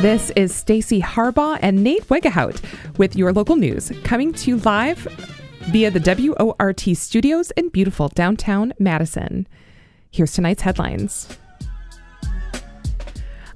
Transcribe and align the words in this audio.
This 0.00 0.30
is 0.36 0.54
Stacy 0.54 1.00
Harbaugh 1.00 1.58
and 1.62 1.82
Nate 1.82 2.06
Wegehout 2.08 2.60
with 2.98 3.16
your 3.16 3.32
local 3.32 3.56
news, 3.56 3.90
coming 4.02 4.32
to 4.34 4.50
you 4.50 4.56
live 4.58 4.98
via 5.70 5.90
the 5.90 6.00
WORT 6.00 6.94
studios 6.94 7.50
in 7.52 7.70
beautiful 7.70 8.08
downtown 8.08 8.74
Madison. 8.78 9.46
Here's 10.10 10.32
tonight's 10.32 10.62
headlines. 10.62 11.38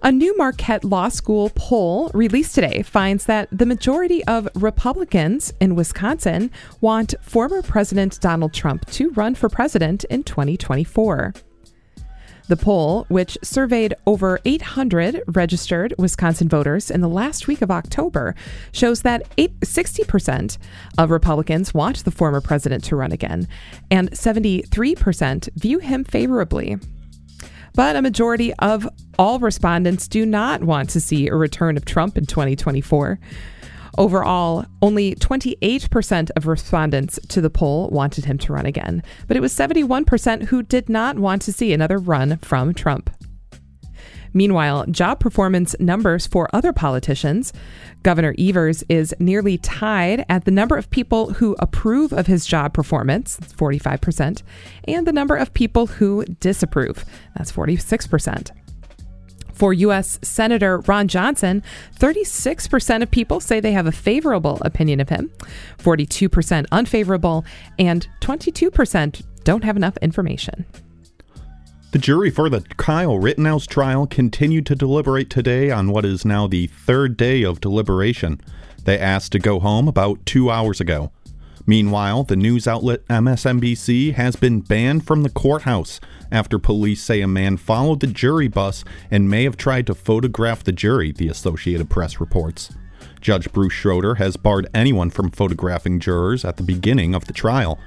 A 0.03 0.13
new 0.13 0.35
Marquette 0.39 0.85
Law 0.85 1.09
School 1.11 1.51
poll 1.55 2.11
released 2.15 2.55
today 2.55 2.83
finds 2.83 3.27
that 3.27 3.49
the 3.51 3.67
majority 3.67 4.25
of 4.25 4.49
Republicans 4.55 5.53
in 5.61 5.75
Wisconsin 5.75 6.51
want 6.81 7.15
former 7.21 7.61
President 7.61 8.19
Donald 8.21 8.55
Trump 8.55 8.87
to 8.93 9.11
run 9.11 9.35
for 9.35 9.49
president 9.49 10.05
in 10.05 10.23
2024. 10.23 11.35
The 12.49 12.57
poll, 12.57 13.05
which 13.09 13.37
surveyed 13.43 13.95
over 14.07 14.41
800 14.47 15.23
registered 15.29 15.95
Wisconsin 15.99 16.49
voters 16.49 16.91
in 16.91 17.03
the 17.03 17.09
last 17.09 17.47
week 17.47 17.61
of 17.61 17.71
October, 17.71 18.35
shows 18.73 19.03
that 19.03 19.29
60% 19.37 20.59
of 20.97 21.11
Republicans 21.11 21.75
want 21.75 22.05
the 22.05 22.11
former 22.11 22.41
president 22.41 22.85
to 22.85 22.97
run 22.97 23.13
again, 23.13 23.47
and 23.91 24.11
73% 24.13 25.51
view 25.57 25.79
him 25.79 26.05
favorably. 26.05 26.79
But 27.75 27.97
a 27.97 28.03
majority 28.03 28.55
of 28.55 28.89
all 29.19 29.39
respondents 29.39 30.09
do 30.09 30.25
not 30.25 30.65
want 30.65 30.89
to 30.91 31.01
see 31.01 31.29
a 31.29 31.37
return 31.37 31.77
of 31.77 31.85
Trump 31.85 32.17
in 32.17 32.25
2024. 32.25 33.21
Overall, 33.99 34.65
only 34.81 35.17
28% 35.17 36.31
of 36.37 36.47
respondents 36.47 37.19
to 37.31 37.41
the 37.41 37.51
poll 37.51 37.91
wanted 37.91 38.27
him 38.27 38.39
to 38.39 38.53
run 38.53 38.65
again, 38.65 39.03
but 39.27 39.37
it 39.37 39.41
was 39.41 39.53
71% 39.53 40.45
who 40.45 40.63
did 40.63 40.89
not 40.89 41.19
want 41.19 41.43
to 41.43 41.53
see 41.53 41.73
another 41.73 41.99
run 41.99 42.39
from 42.39 42.73
Trump. 42.73 43.11
Meanwhile, 44.33 44.87
job 44.87 45.19
performance 45.19 45.75
numbers 45.81 46.29
for 46.29 46.49
other 46.53 46.73
politicians, 46.73 47.53
Governor 48.05 48.37
Evers 48.39 48.85
is 48.89 49.13
nearly 49.19 49.59
tied 49.59 50.25
at 50.29 50.45
the 50.45 50.53
number 50.53 50.77
of 50.77 50.91
people 50.91 51.33
who 51.33 51.57
approve 51.59 52.13
of 52.13 52.29
his 52.29 52.47
job 52.47 52.73
performance, 52.73 53.41
45%, 53.41 54.43
and 54.87 55.09
the 55.09 55.13
number 55.13 55.35
of 55.35 55.55
people 55.55 55.87
who 55.89 56.25
disapprove, 56.25 57.05
that's 57.37 57.51
46%. 57.51 58.53
For 59.59 59.73
U.S. 59.73 60.21
Senator 60.23 60.79
Ron 60.87 61.09
Johnson, 61.09 61.65
36% 61.99 63.03
of 63.03 63.11
people 63.11 63.41
say 63.41 63.59
they 63.59 63.73
have 63.73 63.89
a 63.89 63.93
favorable 63.93 64.59
opinion 64.63 65.01
of 65.01 65.09
him, 65.09 65.33
42% 65.79 66.67
unfavorable, 66.71 67.45
and 67.77 68.07
22% 68.21 69.23
don't 69.43 69.65
have 69.65 69.77
enough 69.77 69.97
information. 69.97 70.65
The 71.91 71.99
jury 71.99 72.31
for 72.31 72.49
the 72.49 72.61
Kyle 72.77 73.19
Rittenhouse 73.19 73.67
trial 73.67 74.07
continued 74.07 74.65
to 74.67 74.77
deliberate 74.77 75.29
today 75.29 75.73
on 75.73 75.91
what 75.91 76.05
is 76.05 76.25
now 76.25 76.47
the 76.47 76.69
third 76.69 77.17
day 77.17 77.43
of 77.43 77.61
deliberation. 77.61 78.41
They 78.85 78.97
asked 78.97 79.33
to 79.33 79.41
go 79.41 79.59
home 79.59 79.89
about 79.89 80.25
two 80.25 80.53
hours 80.53 80.81
ago. 80.81 81.11
Meanwhile, 81.67 82.25
the 82.25 82.37
news 82.37 82.67
outlet 82.67 83.07
MSNBC 83.09 84.15
has 84.15 84.37
been 84.37 84.61
banned 84.61 85.07
from 85.07 85.23
the 85.23 85.31
courthouse 85.31 86.01
after 86.31 86.59
police 86.59 87.03
say 87.03 87.21
a 87.21 87.29
man 87.29 87.57
followed 87.57 88.01
the 88.01 88.07
jury 88.07 88.49
bus 88.49 88.85
and 89.11 89.31
may 89.31 89.45
have 89.45 89.57
tried 89.57 89.87
to 89.87 89.95
photograph 89.95 90.65
the 90.65 90.73
jury, 90.73 91.13
the 91.13 91.29
Associated 91.29 91.91
Press 91.91 92.21
reports. 92.21 92.71
Judge 93.21 93.53
Bruce 93.53 93.73
Schroeder 93.73 94.17
has 94.17 94.37
barred 94.37 94.69
anyone 94.73 95.11
from 95.11 95.31
photographing 95.31 96.01
jurors 96.01 96.45
at 96.45 96.57
the 96.57 96.63
beginning 96.63 97.15
of 97.15 97.25
the 97.27 97.33
trial. 97.33 97.79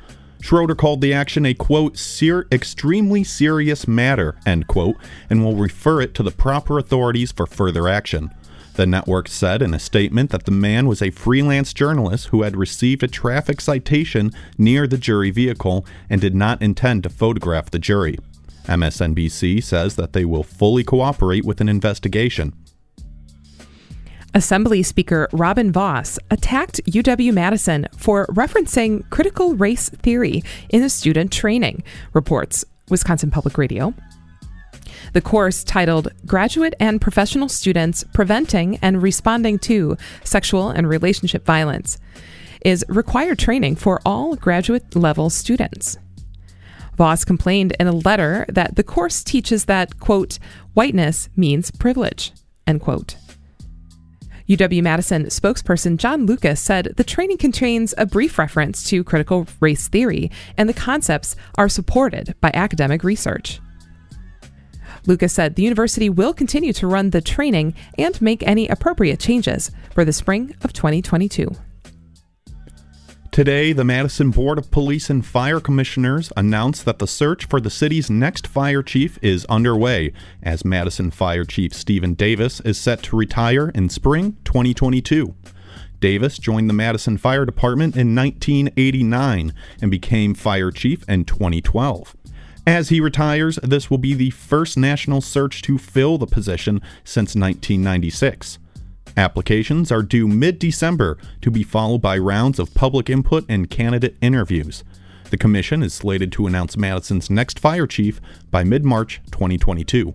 Schroeder 0.41 0.75
called 0.75 1.01
the 1.01 1.13
action 1.13 1.45
a 1.45 1.53
quote, 1.53 1.97
ser- 1.97 2.47
extremely 2.51 3.23
serious 3.23 3.87
matter, 3.87 4.35
end 4.45 4.67
quote, 4.67 4.95
and 5.29 5.43
will 5.43 5.55
refer 5.55 6.01
it 6.01 6.13
to 6.15 6.23
the 6.23 6.31
proper 6.31 6.79
authorities 6.79 7.31
for 7.31 7.45
further 7.45 7.87
action. 7.87 8.31
The 8.75 8.85
network 8.85 9.27
said 9.27 9.61
in 9.61 9.73
a 9.73 9.79
statement 9.79 10.29
that 10.29 10.45
the 10.45 10.51
man 10.51 10.87
was 10.87 11.01
a 11.01 11.11
freelance 11.11 11.73
journalist 11.73 12.27
who 12.27 12.43
had 12.43 12.55
received 12.55 13.03
a 13.03 13.07
traffic 13.07 13.59
citation 13.59 14.31
near 14.57 14.87
the 14.87 14.97
jury 14.97 15.29
vehicle 15.29 15.85
and 16.09 16.21
did 16.21 16.33
not 16.33 16.61
intend 16.61 17.03
to 17.03 17.09
photograph 17.09 17.69
the 17.69 17.79
jury. 17.79 18.17
MSNBC 18.65 19.61
says 19.63 19.95
that 19.95 20.13
they 20.13 20.23
will 20.23 20.43
fully 20.43 20.83
cooperate 20.83 21.43
with 21.43 21.59
an 21.59 21.67
investigation. 21.67 22.53
Assembly 24.33 24.81
Speaker 24.81 25.27
Robin 25.33 25.73
Vos 25.73 26.17
attacked 26.29 26.79
UW 26.85 27.33
Madison 27.33 27.87
for 27.97 28.25
referencing 28.27 29.09
critical 29.09 29.55
race 29.55 29.89
theory 29.89 30.41
in 30.69 30.81
a 30.83 30.89
student 30.89 31.33
training, 31.33 31.83
reports 32.13 32.63
Wisconsin 32.89 33.29
Public 33.29 33.57
Radio. 33.57 33.93
The 35.13 35.21
course, 35.21 35.65
titled 35.65 36.07
Graduate 36.25 36.73
and 36.79 37.01
Professional 37.01 37.49
Students 37.49 38.05
Preventing 38.13 38.77
and 38.81 39.01
Responding 39.01 39.59
to 39.59 39.97
Sexual 40.23 40.69
and 40.69 40.87
Relationship 40.87 41.45
Violence, 41.45 41.97
is 42.63 42.85
required 42.87 43.37
training 43.37 43.75
for 43.75 43.99
all 44.05 44.37
graduate 44.37 44.95
level 44.95 45.29
students. 45.29 45.97
Vos 46.95 47.25
complained 47.25 47.75
in 47.77 47.87
a 47.87 47.91
letter 47.91 48.45
that 48.47 48.75
the 48.77 48.83
course 48.83 49.23
teaches 49.23 49.65
that, 49.65 49.99
quote, 49.99 50.39
whiteness 50.73 51.27
means 51.35 51.71
privilege, 51.71 52.31
end 52.65 52.79
quote. 52.79 53.17
UW 54.47 54.81
Madison 54.81 55.25
spokesperson 55.25 55.97
John 55.97 56.25
Lucas 56.25 56.61
said 56.61 56.93
the 56.97 57.03
training 57.03 57.37
contains 57.37 57.93
a 57.97 58.05
brief 58.05 58.37
reference 58.37 58.83
to 58.89 59.03
critical 59.03 59.47
race 59.59 59.87
theory, 59.87 60.31
and 60.57 60.69
the 60.69 60.73
concepts 60.73 61.35
are 61.55 61.69
supported 61.69 62.35
by 62.39 62.51
academic 62.53 63.03
research. 63.03 63.59
Lucas 65.05 65.33
said 65.33 65.55
the 65.55 65.63
university 65.63 66.09
will 66.09 66.33
continue 66.33 66.73
to 66.73 66.87
run 66.87 67.09
the 67.09 67.21
training 67.21 67.73
and 67.97 68.21
make 68.21 68.43
any 68.43 68.67
appropriate 68.67 69.19
changes 69.19 69.71
for 69.93 70.05
the 70.05 70.13
spring 70.13 70.55
of 70.63 70.73
2022. 70.73 71.55
Today, 73.31 73.71
the 73.71 73.85
Madison 73.85 74.29
Board 74.31 74.57
of 74.57 74.71
Police 74.71 75.09
and 75.09 75.25
Fire 75.25 75.61
Commissioners 75.61 76.33
announced 76.35 76.83
that 76.83 76.99
the 76.99 77.07
search 77.07 77.45
for 77.45 77.61
the 77.61 77.69
city's 77.69 78.09
next 78.09 78.45
fire 78.45 78.83
chief 78.83 79.17
is 79.21 79.45
underway, 79.45 80.11
as 80.43 80.65
Madison 80.65 81.11
Fire 81.11 81.45
Chief 81.45 81.73
Stephen 81.73 82.13
Davis 82.13 82.59
is 82.59 82.77
set 82.77 83.01
to 83.03 83.15
retire 83.15 83.69
in 83.69 83.87
spring 83.87 84.35
2022. 84.43 85.33
Davis 86.01 86.39
joined 86.39 86.69
the 86.69 86.73
Madison 86.73 87.17
Fire 87.17 87.45
Department 87.45 87.95
in 87.95 88.13
1989 88.13 89.53
and 89.81 89.89
became 89.89 90.33
fire 90.33 90.71
chief 90.71 91.07
in 91.07 91.23
2012. 91.23 92.17
As 92.67 92.89
he 92.89 93.01
retires, 93.01 93.57
this 93.63 93.89
will 93.89 93.97
be 93.97 94.13
the 94.13 94.29
first 94.29 94.77
national 94.77 95.21
search 95.21 95.61
to 95.63 95.77
fill 95.77 96.17
the 96.17 96.27
position 96.27 96.81
since 97.03 97.35
1996. 97.35 98.59
Applications 99.17 99.91
are 99.91 100.03
due 100.03 100.27
mid 100.27 100.59
December 100.59 101.17
to 101.41 101.51
be 101.51 101.63
followed 101.63 102.01
by 102.01 102.17
rounds 102.17 102.59
of 102.59 102.73
public 102.73 103.09
input 103.09 103.45
and 103.49 103.69
candidate 103.69 104.15
interviews. 104.21 104.83
The 105.31 105.37
commission 105.37 105.81
is 105.81 105.93
slated 105.93 106.31
to 106.33 106.45
announce 106.45 106.77
Madison's 106.77 107.29
next 107.29 107.59
fire 107.59 107.87
chief 107.87 108.21
by 108.51 108.63
mid 108.63 108.85
March 108.85 109.21
2022. 109.31 110.13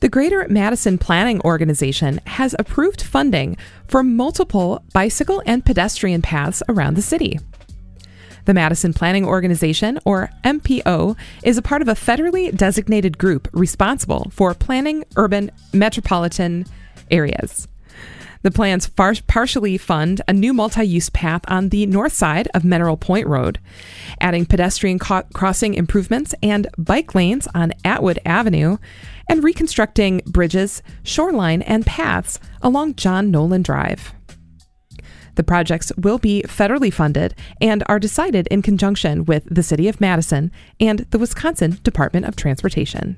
The 0.00 0.08
Greater 0.08 0.46
Madison 0.48 0.98
Planning 0.98 1.40
Organization 1.42 2.18
has 2.26 2.56
approved 2.58 3.00
funding 3.00 3.56
for 3.86 4.02
multiple 4.02 4.82
bicycle 4.92 5.44
and 5.46 5.64
pedestrian 5.64 6.22
paths 6.22 6.60
around 6.68 6.94
the 6.94 7.02
city. 7.02 7.38
The 8.44 8.54
Madison 8.54 8.92
Planning 8.92 9.24
Organization, 9.24 10.00
or 10.04 10.30
MPO, 10.44 11.16
is 11.44 11.58
a 11.58 11.62
part 11.62 11.82
of 11.82 11.88
a 11.88 11.94
federally 11.94 12.54
designated 12.56 13.16
group 13.18 13.48
responsible 13.52 14.30
for 14.32 14.52
planning 14.54 15.04
urban 15.16 15.50
metropolitan 15.72 16.66
areas. 17.10 17.68
The 18.42 18.50
plans 18.50 18.86
far- 18.86 19.14
partially 19.28 19.78
fund 19.78 20.20
a 20.26 20.32
new 20.32 20.52
multi 20.52 20.84
use 20.84 21.08
path 21.10 21.42
on 21.46 21.68
the 21.68 21.86
north 21.86 22.12
side 22.12 22.48
of 22.54 22.64
Mineral 22.64 22.96
Point 22.96 23.28
Road, 23.28 23.60
adding 24.20 24.46
pedestrian 24.46 24.98
co- 24.98 25.22
crossing 25.32 25.74
improvements 25.74 26.34
and 26.42 26.66
bike 26.76 27.14
lanes 27.14 27.46
on 27.54 27.72
Atwood 27.84 28.18
Avenue, 28.26 28.78
and 29.28 29.44
reconstructing 29.44 30.22
bridges, 30.26 30.82
shoreline, 31.04 31.62
and 31.62 31.86
paths 31.86 32.40
along 32.60 32.96
John 32.96 33.30
Nolen 33.30 33.62
Drive. 33.62 34.12
The 35.34 35.42
projects 35.42 35.92
will 35.96 36.18
be 36.18 36.42
federally 36.46 36.92
funded 36.92 37.34
and 37.60 37.82
are 37.86 37.98
decided 37.98 38.46
in 38.48 38.62
conjunction 38.62 39.24
with 39.24 39.44
the 39.50 39.62
City 39.62 39.88
of 39.88 40.00
Madison 40.00 40.50
and 40.78 41.00
the 41.10 41.18
Wisconsin 41.18 41.78
Department 41.82 42.26
of 42.26 42.36
Transportation. 42.36 43.16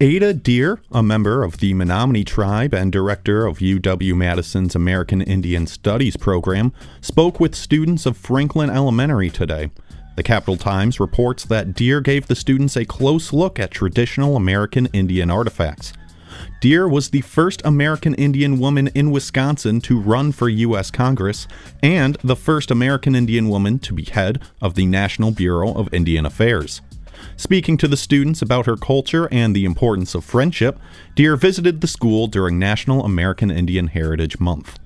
Ada 0.00 0.34
Deer, 0.34 0.80
a 0.90 1.00
member 1.00 1.44
of 1.44 1.58
the 1.58 1.74
Menominee 1.74 2.24
tribe 2.24 2.74
and 2.74 2.90
director 2.90 3.46
of 3.46 3.58
UW 3.58 4.16
Madison's 4.16 4.74
American 4.74 5.22
Indian 5.22 5.66
Studies 5.68 6.16
program, 6.16 6.72
spoke 7.00 7.38
with 7.38 7.54
students 7.54 8.04
of 8.04 8.16
Franklin 8.16 8.68
Elementary 8.68 9.30
today. 9.30 9.70
The 10.16 10.24
Capital 10.24 10.56
Times 10.56 10.98
reports 10.98 11.44
that 11.44 11.74
Deer 11.74 12.00
gave 12.00 12.26
the 12.26 12.34
students 12.34 12.76
a 12.76 12.84
close 12.84 13.32
look 13.32 13.60
at 13.60 13.70
traditional 13.70 14.36
American 14.36 14.86
Indian 14.86 15.30
artifacts. 15.30 15.92
Deer 16.60 16.88
was 16.88 17.10
the 17.10 17.20
first 17.20 17.62
American 17.64 18.14
Indian 18.14 18.58
woman 18.58 18.88
in 18.88 19.10
Wisconsin 19.10 19.80
to 19.82 20.00
run 20.00 20.32
for 20.32 20.48
U.S. 20.48 20.90
Congress 20.90 21.46
and 21.82 22.16
the 22.22 22.36
first 22.36 22.70
American 22.70 23.14
Indian 23.14 23.48
woman 23.48 23.78
to 23.80 23.92
be 23.92 24.04
head 24.04 24.40
of 24.60 24.74
the 24.74 24.86
National 24.86 25.30
Bureau 25.30 25.72
of 25.74 25.92
Indian 25.92 26.26
Affairs. 26.26 26.80
Speaking 27.36 27.76
to 27.78 27.88
the 27.88 27.96
students 27.96 28.42
about 28.42 28.66
her 28.66 28.76
culture 28.76 29.28
and 29.30 29.54
the 29.54 29.64
importance 29.64 30.14
of 30.14 30.24
friendship, 30.24 30.78
Deer 31.14 31.36
visited 31.36 31.80
the 31.80 31.86
school 31.86 32.26
during 32.26 32.58
National 32.58 33.04
American 33.04 33.50
Indian 33.50 33.88
Heritage 33.88 34.40
Month. 34.40 34.78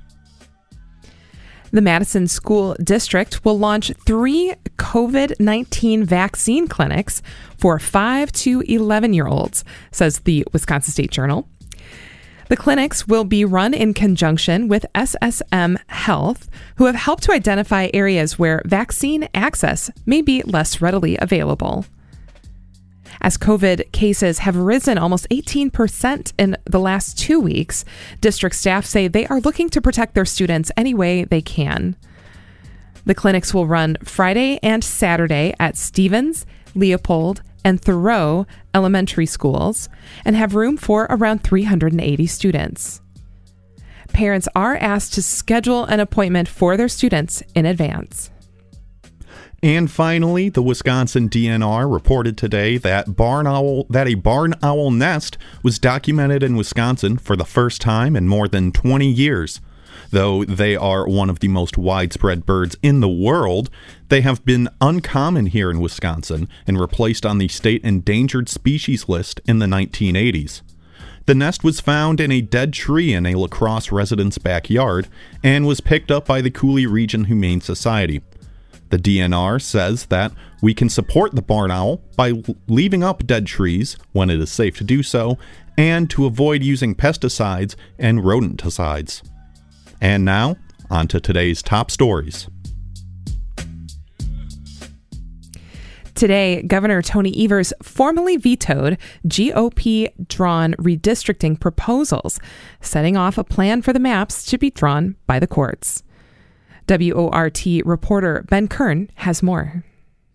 The 1.76 1.82
Madison 1.82 2.26
School 2.26 2.74
District 2.82 3.44
will 3.44 3.58
launch 3.58 3.92
three 4.06 4.54
COVID 4.78 5.38
19 5.38 6.04
vaccine 6.04 6.68
clinics 6.68 7.20
for 7.58 7.78
5 7.78 8.32
to 8.32 8.62
11 8.62 9.12
year 9.12 9.26
olds, 9.26 9.62
says 9.90 10.20
the 10.20 10.46
Wisconsin 10.54 10.92
State 10.92 11.10
Journal. 11.10 11.46
The 12.48 12.56
clinics 12.56 13.06
will 13.06 13.24
be 13.24 13.44
run 13.44 13.74
in 13.74 13.92
conjunction 13.92 14.68
with 14.68 14.86
SSM 14.94 15.76
Health, 15.88 16.48
who 16.76 16.86
have 16.86 16.94
helped 16.94 17.24
to 17.24 17.32
identify 17.32 17.90
areas 17.92 18.38
where 18.38 18.62
vaccine 18.64 19.28
access 19.34 19.90
may 20.06 20.22
be 20.22 20.40
less 20.44 20.80
readily 20.80 21.18
available. 21.20 21.84
As 23.26 23.36
COVID 23.36 23.90
cases 23.90 24.38
have 24.38 24.54
risen 24.54 24.98
almost 24.98 25.28
18% 25.30 26.32
in 26.38 26.56
the 26.64 26.78
last 26.78 27.18
two 27.18 27.40
weeks, 27.40 27.84
district 28.20 28.54
staff 28.54 28.86
say 28.86 29.08
they 29.08 29.26
are 29.26 29.40
looking 29.40 29.68
to 29.70 29.80
protect 29.80 30.14
their 30.14 30.24
students 30.24 30.70
any 30.76 30.94
way 30.94 31.24
they 31.24 31.42
can. 31.42 31.96
The 33.04 33.16
clinics 33.16 33.52
will 33.52 33.66
run 33.66 33.96
Friday 34.04 34.60
and 34.62 34.84
Saturday 34.84 35.56
at 35.58 35.76
Stephens, 35.76 36.46
Leopold, 36.76 37.42
and 37.64 37.82
Thoreau 37.82 38.46
elementary 38.72 39.26
schools 39.26 39.88
and 40.24 40.36
have 40.36 40.54
room 40.54 40.76
for 40.76 41.08
around 41.10 41.42
380 41.42 42.28
students. 42.28 43.00
Parents 44.12 44.48
are 44.54 44.76
asked 44.76 45.14
to 45.14 45.22
schedule 45.22 45.84
an 45.86 45.98
appointment 45.98 46.46
for 46.46 46.76
their 46.76 46.88
students 46.88 47.42
in 47.56 47.66
advance. 47.66 48.30
And 49.66 49.90
finally, 49.90 50.48
the 50.48 50.62
Wisconsin 50.62 51.28
DNR 51.28 51.92
reported 51.92 52.38
today 52.38 52.78
that 52.78 53.16
barn 53.16 53.48
owl 53.48 53.82
that 53.90 54.06
a 54.06 54.14
barn 54.14 54.54
owl 54.62 54.92
nest 54.92 55.36
was 55.64 55.80
documented 55.80 56.44
in 56.44 56.54
Wisconsin 56.54 57.18
for 57.18 57.34
the 57.34 57.44
first 57.44 57.80
time 57.80 58.14
in 58.14 58.28
more 58.28 58.46
than 58.46 58.70
20 58.70 59.10
years. 59.10 59.60
Though 60.12 60.44
they 60.44 60.76
are 60.76 61.08
one 61.08 61.28
of 61.28 61.40
the 61.40 61.48
most 61.48 61.76
widespread 61.76 62.46
birds 62.46 62.76
in 62.80 63.00
the 63.00 63.08
world, 63.08 63.68
they 64.08 64.20
have 64.20 64.44
been 64.44 64.68
uncommon 64.80 65.46
here 65.46 65.68
in 65.68 65.80
Wisconsin 65.80 66.48
and 66.64 66.78
were 66.78 66.86
placed 66.86 67.26
on 67.26 67.38
the 67.38 67.48
state 67.48 67.82
endangered 67.82 68.48
species 68.48 69.08
list 69.08 69.40
in 69.46 69.58
the 69.58 69.66
1980s. 69.66 70.62
The 71.24 71.34
nest 71.34 71.64
was 71.64 71.80
found 71.80 72.20
in 72.20 72.30
a 72.30 72.40
dead 72.40 72.72
tree 72.72 73.12
in 73.12 73.26
a 73.26 73.34
La 73.34 73.48
Crosse 73.48 73.90
resident's 73.90 74.38
backyard 74.38 75.08
and 75.42 75.66
was 75.66 75.80
picked 75.80 76.12
up 76.12 76.24
by 76.24 76.40
the 76.40 76.52
Coulee 76.52 76.86
Region 76.86 77.24
Humane 77.24 77.60
Society. 77.60 78.22
The 78.90 78.98
DNR 78.98 79.60
says 79.60 80.06
that 80.06 80.32
we 80.62 80.72
can 80.74 80.88
support 80.88 81.34
the 81.34 81.42
barn 81.42 81.70
owl 81.70 82.02
by 82.16 82.32
leaving 82.68 83.02
up 83.02 83.26
dead 83.26 83.46
trees 83.46 83.96
when 84.12 84.30
it 84.30 84.40
is 84.40 84.50
safe 84.50 84.76
to 84.78 84.84
do 84.84 85.02
so 85.02 85.38
and 85.76 86.08
to 86.10 86.26
avoid 86.26 86.62
using 86.62 86.94
pesticides 86.94 87.74
and 87.98 88.20
rodenticides. 88.20 89.22
And 90.00 90.24
now, 90.24 90.56
on 90.90 91.08
to 91.08 91.20
today's 91.20 91.62
top 91.62 91.90
stories. 91.90 92.48
Today, 96.14 96.62
Governor 96.62 97.02
Tony 97.02 97.44
Evers 97.44 97.74
formally 97.82 98.38
vetoed 98.38 98.96
GOP 99.28 100.08
drawn 100.28 100.72
redistricting 100.74 101.60
proposals, 101.60 102.40
setting 102.80 103.18
off 103.18 103.36
a 103.36 103.44
plan 103.44 103.82
for 103.82 103.92
the 103.92 104.00
maps 104.00 104.46
to 104.46 104.56
be 104.56 104.70
drawn 104.70 105.16
by 105.26 105.38
the 105.38 105.46
courts. 105.46 106.02
WORT 106.88 107.66
reporter 107.84 108.44
Ben 108.48 108.68
Kern 108.68 109.10
has 109.16 109.42
more. 109.42 109.82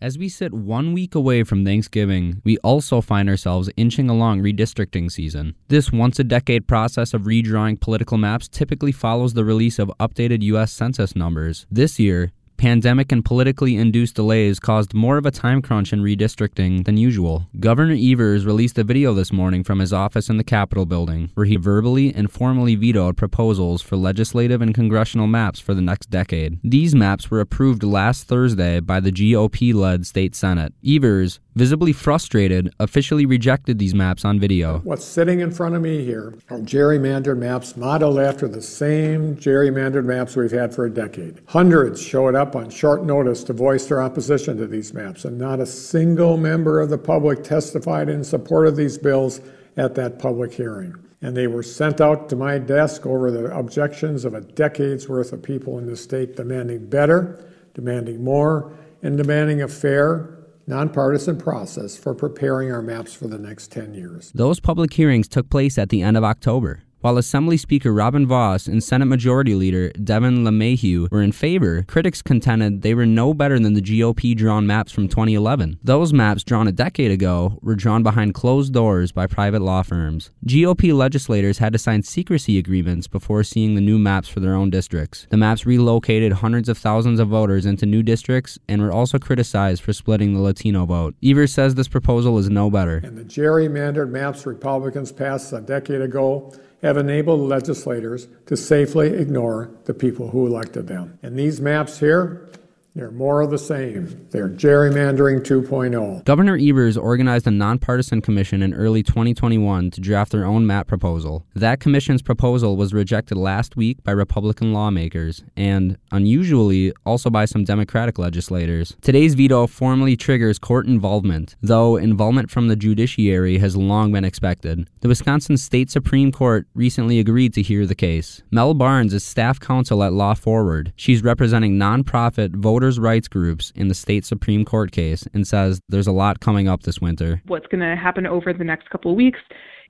As 0.01 0.17
we 0.17 0.29
sit 0.29 0.51
one 0.51 0.93
week 0.93 1.13
away 1.13 1.43
from 1.43 1.63
Thanksgiving, 1.63 2.41
we 2.43 2.57
also 2.57 3.01
find 3.01 3.29
ourselves 3.29 3.69
inching 3.77 4.09
along 4.09 4.41
redistricting 4.41 5.11
season. 5.11 5.55
This 5.67 5.91
once 5.91 6.17
a 6.17 6.23
decade 6.23 6.67
process 6.67 7.13
of 7.13 7.21
redrawing 7.21 7.79
political 7.79 8.17
maps 8.17 8.47
typically 8.47 8.91
follows 8.91 9.35
the 9.35 9.45
release 9.45 9.77
of 9.77 9.91
updated 9.99 10.41
U.S. 10.41 10.73
Census 10.73 11.15
numbers. 11.15 11.67
This 11.69 11.99
year, 11.99 12.31
Pandemic 12.61 13.11
and 13.11 13.25
politically 13.25 13.75
induced 13.75 14.13
delays 14.13 14.59
caused 14.59 14.93
more 14.93 15.17
of 15.17 15.25
a 15.25 15.31
time 15.31 15.63
crunch 15.63 15.91
in 15.91 16.03
redistricting 16.03 16.85
than 16.85 16.95
usual. 16.95 17.47
Governor 17.59 17.95
Evers 17.99 18.45
released 18.45 18.77
a 18.77 18.83
video 18.83 19.15
this 19.15 19.33
morning 19.33 19.63
from 19.63 19.79
his 19.79 19.91
office 19.91 20.29
in 20.29 20.37
the 20.37 20.43
Capitol 20.43 20.85
building, 20.85 21.31
where 21.33 21.47
he 21.47 21.55
verbally 21.55 22.13
and 22.13 22.31
formally 22.31 22.75
vetoed 22.75 23.17
proposals 23.17 23.81
for 23.81 23.95
legislative 23.95 24.61
and 24.61 24.75
congressional 24.75 25.25
maps 25.25 25.59
for 25.59 25.73
the 25.73 25.81
next 25.81 26.11
decade. 26.11 26.59
These 26.63 26.93
maps 26.93 27.31
were 27.31 27.39
approved 27.39 27.81
last 27.81 28.27
Thursday 28.27 28.79
by 28.79 28.99
the 28.99 29.11
GOP 29.11 29.73
led 29.73 30.05
state 30.05 30.35
Senate. 30.35 30.75
Evers, 30.85 31.39
visibly 31.55 31.93
frustrated, 31.93 32.73
officially 32.79 33.25
rejected 33.25 33.79
these 33.79 33.93
maps 33.93 34.23
on 34.23 34.39
video. 34.39 34.79
What's 34.79 35.05
sitting 35.05 35.41
in 35.41 35.51
front 35.51 35.75
of 35.75 35.81
me 35.81 36.03
here 36.03 36.35
are 36.49 36.59
gerrymandered 36.59 37.37
maps 37.37 37.75
modeled 37.75 38.19
after 38.19 38.47
the 38.47 38.61
same 38.61 39.35
gerrymandered 39.35 40.05
maps 40.05 40.35
we've 40.35 40.51
had 40.51 40.73
for 40.73 40.85
a 40.85 40.89
decade. 40.89 41.41
Hundreds 41.47 42.01
showed 42.01 42.35
up 42.35 42.55
on 42.55 42.69
short 42.69 43.03
notice 43.03 43.43
to 43.45 43.53
voice 43.53 43.85
their 43.87 44.01
opposition 44.01 44.57
to 44.57 44.67
these 44.67 44.93
maps, 44.93 45.25
and 45.25 45.37
not 45.37 45.59
a 45.59 45.65
single 45.65 46.37
member 46.37 46.79
of 46.79 46.89
the 46.89 46.97
public 46.97 47.43
testified 47.43 48.09
in 48.09 48.23
support 48.23 48.67
of 48.67 48.75
these 48.75 48.97
bills 48.97 49.41
at 49.77 49.95
that 49.95 50.19
public 50.19 50.53
hearing. 50.53 50.95
And 51.21 51.37
they 51.37 51.47
were 51.47 51.63
sent 51.63 52.01
out 52.01 52.29
to 52.29 52.35
my 52.35 52.57
desk 52.57 53.05
over 53.05 53.29
the 53.29 53.55
objections 53.55 54.25
of 54.25 54.33
a 54.33 54.41
decade's 54.41 55.07
worth 55.07 55.33
of 55.33 55.43
people 55.43 55.77
in 55.77 55.85
the 55.85 55.95
state 55.95 56.35
demanding 56.35 56.87
better, 56.87 57.45
demanding 57.73 58.23
more, 58.23 58.73
and 59.03 59.17
demanding 59.17 59.61
a 59.61 59.67
fair, 59.67 60.40
nonpartisan 60.67 61.37
process 61.37 61.97
for 61.97 62.13
preparing 62.13 62.71
our 62.71 62.81
maps 62.81 63.13
for 63.13 63.27
the 63.27 63.37
next 63.37 63.71
10 63.71 63.93
years. 63.93 64.31
Those 64.33 64.59
public 64.59 64.93
hearings 64.93 65.27
took 65.27 65.49
place 65.49 65.77
at 65.77 65.89
the 65.89 66.01
end 66.01 66.17
of 66.17 66.23
October. 66.23 66.83
While 67.01 67.17
Assembly 67.17 67.57
Speaker 67.57 67.91
Robin 67.91 68.27
Vos 68.27 68.67
and 68.67 68.83
Senate 68.83 69.07
Majority 69.07 69.55
Leader 69.55 69.89
Devin 69.93 70.43
LeMahieu 70.43 71.09
were 71.09 71.23
in 71.23 71.31
favor, 71.31 71.81
critics 71.87 72.21
contended 72.21 72.83
they 72.83 72.93
were 72.93 73.07
no 73.07 73.33
better 73.33 73.57
than 73.57 73.73
the 73.73 73.81
GOP 73.81 74.37
drawn 74.37 74.67
maps 74.67 74.91
from 74.91 75.07
2011. 75.07 75.79
Those 75.83 76.13
maps, 76.13 76.43
drawn 76.43 76.67
a 76.67 76.71
decade 76.71 77.09
ago, 77.09 77.57
were 77.63 77.73
drawn 77.73 78.03
behind 78.03 78.35
closed 78.35 78.71
doors 78.71 79.11
by 79.11 79.25
private 79.25 79.63
law 79.63 79.81
firms. 79.81 80.29
GOP 80.45 80.93
legislators 80.93 81.57
had 81.57 81.73
to 81.73 81.79
sign 81.79 82.03
secrecy 82.03 82.59
agreements 82.59 83.07
before 83.07 83.43
seeing 83.43 83.73
the 83.73 83.81
new 83.81 83.97
maps 83.97 84.27
for 84.27 84.39
their 84.39 84.53
own 84.53 84.69
districts. 84.69 85.25
The 85.31 85.37
maps 85.37 85.65
relocated 85.65 86.33
hundreds 86.33 86.69
of 86.69 86.77
thousands 86.77 87.19
of 87.19 87.29
voters 87.29 87.65
into 87.65 87.87
new 87.87 88.03
districts 88.03 88.59
and 88.69 88.79
were 88.79 88.91
also 88.91 89.17
criticized 89.17 89.81
for 89.81 89.91
splitting 89.91 90.35
the 90.35 90.39
Latino 90.39 90.85
vote. 90.85 91.15
Evers 91.23 91.51
says 91.51 91.73
this 91.73 91.87
proposal 91.87 92.37
is 92.37 92.51
no 92.51 92.69
better. 92.69 92.97
And 93.03 93.17
the 93.17 93.23
gerrymandered 93.23 94.11
maps 94.11 94.45
Republicans 94.45 95.11
passed 95.11 95.51
a 95.51 95.61
decade 95.61 96.01
ago 96.01 96.53
have 96.81 96.97
enabled 96.97 97.41
legislators 97.41 98.27
to 98.47 98.57
safely 98.57 99.09
ignore 99.09 99.71
the 99.85 99.93
people 99.93 100.29
who 100.29 100.47
elected 100.47 100.87
them. 100.87 101.17
And 101.21 101.37
these 101.37 101.61
maps 101.61 101.99
here 101.99 102.49
they're 102.93 103.11
more 103.11 103.41
of 103.41 103.51
the 103.51 103.57
same. 103.57 104.27
They're 104.31 104.49
gerrymandering 104.49 105.41
2.0. 105.45 106.25
Governor 106.25 106.57
Evers 106.57 106.97
organized 106.97 107.47
a 107.47 107.51
nonpartisan 107.51 108.21
commission 108.21 108.61
in 108.61 108.73
early 108.73 109.01
2021 109.01 109.91
to 109.91 110.01
draft 110.01 110.33
their 110.33 110.43
own 110.43 110.67
map 110.67 110.87
proposal. 110.87 111.45
That 111.55 111.79
commission's 111.79 112.21
proposal 112.21 112.75
was 112.75 112.93
rejected 112.93 113.37
last 113.37 113.77
week 113.77 114.03
by 114.03 114.11
Republican 114.11 114.73
lawmakers 114.73 115.41
and, 115.55 115.97
unusually, 116.11 116.91
also 117.05 117.29
by 117.29 117.45
some 117.45 117.63
Democratic 117.63 118.19
legislators. 118.19 118.97
Today's 119.01 119.35
veto 119.35 119.67
formally 119.67 120.17
triggers 120.17 120.59
court 120.59 120.85
involvement, 120.85 121.55
though 121.61 121.95
involvement 121.95 122.51
from 122.51 122.67
the 122.67 122.75
judiciary 122.75 123.57
has 123.59 123.77
long 123.77 124.11
been 124.11 124.25
expected. 124.25 124.89
The 124.99 125.07
Wisconsin 125.07 125.55
State 125.55 125.89
Supreme 125.89 126.31
Court 126.33 126.67
recently 126.75 127.19
agreed 127.19 127.53
to 127.53 127.61
hear 127.61 127.85
the 127.85 127.95
case. 127.95 128.43
Mel 128.51 128.73
Barnes 128.73 129.13
is 129.13 129.23
staff 129.23 129.61
counsel 129.61 130.03
at 130.03 130.11
Law 130.11 130.33
Forward. 130.33 130.91
She's 130.97 131.23
representing 131.23 131.79
nonprofit 131.79 132.53
voter 132.55 132.80
voters' 132.81 132.99
rights 132.99 133.27
groups 133.27 133.71
in 133.75 133.89
the 133.89 133.93
state 133.93 134.25
Supreme 134.25 134.65
Court 134.65 134.91
case 134.91 135.27
and 135.35 135.47
says 135.47 135.79
there's 135.89 136.07
a 136.07 136.11
lot 136.11 136.39
coming 136.39 136.67
up 136.67 136.81
this 136.81 136.99
winter. 136.99 137.39
What's 137.45 137.67
going 137.67 137.81
to 137.81 137.95
happen 137.95 138.25
over 138.25 138.53
the 138.53 138.63
next 138.63 138.89
couple 138.89 139.11
of 139.11 139.17
weeks 139.17 139.37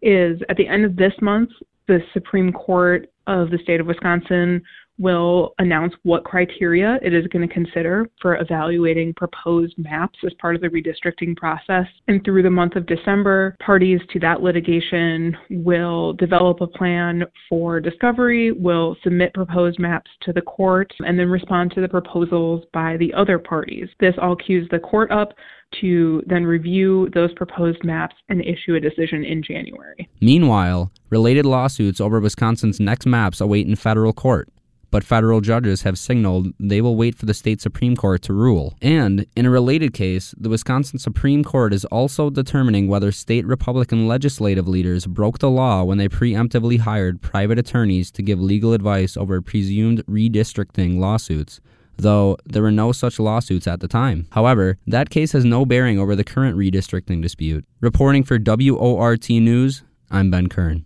is 0.01 0.41
at 0.49 0.57
the 0.57 0.67
end 0.67 0.83
of 0.83 0.97
this 0.97 1.13
month, 1.21 1.51
the 1.87 1.99
Supreme 2.13 2.51
Court 2.51 3.09
of 3.27 3.49
the 3.49 3.59
state 3.63 3.79
of 3.79 3.87
Wisconsin 3.87 4.61
will 5.01 5.53
announce 5.57 5.93
what 6.03 6.23
criteria 6.23 6.99
it 7.01 7.13
is 7.13 7.25
going 7.27 7.47
to 7.47 7.53
consider 7.53 8.07
for 8.21 8.37
evaluating 8.37 9.13
proposed 9.15 9.73
maps 9.77 10.19
as 10.25 10.31
part 10.35 10.55
of 10.55 10.61
the 10.61 10.67
redistricting 10.67 11.35
process. 11.35 11.87
And 12.07 12.23
through 12.23 12.43
the 12.43 12.51
month 12.51 12.75
of 12.75 12.85
December, 12.85 13.57
parties 13.59 13.99
to 14.13 14.19
that 14.19 14.41
litigation 14.41 15.35
will 15.49 16.13
develop 16.13 16.61
a 16.61 16.67
plan 16.67 17.23
for 17.49 17.79
discovery, 17.79 18.51
will 18.51 18.95
submit 19.03 19.33
proposed 19.33 19.79
maps 19.79 20.11
to 20.21 20.33
the 20.33 20.41
court, 20.41 20.93
and 20.99 21.17
then 21.17 21.29
respond 21.29 21.71
to 21.71 21.81
the 21.81 21.89
proposals 21.89 22.63
by 22.71 22.95
the 22.97 23.11
other 23.13 23.39
parties. 23.39 23.89
This 23.99 24.15
all 24.21 24.35
cues 24.35 24.67
the 24.69 24.79
court 24.79 25.11
up 25.11 25.33
to 25.79 26.21
then 26.27 26.43
review 26.43 27.09
those 27.13 27.33
proposed 27.33 27.83
maps 27.83 28.15
and 28.29 28.41
issue 28.41 28.75
a 28.75 28.79
decision 28.79 29.23
in 29.23 29.41
January. 29.41 30.09
Meanwhile, 30.19 30.91
related 31.09 31.45
lawsuits 31.45 32.01
over 32.01 32.19
Wisconsin's 32.19 32.79
next 32.79 33.05
maps 33.05 33.41
await 33.41 33.67
in 33.67 33.75
federal 33.75 34.13
court. 34.13 34.49
But 34.91 35.03
federal 35.03 35.41
judges 35.41 35.81
have 35.81 35.97
signaled 35.97 36.53
they 36.59 36.81
will 36.81 36.95
wait 36.95 37.15
for 37.15 37.25
the 37.25 37.33
state 37.33 37.61
Supreme 37.61 37.95
Court 37.95 38.21
to 38.23 38.33
rule. 38.33 38.75
And 38.81 39.25
in 39.35 39.45
a 39.45 39.49
related 39.49 39.93
case, 39.93 40.35
the 40.37 40.49
Wisconsin 40.49 40.99
Supreme 40.99 41.43
Court 41.43 41.73
is 41.73 41.85
also 41.85 42.29
determining 42.29 42.87
whether 42.87 43.11
state 43.11 43.45
Republican 43.45 44.07
legislative 44.07 44.67
leaders 44.67 45.07
broke 45.07 45.39
the 45.39 45.49
law 45.49 45.83
when 45.83 45.97
they 45.97 46.09
preemptively 46.09 46.79
hired 46.79 47.21
private 47.21 47.57
attorneys 47.57 48.11
to 48.11 48.21
give 48.21 48.39
legal 48.39 48.73
advice 48.73 49.17
over 49.17 49.41
presumed 49.41 50.05
redistricting 50.05 50.99
lawsuits 50.99 51.59
though 51.97 52.37
there 52.45 52.63
were 52.63 52.71
no 52.71 52.91
such 52.91 53.19
lawsuits 53.19 53.67
at 53.67 53.79
the 53.79 53.87
time. 53.87 54.27
However, 54.31 54.77
that 54.87 55.09
case 55.09 55.31
has 55.33 55.45
no 55.45 55.65
bearing 55.65 55.99
over 55.99 56.15
the 56.15 56.23
current 56.23 56.57
redistricting 56.57 57.21
dispute. 57.21 57.65
Reporting 57.79 58.23
for 58.23 58.39
WORT 58.39 59.29
News, 59.29 59.83
I'm 60.09 60.31
Ben 60.31 60.47
Kern. 60.47 60.85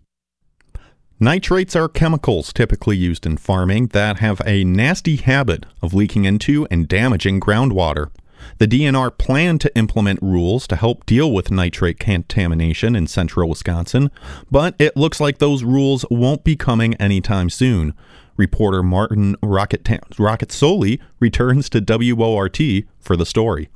Nitrates 1.17 1.77
are 1.77 1.87
chemicals 1.87 2.51
typically 2.51 2.97
used 2.97 3.25
in 3.25 3.37
farming 3.37 3.87
that 3.87 4.19
have 4.19 4.41
a 4.45 4.65
nasty 4.65 5.15
habit 5.15 5.65
of 5.81 5.93
leaking 5.93 6.25
into 6.25 6.67
and 6.69 6.89
damaging 6.89 7.39
groundwater. 7.39 8.09
The 8.57 8.67
DNR 8.67 9.17
planned 9.17 9.61
to 9.61 9.73
implement 9.77 10.21
rules 10.21 10.67
to 10.67 10.75
help 10.75 11.05
deal 11.05 11.31
with 11.31 11.51
nitrate 11.51 11.99
contamination 11.99 12.97
in 12.97 13.07
central 13.07 13.47
Wisconsin, 13.47 14.11
but 14.51 14.75
it 14.77 14.97
looks 14.97 15.21
like 15.21 15.37
those 15.37 15.63
rules 15.63 16.03
won't 16.11 16.43
be 16.43 16.57
coming 16.57 16.95
anytime 16.95 17.49
soon. 17.49 17.93
Reporter 18.35 18.83
Martin 18.83 19.37
Rocket, 19.41 19.85
Roccazzoli 19.85 20.99
returns 21.21 21.69
to 21.69 22.13
WORT 22.13 22.59
for 22.99 23.15
the 23.15 23.25
story. 23.25 23.69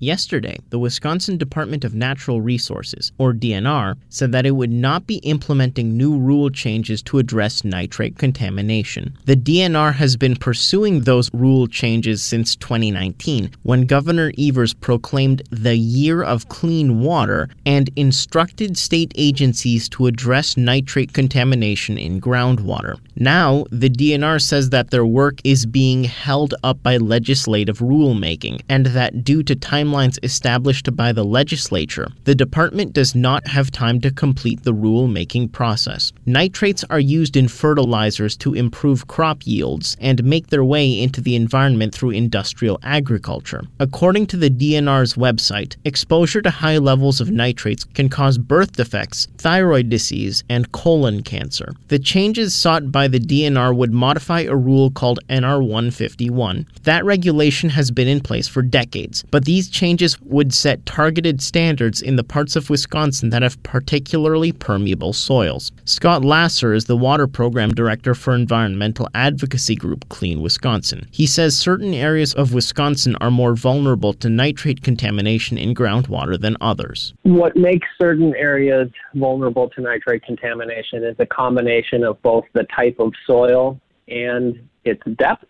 Yesterday, 0.00 0.58
the 0.70 0.78
Wisconsin 0.78 1.38
Department 1.38 1.84
of 1.84 1.92
Natural 1.92 2.40
Resources, 2.40 3.10
or 3.18 3.32
DNR, 3.32 3.96
said 4.08 4.30
that 4.30 4.46
it 4.46 4.52
would 4.52 4.70
not 4.70 5.08
be 5.08 5.16
implementing 5.16 5.96
new 5.96 6.16
rule 6.16 6.50
changes 6.50 7.02
to 7.02 7.18
address 7.18 7.64
nitrate 7.64 8.16
contamination. 8.16 9.16
The 9.24 9.34
DNR 9.34 9.94
has 9.94 10.16
been 10.16 10.36
pursuing 10.36 11.00
those 11.00 11.30
rule 11.34 11.66
changes 11.66 12.22
since 12.22 12.54
2019, 12.54 13.50
when 13.64 13.86
Governor 13.86 14.32
Evers 14.38 14.72
proclaimed 14.72 15.42
the 15.50 15.74
Year 15.76 16.22
of 16.22 16.48
Clean 16.48 17.00
Water 17.00 17.48
and 17.66 17.90
instructed 17.96 18.78
state 18.78 19.12
agencies 19.16 19.88
to 19.88 20.06
address 20.06 20.56
nitrate 20.56 21.12
contamination 21.12 21.98
in 21.98 22.20
groundwater. 22.20 22.98
Now, 23.16 23.64
the 23.72 23.90
DNR 23.90 24.40
says 24.40 24.70
that 24.70 24.90
their 24.90 25.04
work 25.04 25.40
is 25.42 25.66
being 25.66 26.04
held 26.04 26.54
up 26.62 26.80
by 26.84 26.98
legislative 26.98 27.78
rulemaking, 27.78 28.60
and 28.68 28.86
that 28.86 29.24
due 29.24 29.42
to 29.42 29.56
timelines 29.88 30.18
established 30.22 30.94
by 30.96 31.12
the 31.12 31.24
legislature, 31.24 32.08
the 32.24 32.34
department 32.34 32.92
does 32.92 33.14
not 33.14 33.46
have 33.46 33.70
time 33.70 34.00
to 34.00 34.10
complete 34.10 34.62
the 34.62 34.72
rulemaking 34.72 35.50
process. 35.52 36.12
Nitrates 36.26 36.84
are 36.90 37.00
used 37.00 37.36
in 37.36 37.48
fertilizers 37.48 38.36
to 38.36 38.54
improve 38.54 39.06
crop 39.06 39.46
yields 39.46 39.96
and 40.00 40.24
make 40.24 40.48
their 40.48 40.64
way 40.64 41.00
into 41.00 41.20
the 41.20 41.36
environment 41.36 41.94
through 41.94 42.10
industrial 42.10 42.78
agriculture. 42.82 43.62
According 43.80 44.26
to 44.28 44.36
the 44.36 44.50
DNR's 44.50 45.14
website, 45.14 45.76
exposure 45.84 46.42
to 46.42 46.50
high 46.50 46.78
levels 46.78 47.20
of 47.20 47.30
nitrates 47.30 47.84
can 47.84 48.08
cause 48.08 48.38
birth 48.38 48.72
defects, 48.72 49.28
thyroid 49.38 49.88
disease, 49.88 50.44
and 50.48 50.70
colon 50.72 51.22
cancer. 51.22 51.72
The 51.88 51.98
changes 51.98 52.54
sought 52.54 52.92
by 52.92 53.08
the 53.08 53.20
DNR 53.20 53.74
would 53.74 53.92
modify 53.92 54.40
a 54.40 54.54
rule 54.54 54.90
called 54.90 55.20
NR 55.28 55.60
151. 55.60 56.66
That 56.82 57.04
regulation 57.04 57.70
has 57.70 57.90
been 57.90 58.08
in 58.08 58.20
place 58.20 58.48
for 58.48 58.62
decades, 58.62 59.24
but 59.30 59.44
these 59.44 59.68
changes 59.78 60.20
would 60.22 60.52
set 60.52 60.84
targeted 60.86 61.40
standards 61.40 62.02
in 62.02 62.16
the 62.16 62.24
parts 62.24 62.56
of 62.56 62.68
Wisconsin 62.68 63.30
that 63.30 63.42
have 63.42 63.62
particularly 63.62 64.50
permeable 64.50 65.12
soils. 65.12 65.70
Scott 65.84 66.24
Laeser 66.24 66.72
is 66.74 66.86
the 66.86 66.96
water 66.96 67.28
program 67.28 67.72
director 67.72 68.12
for 68.12 68.34
environmental 68.34 69.08
advocacy 69.14 69.76
group 69.76 70.08
Clean 70.08 70.42
Wisconsin. 70.42 71.06
He 71.12 71.28
says 71.28 71.56
certain 71.56 71.94
areas 71.94 72.34
of 72.34 72.52
Wisconsin 72.52 73.14
are 73.20 73.30
more 73.30 73.54
vulnerable 73.54 74.12
to 74.14 74.28
nitrate 74.28 74.82
contamination 74.82 75.56
in 75.56 75.76
groundwater 75.76 76.40
than 76.40 76.56
others. 76.60 77.14
What 77.22 77.54
makes 77.54 77.86
certain 78.00 78.34
areas 78.34 78.90
vulnerable 79.14 79.68
to 79.70 79.80
nitrate 79.80 80.24
contamination 80.24 81.04
is 81.04 81.14
a 81.20 81.26
combination 81.26 82.02
of 82.02 82.20
both 82.22 82.46
the 82.52 82.66
type 82.74 82.96
of 82.98 83.12
soil 83.28 83.80
and 84.08 84.58
its 84.84 85.02
depth, 85.18 85.44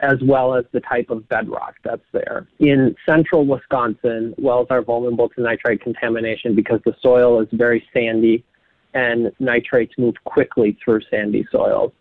as 0.00 0.18
well 0.22 0.54
as 0.54 0.64
the 0.72 0.80
type 0.80 1.10
of 1.10 1.28
bedrock 1.28 1.76
that's 1.82 2.04
there. 2.12 2.46
In 2.58 2.94
central 3.06 3.46
Wisconsin, 3.46 4.34
wells 4.38 4.66
are 4.70 4.82
vulnerable 4.82 5.28
to 5.30 5.40
nitrate 5.40 5.80
contamination 5.80 6.54
because 6.54 6.80
the 6.84 6.94
soil 7.00 7.40
is 7.40 7.48
very 7.52 7.84
sandy 7.92 8.44
and 8.92 9.32
nitrates 9.38 9.94
move 9.98 10.14
quickly 10.24 10.76
through 10.84 11.00
sandy 11.10 11.46
soils. 11.50 11.92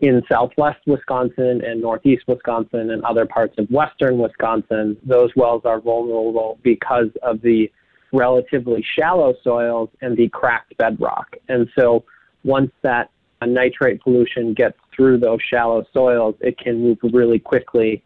In 0.00 0.22
southwest 0.30 0.80
Wisconsin 0.86 1.62
and 1.62 1.82
northeast 1.82 2.24
Wisconsin 2.26 2.90
and 2.90 3.04
other 3.04 3.26
parts 3.26 3.54
of 3.58 3.70
western 3.70 4.18
Wisconsin, 4.18 4.96
those 5.02 5.30
wells 5.36 5.62
are 5.66 5.80
vulnerable 5.80 6.58
because 6.62 7.08
of 7.22 7.42
the 7.42 7.70
relatively 8.12 8.84
shallow 8.96 9.34
soils 9.44 9.90
and 10.00 10.16
the 10.16 10.28
cracked 10.30 10.76
bedrock. 10.78 11.36
And 11.48 11.68
so 11.78 12.04
once 12.44 12.70
that 12.82 13.10
nitrate 13.46 14.02
pollution 14.02 14.54
gets 14.54 14.78
through 15.00 15.18
those 15.18 15.38
shallow 15.48 15.82
soils, 15.94 16.34
it 16.40 16.58
can 16.58 16.82
move 16.82 16.98
really 17.14 17.38
quickly 17.38 18.02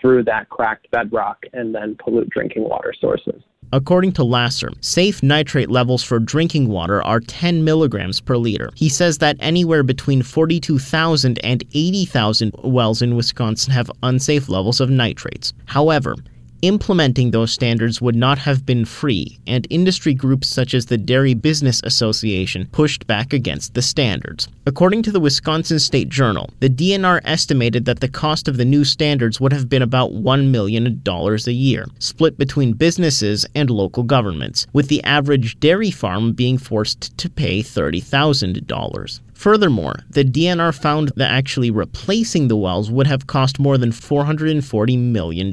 through 0.00 0.24
that 0.24 0.48
cracked 0.48 0.90
bedrock 0.90 1.38
and 1.52 1.72
then 1.72 1.96
pollute 2.02 2.28
drinking 2.30 2.68
water 2.68 2.92
sources. 3.00 3.40
According 3.72 4.10
to 4.14 4.24
Laeser, 4.24 4.70
safe 4.80 5.22
nitrate 5.22 5.70
levels 5.70 6.02
for 6.02 6.18
drinking 6.18 6.66
water 6.66 7.00
are 7.04 7.20
10 7.20 7.62
milligrams 7.62 8.20
per 8.20 8.36
liter. 8.36 8.70
He 8.74 8.88
says 8.88 9.18
that 9.18 9.36
anywhere 9.38 9.84
between 9.84 10.24
42,000 10.24 11.38
and 11.44 11.62
80,000 11.72 12.54
wells 12.64 13.02
in 13.02 13.14
Wisconsin 13.14 13.72
have 13.72 13.88
unsafe 14.02 14.48
levels 14.48 14.80
of 14.80 14.90
nitrates. 14.90 15.52
However, 15.66 16.16
Implementing 16.62 17.32
those 17.32 17.50
standards 17.50 18.00
would 18.00 18.14
not 18.14 18.38
have 18.38 18.64
been 18.64 18.84
free, 18.84 19.36
and 19.48 19.66
industry 19.68 20.14
groups 20.14 20.46
such 20.46 20.74
as 20.74 20.86
the 20.86 20.96
Dairy 20.96 21.34
Business 21.34 21.80
Association 21.82 22.68
pushed 22.70 23.04
back 23.08 23.32
against 23.32 23.74
the 23.74 23.82
standards. 23.82 24.46
According 24.64 25.02
to 25.02 25.10
the 25.10 25.18
Wisconsin 25.18 25.80
State 25.80 26.08
Journal, 26.08 26.50
the 26.60 26.70
DNR 26.70 27.20
estimated 27.24 27.84
that 27.86 27.98
the 27.98 28.06
cost 28.06 28.46
of 28.46 28.58
the 28.58 28.64
new 28.64 28.84
standards 28.84 29.40
would 29.40 29.52
have 29.52 29.68
been 29.68 29.82
about 29.82 30.12
$1 30.12 30.50
million 30.52 31.02
a 31.04 31.50
year, 31.50 31.86
split 31.98 32.38
between 32.38 32.74
businesses 32.74 33.44
and 33.56 33.68
local 33.68 34.04
governments, 34.04 34.68
with 34.72 34.86
the 34.86 35.02
average 35.02 35.58
dairy 35.58 35.90
farm 35.90 36.32
being 36.32 36.58
forced 36.58 37.18
to 37.18 37.28
pay 37.28 37.60
$30,000. 37.60 39.20
Furthermore, 39.42 39.96
the 40.08 40.24
DNR 40.24 40.72
found 40.72 41.08
that 41.16 41.32
actually 41.32 41.68
replacing 41.68 42.46
the 42.46 42.54
wells 42.54 42.92
would 42.92 43.08
have 43.08 43.26
cost 43.26 43.58
more 43.58 43.76
than 43.76 43.90
$440 43.90 44.96
million. 44.96 45.52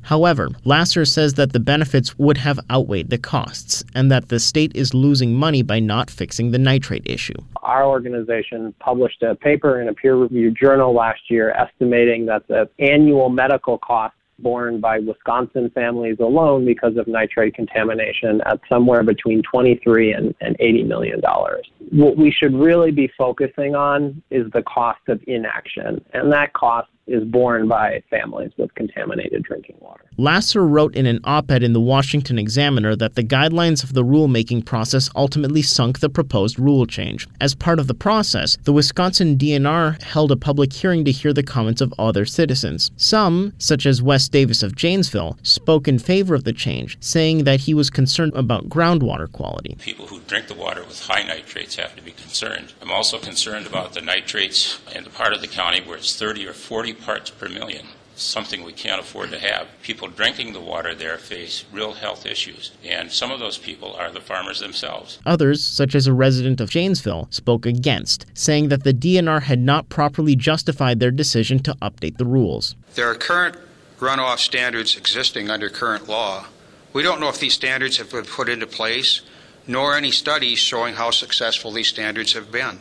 However, 0.00 0.48
Laeser 0.64 1.04
says 1.04 1.34
that 1.34 1.52
the 1.52 1.60
benefits 1.60 2.18
would 2.18 2.38
have 2.38 2.58
outweighed 2.70 3.10
the 3.10 3.18
costs, 3.18 3.84
and 3.94 4.10
that 4.10 4.30
the 4.30 4.40
state 4.40 4.72
is 4.74 4.94
losing 4.94 5.34
money 5.34 5.60
by 5.62 5.80
not 5.80 6.08
fixing 6.08 6.50
the 6.50 6.58
nitrate 6.58 7.02
issue. 7.04 7.34
Our 7.62 7.84
organization 7.84 8.72
published 8.80 9.22
a 9.22 9.34
paper 9.34 9.82
in 9.82 9.90
a 9.90 9.92
peer 9.92 10.16
reviewed 10.16 10.56
journal 10.58 10.94
last 10.94 11.20
year 11.28 11.50
estimating 11.50 12.24
that 12.24 12.48
the 12.48 12.70
annual 12.78 13.28
medical 13.28 13.76
costs 13.76 14.16
borne 14.42 14.80
by 14.80 14.98
Wisconsin 14.98 15.70
families 15.70 16.16
alone 16.20 16.64
because 16.64 16.96
of 16.96 17.06
nitrate 17.06 17.54
contamination 17.54 18.40
at 18.46 18.60
somewhere 18.68 19.02
between 19.02 19.42
23 19.42 20.12
and, 20.12 20.34
and 20.40 20.56
80 20.58 20.84
million 20.84 21.20
dollars. 21.20 21.70
What 21.90 22.16
we 22.16 22.30
should 22.30 22.54
really 22.54 22.90
be 22.90 23.10
focusing 23.16 23.74
on 23.74 24.22
is 24.30 24.50
the 24.52 24.62
cost 24.62 25.00
of 25.08 25.20
inaction, 25.26 26.04
and 26.12 26.32
that 26.32 26.52
cost 26.52 26.88
is 27.10 27.24
borne 27.24 27.68
by 27.68 28.02
families 28.08 28.52
with 28.56 28.74
contaminated 28.74 29.42
drinking 29.42 29.76
water. 29.80 30.04
Laeser 30.16 30.66
wrote 30.66 30.94
in 30.94 31.06
an 31.06 31.20
op 31.24 31.50
ed 31.50 31.62
in 31.62 31.72
the 31.72 31.80
Washington 31.80 32.38
Examiner 32.38 32.94
that 32.94 33.14
the 33.14 33.24
guidelines 33.24 33.82
of 33.82 33.94
the 33.94 34.04
rulemaking 34.04 34.64
process 34.64 35.10
ultimately 35.16 35.62
sunk 35.62 35.98
the 35.98 36.08
proposed 36.08 36.58
rule 36.58 36.86
change. 36.86 37.26
As 37.40 37.54
part 37.54 37.78
of 37.78 37.86
the 37.86 37.94
process, 37.94 38.56
the 38.64 38.72
Wisconsin 38.72 39.36
DNR 39.36 40.00
held 40.02 40.30
a 40.30 40.36
public 40.36 40.72
hearing 40.72 41.04
to 41.04 41.10
hear 41.10 41.32
the 41.32 41.42
comments 41.42 41.80
of 41.80 41.92
other 41.98 42.24
citizens. 42.24 42.90
Some, 42.96 43.54
such 43.58 43.86
as 43.86 44.02
Wes 44.02 44.28
Davis 44.28 44.62
of 44.62 44.76
Janesville, 44.76 45.38
spoke 45.42 45.88
in 45.88 45.98
favor 45.98 46.34
of 46.34 46.44
the 46.44 46.52
change, 46.52 46.96
saying 47.00 47.44
that 47.44 47.60
he 47.60 47.74
was 47.74 47.90
concerned 47.90 48.34
about 48.34 48.68
groundwater 48.68 49.30
quality. 49.30 49.76
People 49.80 50.06
who 50.06 50.20
drink 50.20 50.46
the 50.46 50.54
water 50.54 50.82
with 50.84 51.00
high 51.00 51.22
nitrates 51.22 51.76
have 51.76 51.96
to 51.96 52.02
be 52.02 52.12
concerned. 52.12 52.72
I'm 52.80 52.92
also 52.92 53.18
concerned 53.18 53.66
about 53.66 53.94
the 53.94 54.00
nitrates 54.00 54.80
in 54.94 55.04
the 55.04 55.10
part 55.10 55.32
of 55.32 55.40
the 55.40 55.48
county 55.48 55.80
where 55.80 55.96
it's 55.96 56.16
30 56.16 56.46
or 56.46 56.52
40 56.52 56.92
parts 57.00 57.30
per 57.30 57.48
million, 57.48 57.86
something 58.14 58.64
we 58.64 58.72
can't 58.72 59.00
afford 59.00 59.30
to 59.30 59.38
have. 59.38 59.68
People 59.82 60.08
drinking 60.08 60.52
the 60.52 60.60
water 60.60 60.94
there 60.94 61.18
face 61.18 61.64
real 61.72 61.92
health 61.92 62.26
issues, 62.26 62.72
and 62.84 63.10
some 63.10 63.30
of 63.30 63.40
those 63.40 63.58
people 63.58 63.94
are 63.94 64.10
the 64.10 64.20
farmers 64.20 64.60
themselves. 64.60 65.18
Others, 65.26 65.64
such 65.64 65.94
as 65.94 66.06
a 66.06 66.12
resident 66.12 66.60
of 66.60 66.70
Janesville, 66.70 67.28
spoke 67.30 67.66
against, 67.66 68.26
saying 68.34 68.68
that 68.68 68.84
the 68.84 68.94
DNR 68.94 69.42
had 69.42 69.60
not 69.60 69.88
properly 69.88 70.36
justified 70.36 71.00
their 71.00 71.10
decision 71.10 71.58
to 71.60 71.74
update 71.76 72.18
the 72.18 72.26
rules. 72.26 72.76
There 72.94 73.10
are 73.10 73.14
current 73.14 73.56
runoff 73.98 74.38
standards 74.38 74.96
existing 74.96 75.50
under 75.50 75.68
current 75.68 76.08
law. 76.08 76.46
We 76.92 77.02
don't 77.02 77.20
know 77.20 77.28
if 77.28 77.38
these 77.38 77.54
standards 77.54 77.98
have 77.98 78.10
been 78.10 78.24
put 78.24 78.48
into 78.48 78.66
place, 78.66 79.20
nor 79.66 79.96
any 79.96 80.10
studies 80.10 80.58
showing 80.58 80.94
how 80.94 81.10
successful 81.10 81.70
these 81.70 81.88
standards 81.88 82.32
have 82.32 82.50
been. 82.50 82.80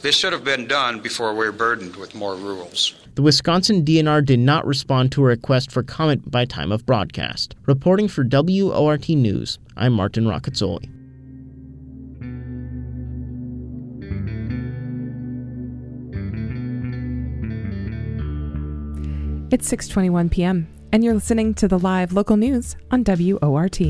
This 0.00 0.16
should 0.16 0.32
have 0.32 0.44
been 0.44 0.66
done 0.66 1.00
before 1.00 1.32
we 1.32 1.38
we're 1.38 1.52
burdened 1.52 1.96
with 1.96 2.14
more 2.14 2.34
rules. 2.34 2.94
The 3.18 3.22
Wisconsin 3.22 3.84
DNR 3.84 4.24
did 4.24 4.38
not 4.38 4.64
respond 4.64 5.10
to 5.10 5.22
a 5.22 5.24
request 5.24 5.72
for 5.72 5.82
comment 5.82 6.30
by 6.30 6.44
time 6.44 6.70
of 6.70 6.86
broadcast. 6.86 7.56
Reporting 7.66 8.06
for 8.06 8.22
WORT 8.22 9.08
News, 9.08 9.58
I'm 9.76 9.92
Martin 9.94 10.22
Roccazzoli. 10.22 10.84
It's 19.52 19.68
6:21 19.68 20.30
p.m. 20.30 20.68
and 20.92 21.02
you're 21.02 21.14
listening 21.14 21.54
to 21.54 21.66
the 21.66 21.80
live 21.80 22.12
local 22.12 22.36
news 22.36 22.76
on 22.92 23.02
WORT. 23.02 23.80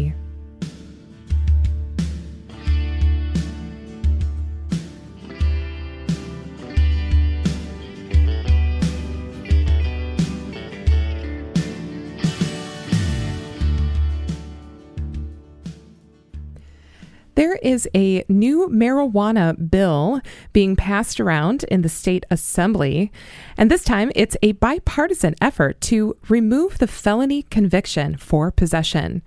There 17.39 17.55
is 17.63 17.89
a 17.95 18.25
new 18.29 18.69
marijuana 18.69 19.71
bill 19.71 20.21
being 20.53 20.75
passed 20.75 21.21
around 21.21 21.63
in 21.71 21.83
the 21.83 21.89
state 21.89 22.27
assembly, 22.33 23.13
and 23.57 23.71
this 23.71 23.85
time 23.85 24.11
it's 24.17 24.37
a 24.43 24.55
bipartisan 24.55 25.37
effort 25.41 25.81
to 25.83 26.17
remove 26.29 26.79
the 26.79 26.89
felony 26.89 27.45
conviction 27.45 28.17
for 28.17 28.51
possession. 28.51 29.23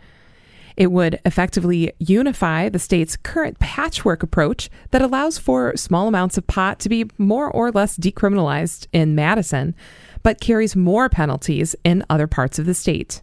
It 0.76 0.92
would 0.92 1.22
effectively 1.24 1.94
unify 2.00 2.68
the 2.68 2.80
state's 2.80 3.16
current 3.16 3.60
patchwork 3.60 4.24
approach 4.24 4.70
that 4.90 5.02
allows 5.02 5.38
for 5.38 5.78
small 5.78 6.10
amounts 6.10 6.38
of 6.38 6.48
pot 6.48 6.82
to 6.82 6.90
be 6.90 7.10
more 7.18 7.50
or 7.50 7.72
less 7.72 7.98
decriminalized 7.98 8.88
in 8.92 9.16
Madison, 9.16 9.74
but 10.22 10.42
carries 10.42 10.76
more 10.76 11.08
penalties 11.08 11.78
in 11.86 12.04
other 12.10 12.28
parts 12.28 12.60
of 12.60 12.66
the 12.66 12.74
state. 12.74 13.22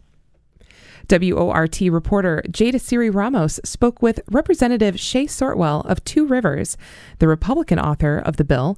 WORT 1.09 1.81
reporter 1.81 2.43
Jada 2.49 2.79
Siri 2.79 3.09
Ramos 3.09 3.59
spoke 3.63 4.01
with 4.01 4.19
Representative 4.29 4.95
Shae 4.95 5.25
Sortwell 5.25 5.85
of 5.89 6.03
Two 6.03 6.25
Rivers, 6.25 6.77
the 7.17 7.27
Republican 7.27 7.79
author 7.79 8.19
of 8.19 8.37
the 8.37 8.43
bill, 8.43 8.77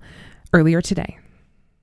earlier 0.53 0.81
today. 0.81 1.17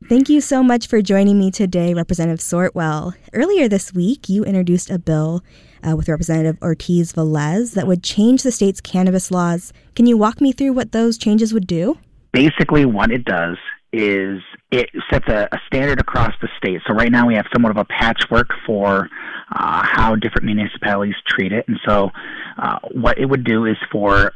Thank 0.09 0.29
you 0.29 0.41
so 0.41 0.63
much 0.63 0.87
for 0.87 1.03
joining 1.03 1.39
me 1.39 1.51
today, 1.51 1.93
Representative 1.93 2.41
Sortwell. 2.41 3.15
Earlier 3.35 3.69
this 3.69 3.93
week, 3.93 4.29
you 4.29 4.45
introduced 4.45 4.91
a 4.91 4.99
bill 4.99 5.43
uh, 5.87 5.97
with 5.97 6.09
Representative 6.09 6.57
Ortiz 6.63 7.13
Velez 7.13 7.75
that 7.75 7.87
would 7.87 8.03
change 8.03 8.43
the 8.43 8.53
state's 8.53 8.81
cannabis 8.81 9.31
laws. 9.31 9.73
Can 9.97 10.07
you 10.07 10.17
walk 10.17 10.41
me 10.41 10.53
through 10.53 10.73
what 10.73 10.93
those 10.93 11.19
changes 11.19 11.53
would 11.53 11.67
do? 11.67 11.99
Basically, 12.33 12.85
what 12.85 13.11
it 13.11 13.25
does 13.25 13.57
is 13.93 14.41
it 14.71 14.91
sets 15.11 15.27
a, 15.29 15.49
a, 15.51 15.59
standard 15.67 15.99
across 15.99 16.33
the 16.43 16.49
state. 16.59 16.81
So 16.87 16.95
right 16.95 17.11
now 17.11 17.27
we 17.27 17.35
have 17.35 17.47
somewhat 17.53 17.71
of 17.71 17.79
a 17.79 17.85
patchwork 17.85 18.49
for 18.67 19.09
uh, 19.51 19.83
how 19.85 20.15
different 20.15 20.45
municipalities 20.45 21.15
treat 21.27 21.53
it. 21.53 21.67
And 21.69 21.79
so 21.87 22.11
uh, 22.59 22.79
what 22.93 23.19
it 23.19 23.27
would 23.27 23.45
do 23.45 23.65
is 23.65 23.77
for 23.91 24.33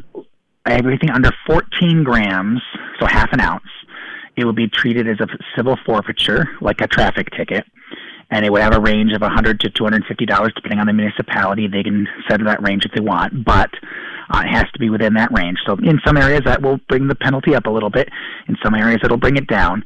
everything 0.64 1.10
under 1.10 1.30
14 1.46 2.02
grams, 2.02 2.62
so 2.98 3.06
half 3.06 3.32
an 3.32 3.40
ounce, 3.40 3.64
it 4.36 4.46
would 4.46 4.56
be 4.56 4.68
treated 4.68 5.06
as 5.06 5.20
a 5.20 5.26
civil 5.54 5.76
forfeiture, 5.84 6.48
like 6.60 6.80
a 6.80 6.86
traffic 6.86 7.28
ticket. 7.36 7.64
And 8.30 8.46
it 8.46 8.50
would 8.50 8.62
have 8.62 8.74
a 8.74 8.80
range 8.80 9.12
of 9.12 9.20
100 9.20 9.60
to 9.60 9.70
$250 9.70 10.54
depending 10.54 10.78
on 10.78 10.86
the 10.86 10.94
municipality. 10.94 11.68
They 11.68 11.82
can 11.82 12.08
set 12.30 12.42
that 12.42 12.62
range 12.62 12.86
if 12.86 12.92
they 12.92 13.02
want, 13.02 13.44
but 13.44 13.68
uh, 14.32 14.42
it 14.44 14.50
has 14.50 14.64
to 14.72 14.78
be 14.78 14.90
within 14.90 15.14
that 15.14 15.30
range. 15.32 15.58
So 15.66 15.76
in 15.82 16.00
some 16.04 16.16
areas 16.16 16.42
that 16.44 16.62
will 16.62 16.78
bring 16.88 17.08
the 17.08 17.14
penalty 17.14 17.54
up 17.54 17.66
a 17.66 17.70
little 17.70 17.90
bit. 17.90 18.08
In 18.48 18.56
some 18.64 18.74
areas 18.74 19.00
it'll 19.04 19.16
bring 19.16 19.36
it 19.36 19.46
down. 19.46 19.84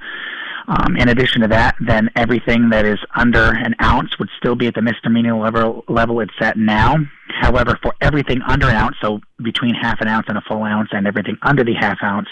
Um, 0.69 0.97
in 0.97 1.09
addition 1.09 1.43
to 1.43 1.49
that, 1.49 1.77
then 1.81 2.11
everything 2.17 2.71
that 2.71 2.85
is 2.85 2.99
under 3.15 3.55
an 3.55 3.75
ounce 3.81 4.19
would 4.19 4.29
still 4.37 4.57
be 4.57 4.67
at 4.67 4.75
the 4.75 4.83
misdemeanor 4.83 5.39
level, 5.39 5.85
level 5.89 6.21
it's 6.21 6.33
at 6.41 6.57
now. 6.57 6.97
However, 7.41 7.79
for 7.83 7.95
everything 8.01 8.41
under 8.43 8.67
an 8.69 8.75
ounce, 8.75 8.97
so 9.01 9.21
between 9.45 9.75
half 9.75 10.01
an 10.01 10.09
ounce 10.09 10.27
and 10.29 10.37
a 10.37 10.41
full 10.41 10.65
ounce, 10.65 10.89
and 10.91 11.07
everything 11.07 11.37
under 11.43 11.63
the 11.63 11.75
half 11.75 11.99
ounce, 12.03 12.29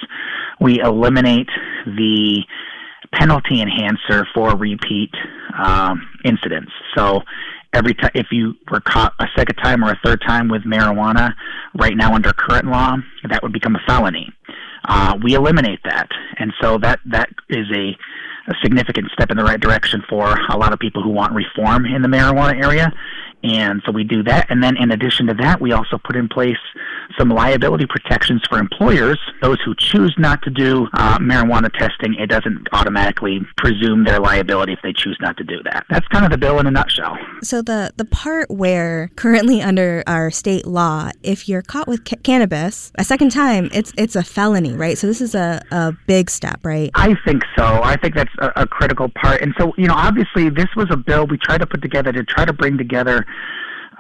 we 0.61 0.81
eliminate 0.81 1.49
the 1.87 2.43
penalty 3.13 3.61
enhancer 3.61 4.27
for 4.35 4.57
repeat 4.57 5.13
um, 5.63 6.09
incidents. 6.25 6.73
So 6.97 7.21
every 7.75 7.95
time 7.95 8.11
if 8.15 8.29
you 8.31 8.55
were 8.71 8.81
caught 8.81 9.13
a 9.19 9.27
second 9.37 9.57
time 9.57 9.85
or 9.85 9.91
a 9.91 10.01
third 10.05 10.23
time 10.27 10.49
with 10.49 10.63
marijuana, 10.63 11.35
right 11.79 11.97
now 11.97 12.15
under 12.15 12.33
current 12.33 12.67
law, 12.67 12.97
that 13.29 13.43
would 13.43 13.53
become 13.53 13.77
a 13.77 13.81
felony. 13.87 14.29
Uh, 14.87 15.17
we 15.23 15.35
eliminate 15.35 15.81
that, 15.85 16.09
and 16.39 16.53
so 16.61 16.79
that 16.79 17.01
that 17.07 17.29
is 17.49 17.67
a 17.75 17.97
a 18.47 18.53
significant 18.63 19.11
step 19.13 19.31
in 19.31 19.39
the 19.39 19.43
right 19.43 19.61
direction 19.61 20.03
for 20.09 20.37
a 20.51 20.57
lot 20.59 20.73
of 20.73 20.79
people 20.79 21.03
who 21.03 21.09
want 21.09 21.33
reform 21.33 21.87
in 21.87 22.03
the 22.03 22.09
marijuana 22.09 22.63
area. 22.63 22.93
And 23.45 23.83
so 23.85 23.93
we 23.93 24.05
do 24.05 24.23
that. 24.23 24.51
And 24.51 24.63
then 24.63 24.77
in 24.79 24.91
addition 24.91 25.27
to 25.27 25.35
that, 25.35 25.61
we 25.61 25.73
also 25.73 25.99
put 25.99 26.17
in 26.17 26.29
place 26.29 26.57
some 27.19 27.29
liability 27.29 27.87
protections 27.87 28.43
for 28.49 28.59
employers. 28.59 29.19
Those 29.43 29.61
who 29.65 29.75
choose 29.77 30.15
not 30.19 30.41
to 30.43 30.51
do 30.51 30.89
uh, 30.95 31.19
marijuana 31.19 31.71
testing, 31.79 32.15
it 32.15 32.29
doesn't 32.29 32.69
automatically 32.73 33.41
presume 33.59 34.05
their 34.05 34.19
liability 34.19 34.73
if 34.73 34.79
they 34.83 34.95
choose 34.95 35.19
not 35.21 35.37
to 35.37 35.45
do 35.45 35.63
that. 35.65 35.85
That's 35.91 36.09
kind 36.09 36.25
of 36.25 36.31
the 36.31 36.39
bill 36.39 36.59
in 36.59 36.67
a 36.67 36.71
nutshell. 36.71 37.19
So 37.43 37.61
the, 37.61 37.93
the 37.97 38.07
part 38.07 38.51
where 38.51 39.11
currently 39.17 39.61
under 39.61 40.03
our 40.07 40.31
state 40.31 40.67
law, 40.67 41.11
if 41.23 41.47
you're 41.47 41.63
caught 41.63 41.87
with 41.87 42.05
ca- 42.05 42.17
cannabis 42.23 42.93
a 42.95 43.05
second 43.05 43.31
time, 43.31 43.69
it's 43.75 43.93
it's 43.99 44.17
a 44.17 44.23
felony, 44.23 44.73
right? 44.73 44.97
So 44.97 45.07
this 45.07 45.21
is 45.21 45.35
a, 45.35 45.63
a 45.71 45.93
big 46.07 46.31
step, 46.31 46.61
right? 46.65 46.91
I 46.95 47.15
think 47.27 47.43
so. 47.57 47.65
I 47.65 47.97
think 47.97 48.15
that's 48.15 48.33
a, 48.39 48.63
a 48.63 48.67
critical 48.67 49.11
part. 49.11 49.43
And 49.43 49.55
so, 49.59 49.73
you 49.77 49.87
know, 49.87 49.95
obviously 49.95 50.49
this 50.49 50.69
was 50.77 50.87
a 50.91 50.97
bill 50.97 51.27
we 51.27 51.37
tried 51.39 51.59
to 51.59 51.67
put 51.67 51.83
together 51.83 52.11
to 52.13 52.25
try 52.25 52.47
to 52.47 52.53
bring 52.53 52.79
together 52.79 53.27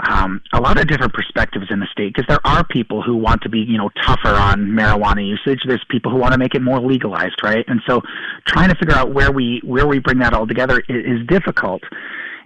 um, 0.08 0.40
a 0.52 0.60
lot 0.60 0.78
of 0.78 0.88
different 0.88 1.12
perspectives 1.12 1.66
in 1.70 1.80
the 1.80 1.86
state 1.92 2.14
because 2.14 2.26
there 2.28 2.44
are 2.44 2.64
people 2.64 3.02
who 3.02 3.16
want 3.16 3.42
to 3.42 3.48
be, 3.48 3.60
you 3.60 3.78
know, 3.78 3.90
tougher 4.02 4.34
on 4.34 4.66
marijuana 4.66 5.26
usage. 5.26 5.60
There's 5.66 5.84
people 5.88 6.10
who 6.10 6.18
want 6.18 6.32
to 6.32 6.38
make 6.38 6.54
it 6.54 6.62
more 6.62 6.80
legalized, 6.80 7.36
right? 7.42 7.64
And 7.68 7.80
so, 7.86 8.02
trying 8.46 8.70
to 8.70 8.74
figure 8.74 8.94
out 8.94 9.12
where 9.12 9.30
we 9.30 9.60
where 9.64 9.86
we 9.86 9.98
bring 9.98 10.18
that 10.18 10.34
all 10.34 10.46
together 10.46 10.82
is, 10.88 11.20
is 11.20 11.26
difficult. 11.28 11.82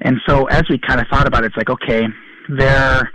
And 0.00 0.18
so, 0.28 0.44
as 0.46 0.64
we 0.68 0.78
kind 0.78 1.00
of 1.00 1.06
thought 1.08 1.26
about 1.26 1.44
it, 1.44 1.48
it's 1.48 1.56
like, 1.56 1.70
okay, 1.70 2.06
there 2.48 3.10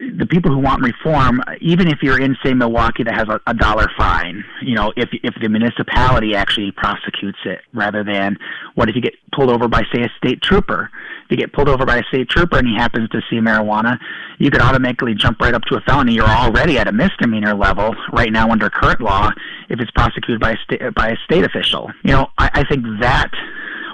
the 0.00 0.26
people 0.26 0.50
who 0.50 0.58
want 0.58 0.82
reform, 0.82 1.40
even 1.60 1.86
if 1.86 2.02
you're 2.02 2.20
in, 2.20 2.36
say, 2.44 2.52
Milwaukee 2.52 3.04
that 3.04 3.14
has 3.14 3.28
a, 3.28 3.40
a 3.46 3.54
dollar 3.54 3.88
fine, 3.96 4.44
you 4.60 4.74
know, 4.74 4.92
if 4.96 5.08
if 5.22 5.34
the 5.40 5.48
municipality 5.48 6.34
actually 6.34 6.72
prosecutes 6.72 7.38
it, 7.44 7.60
rather 7.72 8.02
than 8.02 8.36
what 8.74 8.88
if 8.88 8.96
you 8.96 9.02
get 9.02 9.14
pulled 9.32 9.50
over 9.50 9.68
by, 9.68 9.82
say, 9.94 10.02
a 10.02 10.08
state 10.18 10.42
trooper? 10.42 10.90
If 11.24 11.30
you 11.30 11.36
get 11.36 11.52
pulled 11.52 11.68
over 11.68 11.86
by 11.86 11.98
a 11.98 12.02
state 12.04 12.28
trooper 12.28 12.58
and 12.58 12.66
he 12.66 12.74
happens 12.74 13.08
to 13.10 13.20
see 13.30 13.36
marijuana, 13.36 13.98
you 14.38 14.50
could 14.50 14.60
automatically 14.60 15.14
jump 15.14 15.40
right 15.40 15.54
up 15.54 15.62
to 15.70 15.76
a 15.76 15.80
felony. 15.82 16.14
You're 16.14 16.26
already 16.26 16.76
at 16.76 16.88
a 16.88 16.92
misdemeanor 16.92 17.54
level 17.54 17.94
right 18.12 18.32
now 18.32 18.50
under 18.50 18.68
current 18.68 19.00
law 19.00 19.30
if 19.68 19.80
it's 19.80 19.90
prosecuted 19.92 20.40
by 20.40 20.52
a 20.52 20.56
state 20.64 20.82
by 20.94 21.10
a 21.10 21.16
state 21.24 21.44
official. 21.44 21.90
You 22.02 22.12
know, 22.12 22.26
I, 22.36 22.50
I 22.52 22.64
think 22.64 22.84
that 23.00 23.30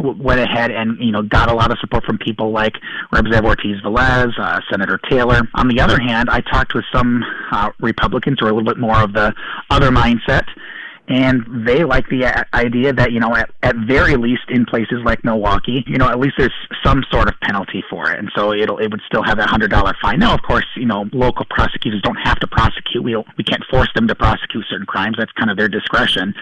went 0.00 0.40
ahead 0.40 0.70
and 0.70 0.98
you 1.00 1.12
know 1.12 1.22
got 1.22 1.50
a 1.50 1.54
lot 1.54 1.70
of 1.70 1.78
support 1.78 2.04
from 2.04 2.18
people 2.18 2.50
like 2.50 2.74
Representative 3.12 3.46
Ortiz 3.46 3.80
Velez, 3.84 4.38
uh, 4.38 4.60
Senator 4.70 4.98
Taylor. 5.08 5.42
On 5.54 5.68
the 5.68 5.80
other 5.80 5.98
hand, 6.00 6.28
I 6.30 6.40
talked 6.40 6.74
with 6.74 6.84
some 6.92 7.24
uh, 7.52 7.70
Republicans 7.80 8.38
who 8.40 8.46
are 8.46 8.50
a 8.50 8.54
little 8.54 8.68
bit 8.68 8.78
more 8.78 9.02
of 9.02 9.12
the 9.12 9.34
other 9.70 9.90
mindset. 9.90 10.44
And 11.10 11.66
they 11.66 11.82
like 11.82 12.08
the 12.08 12.24
idea 12.54 12.92
that, 12.92 13.10
you 13.10 13.18
know, 13.18 13.34
at, 13.34 13.50
at 13.64 13.74
very 13.74 14.14
least 14.14 14.44
in 14.48 14.64
places 14.64 14.98
like 15.04 15.24
Milwaukee, 15.24 15.82
you 15.88 15.98
know, 15.98 16.08
at 16.08 16.20
least 16.20 16.34
there's 16.38 16.54
some 16.84 17.02
sort 17.10 17.26
of 17.26 17.34
penalty 17.40 17.82
for 17.90 18.12
it. 18.12 18.20
And 18.20 18.30
so 18.36 18.52
it'll, 18.52 18.78
it 18.78 18.92
would 18.92 19.00
still 19.06 19.24
have 19.24 19.40
a 19.40 19.46
hundred 19.46 19.72
dollar 19.72 19.92
fine. 20.00 20.20
Now, 20.20 20.32
of 20.32 20.42
course, 20.42 20.66
you 20.76 20.86
know, 20.86 21.06
local 21.12 21.46
prosecutors 21.50 22.00
don't 22.02 22.20
have 22.22 22.38
to 22.38 22.46
prosecute. 22.46 23.02
We 23.02 23.16
we 23.36 23.42
can't 23.42 23.64
force 23.68 23.88
them 23.96 24.06
to 24.06 24.14
prosecute 24.14 24.64
certain 24.70 24.86
crimes. 24.86 25.16
That's 25.18 25.32
kind 25.32 25.50
of 25.50 25.56
their 25.56 25.68
discretion. 25.68 26.32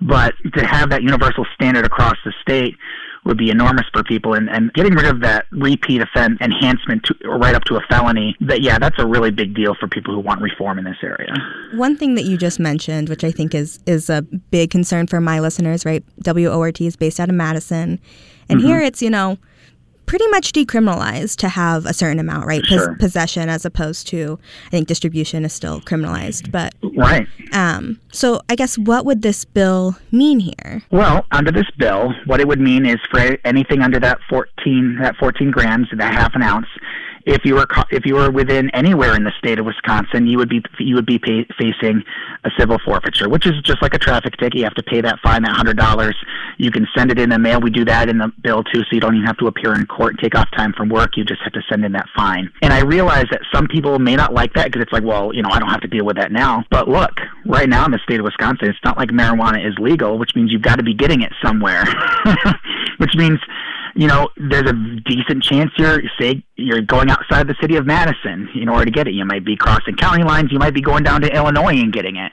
But 0.00 0.34
to 0.54 0.64
have 0.64 0.90
that 0.90 1.02
universal 1.02 1.44
standard 1.54 1.84
across 1.84 2.16
the 2.24 2.32
state 2.40 2.76
would 3.24 3.36
be 3.36 3.50
enormous 3.50 3.84
for 3.92 4.02
people 4.02 4.34
and, 4.34 4.48
and 4.48 4.72
getting 4.72 4.94
rid 4.94 5.06
of 5.06 5.20
that 5.20 5.46
repeat 5.50 6.00
offense 6.00 6.38
enhancement 6.40 7.04
to, 7.04 7.14
right 7.28 7.54
up 7.54 7.64
to 7.64 7.76
a 7.76 7.80
felony 7.90 8.34
that 8.40 8.62
yeah 8.62 8.78
that's 8.78 8.98
a 8.98 9.06
really 9.06 9.30
big 9.30 9.54
deal 9.54 9.74
for 9.78 9.88
people 9.88 10.14
who 10.14 10.20
want 10.20 10.40
reform 10.40 10.78
in 10.78 10.84
this 10.84 10.96
area. 11.02 11.34
One 11.74 11.96
thing 11.96 12.14
that 12.14 12.24
you 12.24 12.38
just 12.38 12.58
mentioned 12.58 13.08
which 13.08 13.24
i 13.24 13.30
think 13.30 13.54
is 13.54 13.80
is 13.86 14.08
a 14.08 14.22
big 14.22 14.70
concern 14.70 15.06
for 15.06 15.20
my 15.20 15.40
listeners 15.40 15.84
right? 15.84 16.04
Wort 16.26 16.80
is 16.80 16.96
based 16.96 17.20
out 17.20 17.28
of 17.28 17.34
madison. 17.34 18.00
And 18.48 18.60
mm-hmm. 18.60 18.68
here 18.68 18.80
it's 18.80 19.02
you 19.02 19.10
know 19.10 19.36
pretty 20.08 20.26
much 20.28 20.52
decriminalized 20.52 21.36
to 21.36 21.48
have 21.48 21.86
a 21.86 21.92
certain 21.92 22.18
amount, 22.18 22.46
right? 22.46 22.64
Sure. 22.64 22.88
Pos- 22.88 22.98
possession 22.98 23.48
as 23.48 23.64
opposed 23.64 24.06
to, 24.08 24.38
I 24.66 24.70
think 24.70 24.88
distribution 24.88 25.44
is 25.44 25.52
still 25.52 25.80
criminalized. 25.82 26.50
But 26.50 26.74
right. 26.96 27.26
Um, 27.52 28.00
so 28.10 28.40
I 28.48 28.56
guess 28.56 28.76
what 28.78 29.04
would 29.04 29.22
this 29.22 29.44
bill 29.44 29.96
mean 30.10 30.40
here? 30.40 30.82
Well, 30.90 31.26
under 31.30 31.52
this 31.52 31.70
bill, 31.78 32.14
what 32.26 32.40
it 32.40 32.48
would 32.48 32.60
mean 32.60 32.86
is 32.86 32.98
for 33.10 33.38
anything 33.44 33.82
under 33.82 34.00
that 34.00 34.18
14, 34.28 34.98
that 35.02 35.16
14 35.16 35.50
grams, 35.50 35.88
that 35.96 36.14
half 36.14 36.34
an 36.34 36.42
ounce, 36.42 36.66
if 37.28 37.44
you 37.44 37.54
were 37.54 37.66
if 37.90 38.06
you 38.06 38.14
were 38.14 38.30
within 38.30 38.70
anywhere 38.70 39.14
in 39.14 39.22
the 39.22 39.32
state 39.38 39.58
of 39.58 39.66
Wisconsin, 39.66 40.26
you 40.26 40.38
would 40.38 40.48
be 40.48 40.62
you 40.78 40.94
would 40.94 41.04
be 41.04 41.18
pay, 41.18 41.46
facing 41.58 42.02
a 42.44 42.50
civil 42.58 42.78
forfeiture, 42.84 43.28
which 43.28 43.46
is 43.46 43.52
just 43.62 43.82
like 43.82 43.92
a 43.92 43.98
traffic 43.98 44.36
ticket. 44.38 44.56
You 44.56 44.64
have 44.64 44.74
to 44.74 44.82
pay 44.82 45.02
that 45.02 45.20
fine, 45.20 45.42
that 45.42 45.52
hundred 45.52 45.76
dollars. 45.76 46.16
You 46.56 46.70
can 46.70 46.88
send 46.96 47.10
it 47.10 47.18
in 47.18 47.28
the 47.28 47.38
mail. 47.38 47.60
We 47.60 47.70
do 47.70 47.84
that 47.84 48.08
in 48.08 48.18
the 48.18 48.32
bill 48.42 48.64
too, 48.64 48.80
so 48.80 48.86
you 48.92 49.00
don't 49.00 49.14
even 49.14 49.26
have 49.26 49.36
to 49.38 49.46
appear 49.46 49.74
in 49.74 49.86
court 49.86 50.12
and 50.12 50.18
take 50.20 50.34
off 50.34 50.48
time 50.56 50.72
from 50.72 50.88
work. 50.88 51.16
You 51.16 51.24
just 51.24 51.42
have 51.42 51.52
to 51.52 51.62
send 51.68 51.84
in 51.84 51.92
that 51.92 52.06
fine. 52.16 52.50
And 52.62 52.72
I 52.72 52.80
realize 52.80 53.26
that 53.30 53.42
some 53.52 53.68
people 53.68 53.98
may 53.98 54.16
not 54.16 54.32
like 54.32 54.54
that 54.54 54.66
because 54.66 54.82
it's 54.82 54.92
like, 54.92 55.04
well, 55.04 55.34
you 55.34 55.42
know, 55.42 55.50
I 55.50 55.58
don't 55.58 55.68
have 55.68 55.82
to 55.82 55.88
deal 55.88 56.06
with 56.06 56.16
that 56.16 56.32
now. 56.32 56.64
But 56.70 56.88
look, 56.88 57.20
right 57.44 57.68
now 57.68 57.84
in 57.84 57.90
the 57.90 58.00
state 58.04 58.20
of 58.20 58.24
Wisconsin, 58.24 58.68
it's 58.68 58.78
not 58.84 58.96
like 58.96 59.10
marijuana 59.10 59.66
is 59.66 59.78
legal, 59.78 60.18
which 60.18 60.34
means 60.34 60.50
you've 60.50 60.62
got 60.62 60.76
to 60.76 60.82
be 60.82 60.94
getting 60.94 61.20
it 61.20 61.32
somewhere, 61.42 61.84
which 62.96 63.14
means 63.16 63.38
you 63.98 64.06
know, 64.06 64.28
there's 64.36 64.70
a 64.70 64.74
decent 65.06 65.42
chance 65.42 65.72
you're 65.76 66.00
say 66.20 66.40
you're 66.54 66.80
going 66.80 67.10
outside 67.10 67.48
the 67.48 67.56
city 67.60 67.74
of 67.74 67.84
Madison 67.84 68.48
in 68.54 68.68
order 68.68 68.84
to 68.84 68.90
get 68.92 69.08
it. 69.08 69.14
You 69.14 69.24
might 69.24 69.44
be 69.44 69.56
crossing 69.56 69.96
county 69.96 70.22
lines. 70.22 70.52
You 70.52 70.60
might 70.60 70.72
be 70.72 70.80
going 70.80 71.02
down 71.02 71.20
to 71.22 71.34
Illinois 71.34 71.74
and 71.74 71.92
getting 71.92 72.14
it. 72.14 72.30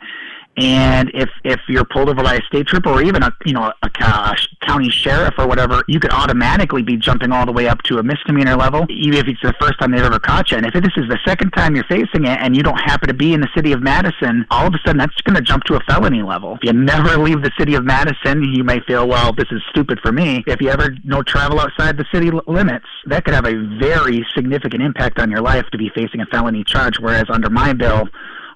And 0.57 1.11
if 1.13 1.29
if 1.43 1.59
you're 1.67 1.83
pulled 1.85 2.09
over 2.09 2.23
by 2.23 2.35
a 2.35 2.41
state 2.43 2.67
trooper 2.67 2.89
or 2.89 3.01
even 3.01 3.23
a 3.23 3.31
you 3.45 3.53
know 3.53 3.63
a, 3.63 3.73
a 3.83 4.35
county 4.61 4.89
sheriff 4.89 5.33
or 5.37 5.47
whatever, 5.47 5.83
you 5.87 5.99
could 5.99 6.11
automatically 6.11 6.81
be 6.81 6.95
jumping 6.95 7.31
all 7.31 7.45
the 7.45 7.51
way 7.51 7.67
up 7.67 7.81
to 7.83 7.97
a 7.97 8.03
misdemeanor 8.03 8.55
level, 8.55 8.85
even 8.89 9.19
if 9.19 9.27
it's 9.27 9.41
the 9.41 9.53
first 9.59 9.77
time 9.79 9.91
they've 9.91 10.01
ever 10.01 10.19
caught 10.19 10.51
you. 10.51 10.57
And 10.57 10.65
if 10.65 10.73
this 10.73 10.93
is 10.95 11.09
the 11.09 11.19
second 11.25 11.51
time 11.51 11.75
you're 11.75 11.85
facing 11.85 12.25
it 12.25 12.39
and 12.39 12.55
you 12.55 12.63
don't 12.63 12.79
happen 12.79 13.07
to 13.09 13.13
be 13.13 13.33
in 13.33 13.41
the 13.41 13.49
city 13.55 13.73
of 13.73 13.81
Madison, 13.81 14.45
all 14.49 14.67
of 14.67 14.73
a 14.73 14.77
sudden 14.85 14.97
that's 14.97 15.19
going 15.21 15.35
to 15.35 15.41
jump 15.41 15.63
to 15.65 15.75
a 15.75 15.79
felony 15.81 16.23
level. 16.23 16.57
If 16.61 16.63
you 16.63 16.73
never 16.73 17.17
leave 17.21 17.41
the 17.41 17.51
city 17.59 17.75
of 17.75 17.83
Madison, 17.83 18.43
you 18.53 18.63
may 18.63 18.79
feel, 18.81 19.07
well, 19.07 19.33
this 19.33 19.47
is 19.51 19.61
stupid 19.69 19.99
for 20.01 20.11
me. 20.11 20.43
If 20.47 20.61
you 20.61 20.69
ever 20.69 20.95
no 21.03 21.21
travel 21.21 21.59
outside 21.59 21.97
the 21.97 22.05
city 22.13 22.31
limits, 22.47 22.87
that 23.07 23.25
could 23.25 23.33
have 23.33 23.45
a 23.45 23.77
very 23.79 24.25
significant 24.33 24.81
impact 24.81 25.19
on 25.19 25.29
your 25.29 25.41
life 25.41 25.65
to 25.71 25.77
be 25.77 25.89
facing 25.93 26.21
a 26.21 26.25
felony 26.27 26.63
charge. 26.63 26.99
Whereas 26.99 27.25
under 27.29 27.49
my 27.49 27.73
bill 27.73 28.07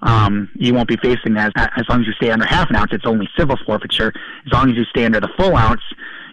um, 0.02 0.50
you 0.56 0.74
won't 0.74 0.88
be 0.88 0.98
facing 0.98 1.34
that 1.34 1.52
as 1.56 1.86
long 1.90 2.02
as 2.02 2.08
you 2.08 2.14
stay 2.14 2.32
under 2.32 2.46
half 2.46 2.70
an 2.70 2.76
ounce. 2.76 2.92
It's 2.94 3.06
only 3.06 3.30
civil 3.38 3.58
forfeiture. 3.66 4.14
As 4.46 4.54
long 4.54 4.70
as 4.72 4.78
you 4.78 4.86
stay 4.86 5.06
under 5.06 5.20
the 5.20 5.30
full 5.38 5.56
ounce, 5.56 5.82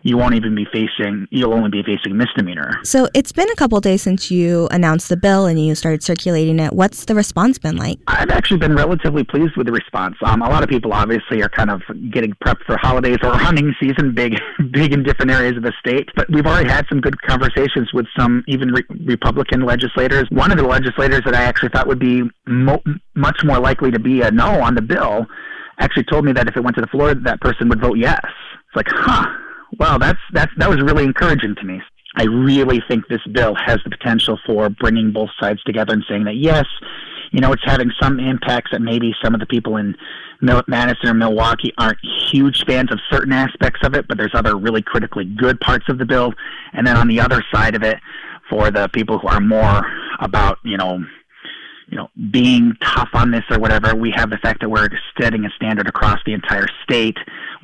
you 0.07 0.17
won't 0.17 0.35
even 0.35 0.55
be 0.55 0.65
facing, 0.67 1.27
you'll 1.31 1.53
only 1.53 1.69
be 1.69 1.83
facing 1.83 2.17
misdemeanor. 2.17 2.71
So 2.85 3.09
it's 3.13 3.33
been 3.33 3.51
a 3.51 3.57
couple 3.57 3.81
days 3.81 4.03
since 4.03 4.31
you 4.31 4.69
announced 4.71 5.09
the 5.09 5.17
bill 5.17 5.47
and 5.47 5.59
you 5.59 5.75
started 5.75 6.01
circulating 6.01 6.61
it. 6.61 6.73
What's 6.73 7.07
the 7.07 7.15
response 7.17 7.59
been 7.59 7.77
like? 7.77 7.99
I've 8.07 8.31
actually 8.31 8.59
been 8.59 8.77
relatively 8.77 9.25
pleased 9.25 9.57
with 9.57 9.67
the 9.67 9.73
response. 9.73 10.15
Um, 10.23 10.43
a 10.43 10.49
lot 10.49 10.63
of 10.63 10.69
people 10.69 10.93
obviously 10.93 11.43
are 11.43 11.49
kind 11.49 11.71
of 11.71 11.83
getting 12.13 12.35
prepped 12.35 12.63
for 12.67 12.77
holidays 12.77 13.19
or 13.25 13.37
hunting 13.37 13.75
season, 13.81 14.15
big, 14.15 14.39
big 14.71 14.93
in 14.93 15.03
different 15.03 15.33
areas 15.33 15.57
of 15.57 15.65
the 15.65 15.73
state. 15.81 16.09
But 16.15 16.31
we've 16.31 16.47
already 16.47 16.69
had 16.69 16.87
some 16.89 17.01
good 17.01 17.21
conversations 17.23 17.93
with 17.93 18.07
some 18.17 18.45
even 18.47 18.71
re- 18.71 18.85
Republican 19.07 19.63
legislators. 19.63 20.27
One 20.31 20.53
of 20.53 20.59
the 20.59 20.67
legislators 20.67 21.23
that 21.25 21.35
I 21.35 21.43
actually 21.43 21.71
thought 21.71 21.89
would 21.89 21.99
be 21.99 22.23
mo- 22.47 22.83
much 23.17 23.43
more 23.45 23.59
likely 23.59 23.91
to 23.91 23.99
be 23.99 24.21
a 24.21 24.31
no 24.31 24.61
on 24.63 24.77
the 24.77 24.83
bill 24.83 25.27
actually 25.81 26.05
told 26.05 26.25
me 26.25 26.33
that 26.33 26.47
if 26.47 26.57
it 26.57 26.63
went 26.63 26.77
to 26.77 26.81
the 26.81 26.87
floor, 26.87 27.13
that 27.13 27.41
person 27.41 27.69
would 27.69 27.81
vote 27.81 27.99
yes. 27.99 28.21
It's 28.23 28.77
like, 28.77 28.87
huh, 28.89 29.27
Wow, 29.79 29.99
that's 29.99 30.19
that's 30.33 30.53
that 30.59 30.69
was 30.69 30.81
really 30.81 31.05
encouraging 31.05 31.55
to 31.57 31.65
me. 31.65 31.81
I 32.17 32.25
really 32.25 32.83
think 32.89 33.09
this 33.09 33.21
bill 33.33 33.55
has 33.55 33.79
the 33.85 33.91
potential 33.91 34.39
for 34.47 34.71
bringing 34.71 35.13
both 35.13 35.31
sides 35.39 35.63
together 35.65 35.93
and 35.93 36.05
saying 36.09 36.25
that 36.25 36.37
yes, 36.37 36.65
you 37.31 37.41
know, 37.41 37.53
it's 37.53 37.65
having 37.65 37.91
some 38.01 38.19
impacts 38.19 38.71
that 38.73 38.81
maybe 38.81 39.15
some 39.23 39.35
of 39.35 39.41
the 39.41 39.47
people 39.47 39.77
in 39.77 39.97
Madison 40.41 41.09
or 41.09 41.15
Milwaukee 41.15 41.73
aren't 41.79 41.99
huge 42.31 42.65
fans 42.67 42.91
of 42.91 43.01
certain 43.11 43.33
aspects 43.33 43.81
of 43.85 43.95
it, 43.95 44.07
but 44.09 44.17
there's 44.17 44.35
other 44.35 44.57
really 44.57 44.83
critically 44.83 45.25
good 45.25 45.61
parts 45.61 45.87
of 45.89 45.99
the 45.99 46.05
bill. 46.05 46.33
And 46.73 46.87
then 46.87 46.97
on 46.97 47.09
the 47.09 47.21
other 47.21 47.45
side 47.53 47.75
of 47.75 47.83
it, 47.83 47.99
for 48.49 48.71
the 48.71 48.89
people 48.89 49.19
who 49.19 49.29
are 49.29 49.41
more 49.41 49.83
about, 50.21 50.59
you 50.65 50.77
know, 50.77 51.05
you 51.89 51.97
know, 51.97 52.09
being 52.31 52.73
tough 52.83 53.11
on 53.15 53.31
this 53.31 53.45
or 53.49 53.59
whatever. 53.61 53.95
We 53.95 54.11
have 54.11 54.31
the 54.31 54.39
fact 54.39 54.61
that 54.61 54.69
we're 54.69 54.89
setting 55.21 55.45
a 55.45 55.51
standard 55.51 55.89
across 55.89 56.19
the 56.27 56.33
entire 56.33 56.67
state. 56.83 57.17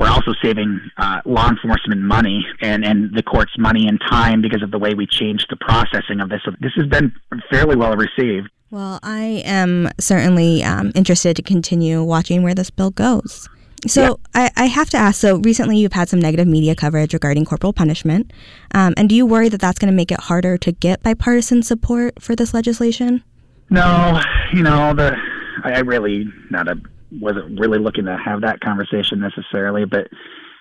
We're 0.03 0.11
also 0.11 0.35
saving 0.43 0.81
uh, 0.99 1.21
law 1.25 1.49
enforcement 1.49 2.01
money 2.01 2.45
and, 2.61 2.85
and 2.85 3.15
the 3.15 3.23
courts 3.23 3.53
money 3.57 3.87
and 3.87 4.01
time 4.01 4.43
because 4.43 4.61
of 4.61 4.73
the 4.73 4.79
way 4.79 4.95
we 4.95 5.07
changed 5.07 5.47
the 5.49 5.55
processing 5.55 6.19
of 6.19 6.29
this. 6.29 6.41
So 6.45 6.51
this 6.59 6.73
has 6.75 6.89
been 6.89 7.15
fairly 7.53 7.77
well 7.77 7.95
received. 7.95 8.51
Well, 8.73 8.99
I 9.05 9.45
am 9.45 9.91
certainly 10.01 10.65
um, 10.65 10.91
interested 10.97 11.37
to 11.37 11.43
continue 11.43 12.03
watching 12.03 12.43
where 12.43 12.53
this 12.53 12.69
bill 12.69 12.91
goes. 12.91 13.49
So 13.87 14.19
yeah. 14.35 14.51
I, 14.57 14.65
I, 14.65 14.67
have 14.67 14.91
to 14.91 14.97
ask. 14.97 15.21
So 15.21 15.37
recently, 15.37 15.79
you've 15.79 15.93
had 15.93 16.09
some 16.09 16.19
negative 16.19 16.49
media 16.49 16.75
coverage 16.75 17.13
regarding 17.13 17.45
corporal 17.45 17.73
punishment, 17.73 18.33
um, 18.75 18.95
and 18.97 19.09
do 19.09 19.15
you 19.15 19.25
worry 19.25 19.49
that 19.51 19.61
that's 19.61 19.79
going 19.79 19.91
to 19.91 19.97
make 19.97 20.11
it 20.11 20.19
harder 20.19 20.59
to 20.59 20.73
get 20.73 21.03
bipartisan 21.05 21.63
support 21.63 22.21
for 22.21 22.35
this 22.35 22.53
legislation? 22.53 23.23
No, 23.71 24.21
you 24.53 24.65
know 24.65 24.95
the 24.95 25.17
I 25.65 25.81
really 25.81 26.27
not 26.51 26.67
a 26.67 26.81
wasn't 27.21 27.59
really 27.61 27.79
looking 27.79 28.05
to 28.07 28.17
have 28.17 28.43
that 28.43 28.61
conversation 28.61 29.21
necessarily, 29.21 29.85
but 29.85 30.09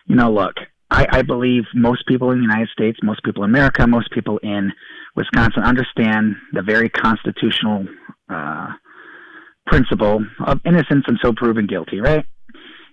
you 0.08 0.16
know, 0.16 0.32
look, 0.32 0.56
I, 0.90 1.08
I 1.10 1.22
believe 1.22 1.64
most 1.74 2.06
people 2.06 2.32
in 2.32 2.40
the 2.40 2.44
United 2.44 2.70
States, 2.70 3.00
most 3.02 3.24
people 3.24 3.44
in 3.44 3.50
America, 3.50 3.88
most 3.88 4.12
people 4.12 4.40
in 4.40 4.74
Wisconsin 5.16 5.64
understand 5.64 6.36
the 6.52 6.62
very 6.62 6.90
constitutional 6.90 7.86
uh, 8.30 8.68
principle 9.68 10.26
of 10.46 10.60
innocence 10.66 11.06
until 11.08 11.34
proven 11.34 11.66
guilty, 11.66 12.02
right? 12.02 12.26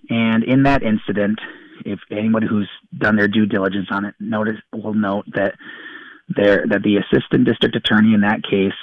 And 0.09 0.43
in 0.43 0.63
that 0.63 0.81
incident, 0.81 1.39
if 1.85 1.99
anyone 2.11 2.41
who's 2.41 2.69
done 2.97 3.15
their 3.15 3.27
due 3.27 3.45
diligence 3.45 3.87
on 3.91 4.05
it 4.05 4.15
notice 4.19 4.57
will 4.73 4.93
note 4.93 5.25
that 5.33 5.55
there 6.29 6.65
that 6.69 6.83
the 6.83 6.97
assistant 6.97 7.45
district 7.45 7.75
attorney 7.75 8.13
in 8.13 8.21
that 8.21 8.43
case 8.43 8.73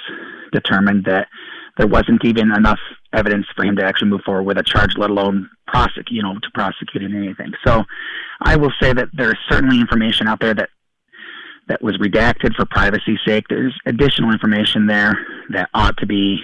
determined 0.51 1.05
that 1.05 1.27
there 1.77 1.87
wasn't 1.87 2.23
even 2.25 2.51
enough 2.51 2.79
evidence 3.13 3.45
for 3.55 3.65
him 3.65 3.75
to 3.77 3.85
actually 3.85 4.09
move 4.09 4.21
forward 4.25 4.43
with 4.43 4.57
a 4.57 4.63
charge, 4.63 4.97
let 4.97 5.09
alone 5.09 5.49
prosecute, 5.67 6.11
you 6.11 6.23
know, 6.23 6.33
to 6.33 6.49
prosecute 6.53 7.03
in 7.03 7.15
anything. 7.15 7.53
So, 7.65 7.83
I 8.41 8.55
will 8.55 8.73
say 8.81 8.93
that 8.93 9.09
there 9.13 9.31
is 9.31 9.37
certainly 9.49 9.79
information 9.79 10.27
out 10.27 10.39
there 10.39 10.53
that 10.53 10.69
that 11.67 11.81
was 11.81 11.97
redacted 11.97 12.55
for 12.55 12.65
privacy's 12.65 13.19
sake. 13.25 13.45
There's 13.49 13.77
additional 13.85 14.31
information 14.31 14.87
there 14.87 15.17
that 15.49 15.69
ought 15.73 15.97
to 15.97 16.05
be. 16.05 16.39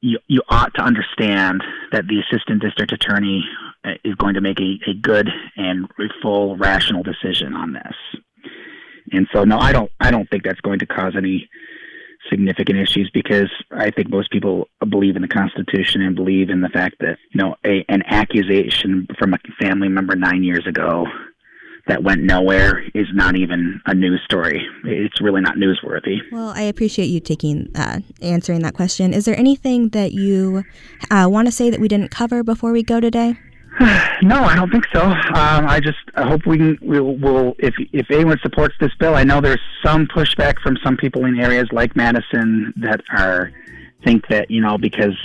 You, 0.00 0.18
you 0.26 0.42
ought 0.50 0.74
to 0.74 0.82
understand 0.82 1.62
that 1.92 2.06
the 2.08 2.20
assistant 2.20 2.60
district 2.60 2.92
attorney 2.92 3.42
uh, 3.84 3.92
is 4.04 4.14
going 4.16 4.34
to 4.34 4.42
make 4.42 4.60
a, 4.60 4.78
a 4.86 4.94
good 4.94 5.30
and 5.56 5.88
full 6.20 6.56
rational 6.58 7.02
decision 7.02 7.54
on 7.54 7.72
this. 7.72 7.94
And 9.12 9.26
so, 9.32 9.44
no, 9.44 9.58
I 9.58 9.72
don't. 9.72 9.90
I 10.00 10.10
don't 10.10 10.28
think 10.28 10.44
that's 10.44 10.60
going 10.60 10.80
to 10.80 10.86
cause 10.86 11.14
any 11.16 11.48
significant 12.30 12.78
issues 12.78 13.10
because 13.12 13.50
I 13.70 13.90
think 13.90 14.10
most 14.10 14.30
people 14.30 14.68
believe 14.88 15.16
in 15.16 15.22
the 15.22 15.28
Constitution 15.28 16.02
and 16.02 16.16
believe 16.16 16.50
in 16.50 16.60
the 16.60 16.68
fact 16.68 16.96
that 17.00 17.18
you 17.30 17.40
know 17.40 17.56
a, 17.64 17.84
an 17.88 18.02
accusation 18.06 19.06
from 19.18 19.34
a 19.34 19.38
family 19.60 19.88
member 19.88 20.16
nine 20.16 20.42
years 20.42 20.66
ago 20.66 21.06
that 21.86 22.02
went 22.02 22.22
nowhere 22.22 22.82
is 22.94 23.06
not 23.12 23.36
even 23.36 23.80
a 23.86 23.94
news 23.94 24.20
story. 24.24 24.66
It's 24.84 25.20
really 25.20 25.42
not 25.42 25.56
newsworthy. 25.56 26.18
Well, 26.32 26.48
I 26.48 26.62
appreciate 26.62 27.06
you 27.06 27.20
taking 27.20 27.70
uh, 27.74 28.00
answering 28.22 28.62
that 28.62 28.74
question. 28.74 29.12
Is 29.12 29.26
there 29.26 29.38
anything 29.38 29.90
that 29.90 30.12
you 30.12 30.64
uh, 31.10 31.28
want 31.30 31.46
to 31.46 31.52
say 31.52 31.68
that 31.68 31.80
we 31.80 31.88
didn't 31.88 32.10
cover 32.10 32.42
before 32.42 32.72
we 32.72 32.82
go 32.82 33.00
today? 33.00 33.36
no, 34.22 34.44
I 34.44 34.54
don't 34.54 34.70
think 34.70 34.86
so. 34.92 35.02
Um, 35.02 35.66
I 35.66 35.80
just 35.80 35.98
I 36.14 36.28
hope 36.28 36.46
we 36.46 36.58
can, 36.58 36.78
we'll, 36.80 37.16
we'll 37.16 37.54
if 37.58 37.74
if 37.92 38.08
anyone 38.10 38.38
supports 38.42 38.74
this 38.78 38.92
bill. 39.00 39.16
I 39.16 39.24
know 39.24 39.40
there's 39.40 39.60
some 39.84 40.06
pushback 40.06 40.60
from 40.60 40.76
some 40.84 40.96
people 40.96 41.24
in 41.24 41.40
areas 41.40 41.66
like 41.72 41.96
Madison 41.96 42.72
that 42.76 43.00
are 43.10 43.52
think 44.04 44.28
that 44.28 44.48
you 44.48 44.60
know 44.60 44.78
because 44.78 45.16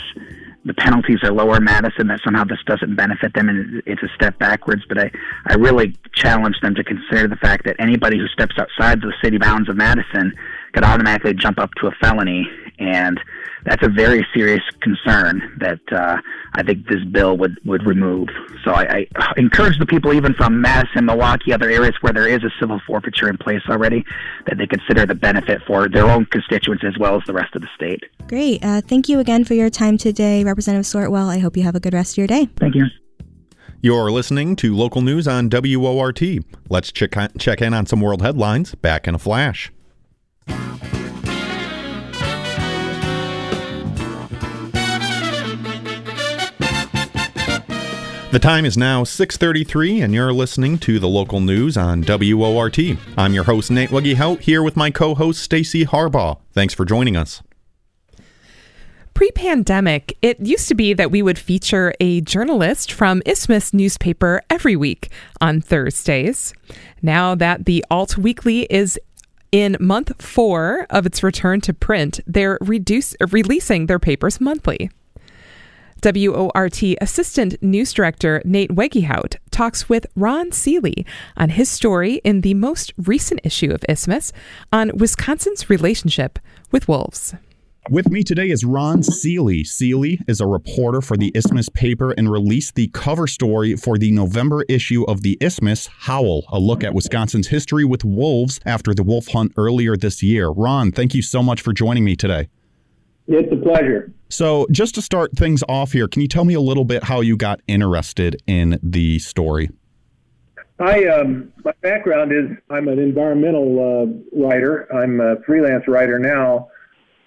the 0.66 0.74
penalties 0.74 1.20
are 1.24 1.32
lower 1.32 1.58
in 1.58 1.64
Madison 1.64 2.08
that 2.08 2.22
somehow 2.24 2.44
this 2.44 2.60
doesn't 2.66 2.96
benefit 2.96 3.34
them 3.34 3.50
and 3.50 3.84
it's 3.86 4.02
a 4.02 4.10
step 4.16 4.38
backwards. 4.40 4.82
But 4.90 4.98
I 4.98 5.12
I 5.46 5.54
really 5.54 5.96
challenge 6.14 6.56
them 6.62 6.74
to 6.74 6.84
consider 6.84 7.28
the 7.28 7.38
fact 7.38 7.66
that 7.66 7.76
anybody 7.78 8.18
who 8.18 8.28
steps 8.28 8.56
outside 8.58 9.02
the 9.02 9.14
city 9.24 9.38
bounds 9.38 9.70
of 9.70 9.78
Madison 9.78 10.34
could 10.74 10.84
automatically 10.84 11.36
jump 11.36 11.60
up 11.60 11.70
to 11.82 11.88
a 11.88 11.92
felony 12.02 12.48
and 12.80 13.20
that's 13.66 13.86
a 13.86 13.90
very 13.90 14.26
serious 14.34 14.62
concern 14.82 15.58
that 15.60 15.80
uh, 15.92 16.18
I 16.54 16.64
think 16.64 16.88
this 16.88 17.04
bill 17.06 17.38
would, 17.38 17.58
would 17.66 17.86
remove. 17.86 18.30
So 18.64 18.72
I, 18.72 19.08
I 19.16 19.34
encourage 19.38 19.78
the 19.80 19.86
people, 19.86 20.14
even 20.14 20.34
from 20.34 20.62
Madison, 20.62 21.06
Milwaukee, 21.06 21.54
other 21.54 21.70
areas 21.70 21.96
where 22.02 22.14
there 22.14 22.28
is 22.28 22.44
a 22.44 22.52
civil 22.60 22.80
forfeiture 22.88 23.30
in 23.30 23.38
place 23.38 23.62
already, 23.70 24.06
that 24.48 24.58
they 24.58 24.68
consider 24.68 25.06
the 25.06 25.16
benefit 25.16 25.62
for 25.68 25.88
their 25.90 26.10
own 26.10 26.26
constituents 26.26 26.84
as 26.86 26.98
well 26.98 27.16
as 27.16 27.24
the 27.28 27.34
rest 27.34 27.56
of 27.56 27.62
the 27.62 27.70
state. 27.76 28.04
Great. 28.28 28.64
Uh, 28.64 28.82
thank 28.82 29.10
you 29.10 29.20
again 29.20 29.44
for 29.44 29.54
your 29.54 29.70
time 29.70 29.98
today, 29.98 30.44
Representative 30.44 30.86
Sortwell. 30.86 31.28
I 31.28 31.40
hope 31.40 31.58
you 31.58 31.64
have 31.64 31.76
a 31.76 31.80
good 31.80 31.94
rest 31.94 32.14
of 32.14 32.18
your 32.18 32.28
day. 32.28 32.48
Thank 32.58 32.76
you. 32.76 32.86
You're 33.82 34.12
listening 34.12 34.58
to 34.58 34.76
local 34.76 35.02
news 35.02 35.26
on 35.26 35.50
WORT. 35.50 36.22
Let's 36.70 36.92
check, 36.92 37.16
check 37.38 37.62
in 37.62 37.74
on 37.74 37.86
some 37.86 38.02
world 38.02 38.22
headlines 38.22 38.76
back 38.76 39.08
in 39.08 39.16
a 39.16 39.20
flash. 39.20 39.72
The 48.32 48.38
time 48.38 48.64
is 48.64 48.78
now 48.78 49.04
6:33 49.04 50.04
and 50.04 50.14
you're 50.14 50.32
listening 50.32 50.78
to 50.80 51.00
the 51.00 51.08
local 51.08 51.40
news 51.40 51.76
on 51.76 52.04
WORT. 52.04 52.78
I'm 53.18 53.34
your 53.34 53.46
host 53.46 53.72
Nate 53.72 53.90
Wuggyhout 53.90 54.42
here 54.42 54.62
with 54.62 54.78
my 54.78 54.92
co-host 54.92 55.42
Stacy 55.42 55.84
Harbaugh. 55.84 56.38
Thanks 56.54 56.76
for 56.76 56.86
joining 56.86 57.18
us. 57.18 57.42
Pre-pandemic, 59.16 60.16
it 60.22 60.40
used 60.40 60.68
to 60.68 60.76
be 60.76 60.94
that 60.94 61.10
we 61.10 61.24
would 61.24 61.40
feature 61.40 61.92
a 62.00 62.22
journalist 62.22 62.92
from 62.92 63.24
Isthmus 63.26 63.74
newspaper 63.74 64.44
every 64.48 64.76
week 64.76 65.10
on 65.42 65.60
Thursdays. 65.60 66.54
Now 67.02 67.34
that 67.34 67.66
the 67.66 67.84
Alt 67.90 68.16
Weekly 68.16 68.68
is 68.70 69.00
in 69.52 69.76
month 69.80 70.22
4 70.22 70.86
of 70.92 71.08
its 71.08 71.24
return 71.24 71.62
to 71.62 71.74
print, 71.74 72.20
they're 72.28 72.60
reduce, 72.62 73.16
releasing 73.32 73.88
their 73.88 73.98
papers 73.98 74.40
monthly. 74.40 74.92
WORT 76.04 76.84
Assistant 77.02 77.62
News 77.62 77.94
Director 77.94 78.42
Nate 78.46 78.72
Weggehout 78.72 79.36
talks 79.52 79.90
with 79.90 80.06
Ron 80.16 80.52
Seeley 80.52 81.06
on 81.36 81.50
his 81.50 81.70
story 81.70 82.22
in 82.24 82.42
the 82.42 82.54
most 82.54 82.94
recent 82.98 83.42
issue 83.44 83.72
of 83.72 83.84
Isthmus 83.90 84.32
on 84.72 84.92
Wisconsin's 84.98 85.70
relationship 85.70 86.40
with 86.72 86.88
wolves. 86.88 87.34
With 87.90 88.10
me 88.10 88.24
today 88.24 88.50
is 88.50 88.64
Ron 88.64 89.02
Seeley. 89.02 89.64
Seeley 89.64 90.22
is 90.28 90.40
a 90.40 90.46
reporter 90.46 91.02
for 91.02 91.18
the 91.18 91.32
Isthmus 91.34 91.70
paper 91.70 92.12
and 92.12 92.32
released 92.32 92.76
the 92.76 92.88
cover 92.90 93.26
story 93.26 93.76
for 93.76 93.98
the 93.98 94.12
November 94.12 94.64
issue 94.70 95.04
of 95.06 95.24
the 95.24 95.38
Isthmus 95.42 95.88
Howl, 95.88 96.44
a 96.50 96.60
look 96.60 96.84
at 96.84 96.94
Wisconsin's 96.94 97.48
history 97.48 97.84
with 97.84 98.06
wolves 98.06 98.60
after 98.64 98.94
the 98.94 99.04
wolf 99.04 99.30
hunt 99.30 99.54
earlier 99.58 99.98
this 99.98 100.22
year. 100.22 100.50
Ron, 100.50 100.92
thank 100.92 101.16
you 101.16 101.24
so 101.24 101.42
much 101.42 101.62
for 101.62 101.74
joining 101.74 102.06
me 102.06 102.16
today. 102.16 102.48
It's 103.30 103.54
a 103.54 103.58
pleasure. 103.58 104.12
So, 104.30 104.66
just 104.72 104.96
to 104.96 105.04
start 105.04 105.32
things 105.38 105.64
off 105.70 105.92
here, 105.92 106.08
can 106.08 106.24
you 106.24 106.28
tell 106.28 106.46
me 106.46 106.56
a 106.56 106.60
little 106.62 106.84
bit 106.84 107.04
how 107.04 107.22
you 107.22 107.38
got 107.38 107.62
interested 107.68 108.42
in 108.48 108.80
the 108.82 109.20
story? 109.20 109.70
I 110.80 111.06
um, 111.06 111.54
my 111.64 111.74
background 111.82 112.32
is 112.32 112.58
I'm 112.72 112.88
an 112.88 112.98
environmental 112.98 113.80
uh, 113.80 114.40
writer. 114.40 114.92
I'm 114.92 115.22
a 115.22 115.36
freelance 115.46 115.88
writer 115.88 116.18
now, 116.18 116.70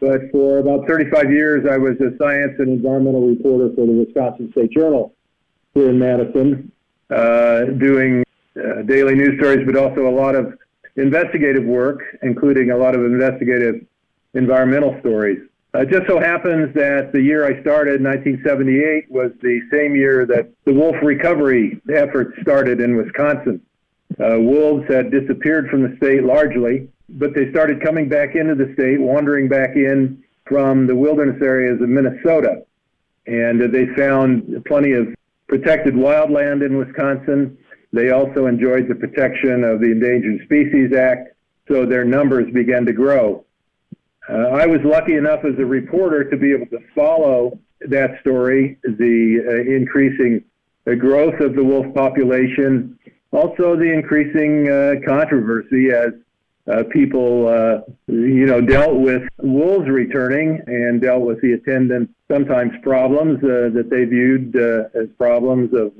but 0.01 0.23
for 0.33 0.59
about 0.59 0.89
35 0.89 1.31
years 1.31 1.67
I 1.71 1.77
was 1.77 1.93
a 2.01 2.17
science 2.19 2.55
and 2.59 2.69
environmental 2.69 3.29
reporter 3.29 3.73
for 3.77 3.87
the 3.87 3.93
Wisconsin 3.93 4.51
State 4.53 4.73
Journal 4.73 5.15
here 5.75 5.91
in 5.91 5.99
Madison, 5.99 6.73
uh, 7.11 7.65
doing 7.79 8.25
uh, 8.57 8.83
daily 8.83 9.15
news 9.15 9.39
stories, 9.39 9.65
but 9.67 9.77
also 9.77 10.09
a 10.09 10.15
lot 10.15 10.35
of 10.35 10.59
investigative 10.97 11.65
work, 11.65 12.01
including 12.23 12.71
a 12.73 12.77
lot 12.77 12.95
of 12.95 13.05
investigative 13.05 13.87
environmental 14.35 14.97
stories. 15.01 15.39
It 15.75 15.89
just 15.89 16.07
so 16.07 16.21
happens 16.21 16.75
that 16.75 17.13
the 17.13 17.23
year 17.23 17.47
I 17.47 17.59
started, 17.63 18.03
1978, 18.03 19.11
was 19.11 19.33
the 19.41 19.61
same 19.71 19.97
year 19.97 20.27
that 20.27 20.51
the 20.67 20.75
wolf 20.75 20.97
recovery 21.03 21.81
effort 21.91 22.35
started 22.43 22.81
in 22.81 22.95
Wisconsin. 22.95 23.63
Uh, 24.21 24.39
wolves 24.39 24.87
had 24.89 25.11
disappeared 25.11 25.71
from 25.71 25.83
the 25.83 25.97
state 25.97 26.25
largely, 26.25 26.89
but 27.09 27.35
they 27.35 27.51
started 27.51 27.83
coming 27.83 28.07
back 28.07 28.35
into 28.35 28.55
the 28.55 28.71
state, 28.75 29.01
wandering 29.01 29.49
back 29.49 29.75
in 29.75 30.23
from 30.45 30.87
the 30.87 30.95
wilderness 30.95 31.41
areas 31.43 31.81
of 31.81 31.89
Minnesota. 31.89 32.65
And 33.27 33.63
uh, 33.63 33.69
they 33.69 33.87
found 33.97 34.63
plenty 34.67 34.93
of 34.93 35.15
protected 35.49 35.95
wildland 35.95 36.67
in 36.67 36.77
Wisconsin. 36.77 37.57
They 37.95 38.11
also 38.11 38.45
enjoyed 38.45 38.89
the 38.89 38.95
protection 38.95 39.65
of 39.65 39.81
the 39.81 39.87
Endangered 39.87 40.43
Species 40.45 40.93
Act, 40.95 41.35
so 41.67 41.87
their 41.87 42.05
numbers 42.05 42.53
began 42.53 42.85
to 42.85 42.93
grow. 42.93 43.47
Uh, 44.33 44.49
I 44.49 44.67
was 44.67 44.81
lucky 44.83 45.17
enough 45.17 45.45
as 45.45 45.59
a 45.59 45.67
reporter 45.67 46.25
to 46.25 46.37
be 46.39 46.53
able 46.53 46.67
to 46.67 46.79
follow 46.95 47.59
that 47.81 48.19
story, 48.21 48.79
the 48.83 49.45
uh, 49.47 49.71
increasing 49.71 50.43
the 50.85 50.97
growth 50.97 51.39
of 51.41 51.55
the 51.55 51.63
wolf 51.63 51.95
population, 51.95 52.99
also 53.31 53.77
the 53.77 53.93
increasing 53.93 54.71
uh, 54.71 54.95
controversy 55.07 55.91
as 55.91 56.13
uh, 56.67 56.85
people, 56.91 57.47
uh, 57.49 57.81
you 58.07 58.47
know, 58.47 58.63
dealt 58.63 58.95
with 58.95 59.23
wolves 59.39 59.89
returning 59.89 60.63
and 60.67 61.03
dealt 61.03 61.23
with 61.23 61.41
the 61.43 61.53
attendant 61.53 62.09
sometimes 62.31 62.73
problems 62.83 63.37
uh, 63.45 63.69
that 63.75 63.89
they 63.91 64.05
viewed 64.05 64.57
as 64.95 65.09
problems 65.19 65.75
of. 65.75 65.93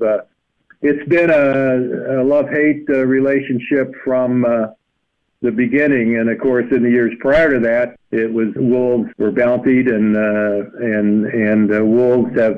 it's 0.81 1.07
been 1.07 1.29
a, 1.29 2.21
a 2.21 2.23
love-hate 2.23 2.87
relationship 2.89 3.93
from 4.03 4.43
the 5.43 5.51
beginning. 5.51 6.17
And 6.17 6.29
of 6.29 6.39
course, 6.39 6.65
in 6.71 6.81
the 6.81 6.89
years 6.89 7.13
prior 7.19 7.53
to 7.53 7.59
that, 7.59 7.95
it 8.11 8.33
was 8.33 8.47
wolves 8.55 9.09
were 9.17 9.31
bountied, 9.31 9.87
and 9.87 10.15
uh, 10.15 10.69
and 10.79 11.25
and 11.25 11.75
uh, 11.75 11.85
wolves 11.85 12.35
have, 12.39 12.57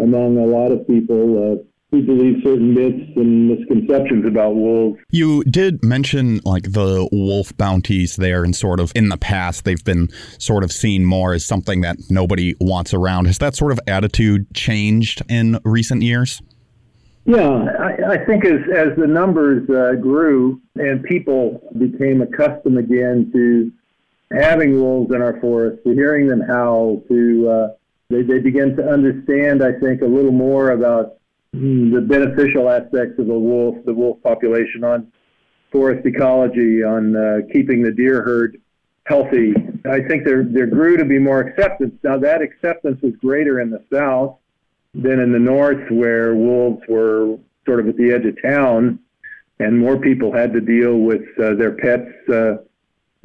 among 0.00 0.38
a 0.38 0.46
lot 0.46 0.72
of 0.72 0.84
people. 0.88 1.52
Uh, 1.52 1.64
who 1.94 2.02
believe 2.02 2.42
certain 2.42 2.74
myths 2.74 3.12
and 3.14 3.48
misconceptions 3.48 4.26
about 4.26 4.56
wolves. 4.56 4.98
You 5.10 5.44
did 5.44 5.84
mention 5.84 6.40
like 6.44 6.64
the 6.64 7.08
wolf 7.12 7.56
bounties 7.56 8.16
there, 8.16 8.42
and 8.42 8.56
sort 8.56 8.80
of 8.80 8.90
in 8.96 9.10
the 9.10 9.16
past 9.16 9.64
they've 9.64 9.84
been 9.84 10.08
sort 10.38 10.64
of 10.64 10.72
seen 10.72 11.04
more 11.04 11.34
as 11.34 11.46
something 11.46 11.82
that 11.82 11.96
nobody 12.10 12.56
wants 12.60 12.92
around. 12.92 13.26
Has 13.26 13.38
that 13.38 13.54
sort 13.54 13.70
of 13.70 13.78
attitude 13.86 14.52
changed 14.54 15.22
in 15.28 15.60
recent 15.64 16.02
years? 16.02 16.42
Yeah, 17.26 17.64
I, 17.78 18.12
I 18.12 18.24
think 18.26 18.44
as 18.44 18.60
as 18.74 18.88
the 18.98 19.06
numbers 19.06 19.68
uh, 19.70 19.94
grew 19.98 20.60
and 20.74 21.02
people 21.02 21.62
became 21.78 22.20
accustomed 22.20 22.76
again 22.76 23.30
to 23.32 23.72
having 24.38 24.74
wolves 24.74 25.14
in 25.14 25.22
our 25.22 25.40
forest, 25.40 25.82
to 25.84 25.94
hearing 25.94 26.28
them 26.28 26.42
howl, 26.42 27.02
to 27.08 27.48
uh, 27.48 27.68
they 28.10 28.22
they 28.22 28.40
began 28.40 28.76
to 28.76 28.86
understand, 28.86 29.64
I 29.64 29.72
think, 29.72 30.02
a 30.02 30.06
little 30.06 30.32
more 30.32 30.72
about 30.72 31.16
the 31.52 32.04
beneficial 32.06 32.68
aspects 32.68 33.18
of 33.18 33.30
a 33.30 33.38
wolf, 33.38 33.76
the 33.86 33.94
wolf 33.94 34.22
population 34.22 34.84
on 34.84 35.10
forest 35.72 36.04
ecology, 36.04 36.82
on 36.82 37.16
uh, 37.16 37.38
keeping 37.50 37.82
the 37.82 37.92
deer 37.92 38.22
herd 38.22 38.60
healthy. 39.06 39.54
I 39.86 40.02
think 40.02 40.24
there 40.24 40.44
there 40.44 40.66
grew 40.66 40.98
to 40.98 41.06
be 41.06 41.18
more 41.18 41.40
acceptance. 41.40 41.94
Now 42.02 42.18
that 42.18 42.42
acceptance 42.42 43.00
was 43.00 43.14
greater 43.16 43.60
in 43.60 43.70
the 43.70 43.82
south 43.90 44.36
than 44.94 45.20
in 45.20 45.32
the 45.32 45.38
north, 45.38 45.90
where 45.90 46.34
wolves 46.34 46.82
were 46.88 47.36
sort 47.66 47.80
of 47.80 47.88
at 47.88 47.96
the 47.96 48.12
edge 48.12 48.24
of 48.24 48.40
town, 48.42 48.98
and 49.58 49.78
more 49.78 49.98
people 49.98 50.32
had 50.32 50.52
to 50.52 50.60
deal 50.60 50.98
with 50.98 51.22
uh, 51.42 51.54
their 51.54 51.72
pets. 51.72 52.10
Uh, 52.28 52.56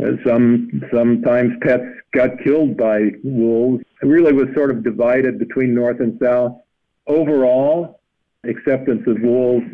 uh, 0.02 0.12
some 0.26 0.82
sometimes 0.94 1.54
pets 1.62 1.84
got 2.14 2.30
killed 2.44 2.78
by 2.78 3.12
wolves. 3.24 3.84
It 4.02 4.06
really 4.06 4.34
was 4.34 4.48
sort 4.56 4.72
of 4.72 4.84
divided 4.84 5.38
between 5.38 5.76
north 5.76 6.00
and 6.00 6.18
south. 6.22 6.58
Overall, 7.06 8.00
acceptance 8.46 9.04
of 9.08 9.18
wolves 9.22 9.66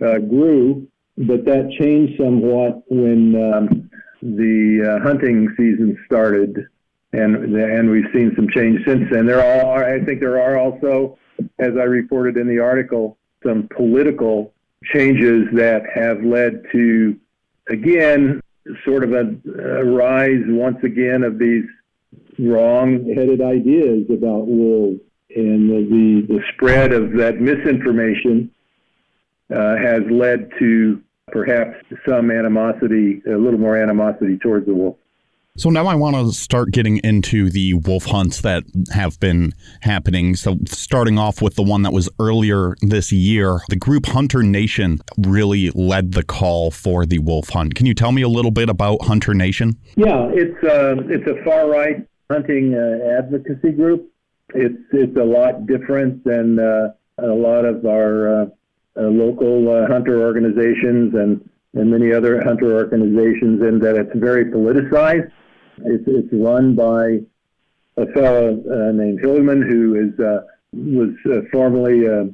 uh, 0.00 0.18
grew, 0.18 0.86
but 1.18 1.44
that 1.44 1.70
changed 1.78 2.18
somewhat 2.18 2.82
when 2.88 3.34
um, 3.34 3.90
the 4.22 4.96
uh, 4.96 5.02
hunting 5.02 5.52
season 5.56 5.98
started, 6.06 6.66
and 7.12 7.56
and 7.56 7.90
we've 7.90 8.10
seen 8.14 8.32
some 8.36 8.48
change 8.48 8.84
since 8.86 9.10
then. 9.10 9.26
There 9.26 9.44
are, 9.44 9.84
I 9.84 10.04
think, 10.04 10.20
there 10.20 10.40
are 10.40 10.56
also 10.56 11.18
as 11.58 11.72
I 11.78 11.84
reported 11.84 12.36
in 12.36 12.48
the 12.48 12.58
article, 12.58 13.16
some 13.42 13.68
political 13.74 14.52
changes 14.92 15.46
that 15.52 15.82
have 15.94 16.22
led 16.22 16.62
to, 16.72 17.18
again, 17.68 18.40
sort 18.84 19.04
of 19.04 19.12
a, 19.12 19.36
a 19.58 19.84
rise 19.84 20.42
once 20.46 20.82
again 20.82 21.22
of 21.22 21.38
these 21.38 21.64
wrong-headed 22.38 23.40
ideas 23.40 24.06
about 24.10 24.46
wolves, 24.46 25.00
and 25.36 25.68
the 25.70 26.26
the 26.28 26.40
spread 26.54 26.92
of 26.92 27.12
that 27.12 27.40
misinformation 27.40 28.50
uh, 29.54 29.76
has 29.76 30.02
led 30.10 30.50
to 30.58 31.02
perhaps 31.28 31.76
some 32.06 32.30
animosity, 32.30 33.22
a 33.26 33.36
little 33.36 33.58
more 33.58 33.76
animosity 33.76 34.38
towards 34.38 34.66
the 34.66 34.74
wolf. 34.74 34.96
So 35.56 35.70
now 35.70 35.86
I 35.86 35.94
want 35.94 36.16
to 36.16 36.32
start 36.32 36.72
getting 36.72 36.96
into 37.04 37.48
the 37.48 37.74
wolf 37.74 38.06
hunts 38.06 38.40
that 38.40 38.64
have 38.90 39.20
been 39.20 39.52
happening. 39.82 40.34
So 40.34 40.56
starting 40.66 41.16
off 41.16 41.40
with 41.40 41.54
the 41.54 41.62
one 41.62 41.82
that 41.82 41.92
was 41.92 42.08
earlier 42.18 42.74
this 42.82 43.12
year, 43.12 43.60
the 43.68 43.76
group 43.76 44.06
Hunter 44.06 44.42
Nation 44.42 44.98
really 45.16 45.70
led 45.70 46.10
the 46.10 46.24
call 46.24 46.72
for 46.72 47.06
the 47.06 47.20
wolf 47.20 47.50
hunt. 47.50 47.76
Can 47.76 47.86
you 47.86 47.94
tell 47.94 48.10
me 48.10 48.22
a 48.22 48.28
little 48.28 48.50
bit 48.50 48.68
about 48.68 49.04
Hunter 49.04 49.32
Nation? 49.32 49.78
Yeah, 49.94 50.28
it's 50.32 50.60
uh, 50.64 50.96
it's 51.08 51.26
a 51.28 51.40
far 51.44 51.70
right 51.70 52.04
hunting 52.28 52.74
uh, 52.74 53.16
advocacy 53.16 53.70
group. 53.70 54.10
It's 54.56 54.82
it's 54.90 55.16
a 55.16 55.22
lot 55.22 55.68
different 55.68 56.24
than 56.24 56.58
uh, 56.58 56.94
a 57.18 57.28
lot 57.28 57.64
of 57.64 57.86
our 57.86 58.42
uh, 58.42 58.46
uh, 58.96 59.02
local 59.02 59.70
uh, 59.70 59.86
hunter 59.86 60.20
organizations 60.20 61.14
and 61.14 61.48
and 61.74 61.92
many 61.92 62.12
other 62.12 62.42
hunter 62.42 62.74
organizations 62.74 63.62
in 63.62 63.78
that 63.78 63.94
it's 63.94 64.16
very 64.16 64.46
politicized. 64.46 65.30
It's, 65.78 66.04
it's 66.06 66.28
run 66.32 66.74
by 66.74 67.20
a 67.96 68.06
fellow 68.12 68.50
uh, 68.50 68.92
named 68.92 69.20
Hilgemann 69.20 69.66
who 69.68 69.94
is 69.94 70.20
uh, 70.20 70.42
was 70.72 71.10
uh, 71.26 71.40
formerly 71.52 72.06
uh, 72.08 72.24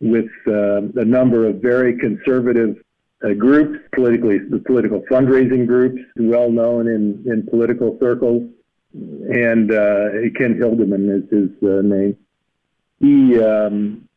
with 0.00 0.30
uh, 0.46 0.82
a 1.00 1.04
number 1.04 1.48
of 1.48 1.56
very 1.56 1.98
conservative 1.98 2.76
uh, 3.24 3.34
groups, 3.34 3.78
politically 3.92 4.38
the 4.38 4.60
political 4.60 5.02
fundraising 5.10 5.66
groups, 5.66 6.00
well 6.16 6.50
known 6.50 6.86
in, 6.86 7.24
in 7.26 7.46
political 7.50 7.98
circles. 8.00 8.48
And 8.94 9.68
Ken 10.36 10.58
Hilgemann 10.58 11.10
is 11.10 11.28
his 11.30 11.50
name. 11.62 12.16
He 13.00 13.38
um, 13.40 14.08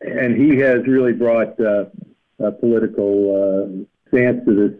and 0.00 0.36
he 0.36 0.56
has 0.58 0.86
really 0.86 1.12
brought 1.12 1.58
a 1.58 2.52
political 2.60 3.86
stance 4.08 4.44
to 4.46 4.78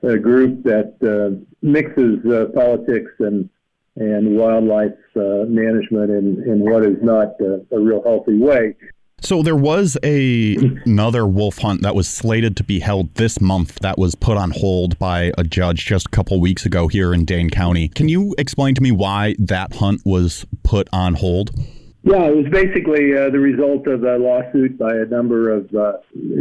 this 0.00 0.20
group 0.22 0.62
that 0.62 1.44
mixes 1.62 2.18
uh, 2.26 2.46
politics 2.54 3.12
and 3.18 3.48
and 3.96 4.36
wildlife 4.36 4.92
uh, 5.16 5.44
management 5.48 6.10
in, 6.10 6.42
in 6.46 6.60
what 6.60 6.84
is 6.84 6.96
not 7.02 7.34
a 7.40 7.78
real 7.78 8.02
healthy 8.02 8.38
way. 8.38 8.74
So 9.22 9.42
there 9.42 9.56
was 9.56 9.98
a 10.02 10.56
another 10.86 11.26
wolf 11.26 11.58
hunt 11.58 11.82
that 11.82 11.94
was 11.94 12.08
slated 12.08 12.56
to 12.56 12.64
be 12.64 12.80
held 12.80 13.14
this 13.16 13.40
month 13.40 13.80
that 13.80 13.98
was 13.98 14.14
put 14.14 14.38
on 14.38 14.50
hold 14.50 14.98
by 14.98 15.32
a 15.36 15.44
judge 15.44 15.84
just 15.84 16.06
a 16.06 16.08
couple 16.08 16.40
weeks 16.40 16.64
ago 16.64 16.88
here 16.88 17.12
in 17.12 17.26
Dane 17.26 17.50
County. 17.50 17.88
Can 17.88 18.08
you 18.08 18.34
explain 18.38 18.74
to 18.76 18.80
me 18.80 18.92
why 18.92 19.34
that 19.38 19.74
hunt 19.74 20.00
was 20.06 20.46
put 20.62 20.88
on 20.92 21.14
hold? 21.14 21.50
Yeah, 22.02 22.28
it 22.28 22.36
was 22.36 22.46
basically 22.50 23.14
uh, 23.14 23.28
the 23.28 23.38
result 23.38 23.86
of 23.86 24.04
a 24.04 24.16
lawsuit 24.16 24.78
by 24.78 24.94
a 24.94 25.04
number 25.04 25.50
of 25.50 25.74
uh, 25.74 25.98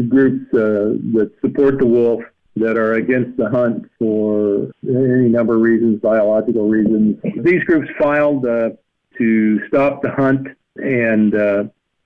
groups 0.08 0.46
uh, 0.54 0.96
that 1.16 1.32
support 1.42 1.80
the 1.80 1.86
wolf 1.86 2.24
that 2.56 2.78
are 2.78 2.94
against 2.94 3.38
the 3.38 3.50
hunt 3.50 3.90
for 3.98 4.72
any 4.84 5.30
number 5.30 5.56
of 5.56 5.62
reasons, 5.62 6.02
biological 6.02 6.68
reasons. 6.68 7.18
These 7.44 7.64
groups 7.64 7.90
filed 8.00 8.46
uh, 8.46 8.72
to 9.18 9.68
stop 9.68 10.02
the 10.02 10.12
hunt, 10.12 10.48
and 10.76 11.34
uh, 11.34 11.64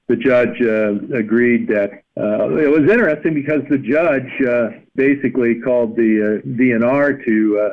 the 0.07 0.15
judge 0.15 0.61
uh, 0.61 1.15
agreed 1.17 1.67
that 1.69 2.03
it 2.15 2.69
was 2.69 2.89
interesting 2.89 3.33
because 3.33 3.61
the 3.69 3.77
judge 3.77 4.83
basically 4.95 5.59
called 5.61 5.95
the 5.95 6.41
DNR 6.45 7.25
to 7.25 7.71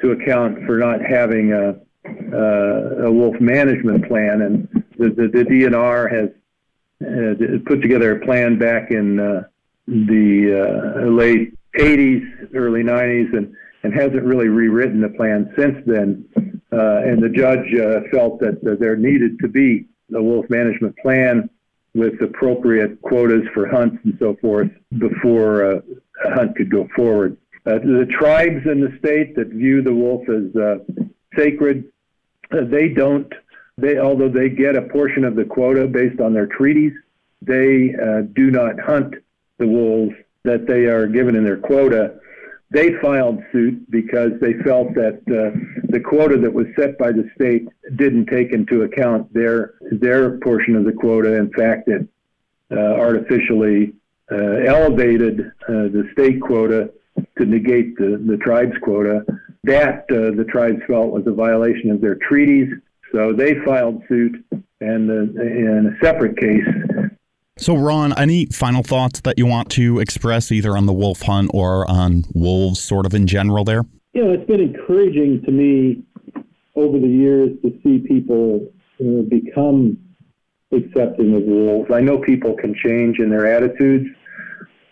to 0.00 0.12
account 0.12 0.64
for 0.66 0.78
not 0.78 1.00
having 1.02 1.52
a, 1.52 1.76
a 3.04 3.12
wolf 3.12 3.38
management 3.38 4.08
plan 4.08 4.40
and 4.40 4.84
the, 5.00 5.08
the, 5.08 5.28
the 5.28 5.44
DNR 5.44 6.10
has 6.10 6.30
uh, 7.02 7.58
put 7.64 7.80
together 7.80 8.16
a 8.16 8.24
plan 8.24 8.58
back 8.58 8.90
in 8.90 9.18
uh, 9.18 9.42
the 9.86 11.00
uh, 11.00 11.06
late 11.06 11.54
80s, 11.78 12.54
early 12.54 12.82
90s, 12.82 13.36
and, 13.36 13.54
and 13.82 13.94
hasn't 13.94 14.22
really 14.22 14.48
rewritten 14.48 15.00
the 15.00 15.08
plan 15.10 15.52
since 15.56 15.76
then. 15.86 16.24
Uh, 16.72 17.00
and 17.02 17.22
the 17.22 17.28
judge 17.28 17.66
uh, 17.74 18.00
felt 18.12 18.38
that 18.40 18.60
there 18.80 18.96
needed 18.96 19.38
to 19.40 19.48
be 19.48 19.86
a 20.14 20.22
wolf 20.22 20.46
management 20.48 20.96
plan 20.98 21.48
with 21.94 22.20
appropriate 22.22 23.00
quotas 23.02 23.42
for 23.52 23.68
hunts 23.68 23.96
and 24.04 24.16
so 24.18 24.36
forth 24.40 24.70
before 24.98 25.64
uh, 25.64 25.80
a 26.24 26.34
hunt 26.34 26.54
could 26.56 26.70
go 26.70 26.88
forward. 26.94 27.36
the 27.64 28.06
tribes 28.18 28.64
in 28.66 28.80
the 28.80 28.96
state 28.98 29.34
that 29.34 29.48
view 29.48 29.82
the 29.82 29.92
wolf 29.92 30.22
as 30.28 30.78
sacred, 31.36 31.84
they 32.50 32.88
don't 32.88 33.32
they, 33.80 33.98
although 33.98 34.28
they 34.28 34.48
get 34.48 34.76
a 34.76 34.82
portion 34.82 35.24
of 35.24 35.36
the 35.36 35.44
quota 35.44 35.86
based 35.86 36.20
on 36.20 36.34
their 36.34 36.46
treaties, 36.46 36.92
they 37.40 37.94
uh, 37.94 38.22
do 38.34 38.50
not 38.50 38.78
hunt 38.78 39.14
the 39.58 39.66
wolves 39.66 40.14
that 40.44 40.66
they 40.66 40.86
are 40.86 41.06
given 41.06 41.36
in 41.36 41.44
their 41.44 41.56
quota. 41.56 42.18
They 42.70 42.94
filed 43.02 43.42
suit 43.50 43.90
because 43.90 44.32
they 44.40 44.54
felt 44.64 44.94
that 44.94 45.20
uh, 45.26 45.58
the 45.88 46.00
quota 46.00 46.38
that 46.38 46.52
was 46.52 46.66
set 46.76 46.98
by 46.98 47.12
the 47.12 47.28
state 47.34 47.66
didn't 47.96 48.26
take 48.26 48.52
into 48.52 48.82
account 48.82 49.32
their 49.34 49.74
their 49.90 50.38
portion 50.38 50.76
of 50.76 50.84
the 50.84 50.92
quota. 50.92 51.34
In 51.36 51.50
fact, 51.50 51.88
it 51.88 52.06
uh, 52.70 52.78
artificially 52.78 53.94
uh, 54.30 54.36
elevated 54.36 55.40
uh, 55.68 55.90
the 55.90 56.08
state 56.12 56.40
quota 56.40 56.92
to 57.38 57.44
negate 57.44 57.96
the, 57.96 58.22
the 58.24 58.36
tribe's 58.36 58.78
quota. 58.82 59.24
That 59.64 60.04
uh, 60.10 60.36
the 60.36 60.46
tribes 60.48 60.80
felt 60.86 61.10
was 61.10 61.26
a 61.26 61.32
violation 61.32 61.90
of 61.90 62.00
their 62.00 62.14
treaties 62.14 62.72
so 63.12 63.32
they 63.32 63.54
filed 63.64 64.02
suit, 64.08 64.44
and 64.80 65.10
uh, 65.10 65.42
in 65.42 65.94
a 65.94 66.04
separate 66.04 66.36
case. 66.36 66.64
So, 67.60 67.76
Ron, 67.76 68.18
any 68.18 68.46
final 68.46 68.82
thoughts 68.82 69.20
that 69.20 69.36
you 69.36 69.44
want 69.44 69.68
to 69.72 69.98
express 70.00 70.50
either 70.50 70.78
on 70.78 70.86
the 70.86 70.94
wolf 70.94 71.20
hunt 71.20 71.50
or 71.52 71.88
on 71.90 72.24
wolves, 72.32 72.80
sort 72.80 73.04
of 73.04 73.12
in 73.12 73.26
general, 73.26 73.64
there? 73.64 73.84
You 74.14 74.24
know, 74.24 74.30
it's 74.30 74.46
been 74.46 74.60
encouraging 74.60 75.42
to 75.42 75.50
me 75.50 76.02
over 76.74 76.98
the 76.98 77.06
years 77.06 77.50
to 77.60 77.78
see 77.82 77.98
people 77.98 78.66
uh, 78.98 79.22
become 79.28 79.98
accepting 80.72 81.34
of 81.34 81.42
wolves. 81.42 81.90
I 81.92 82.00
know 82.00 82.16
people 82.16 82.54
can 82.54 82.74
change 82.74 83.18
in 83.18 83.28
their 83.28 83.46
attitudes. 83.46 84.06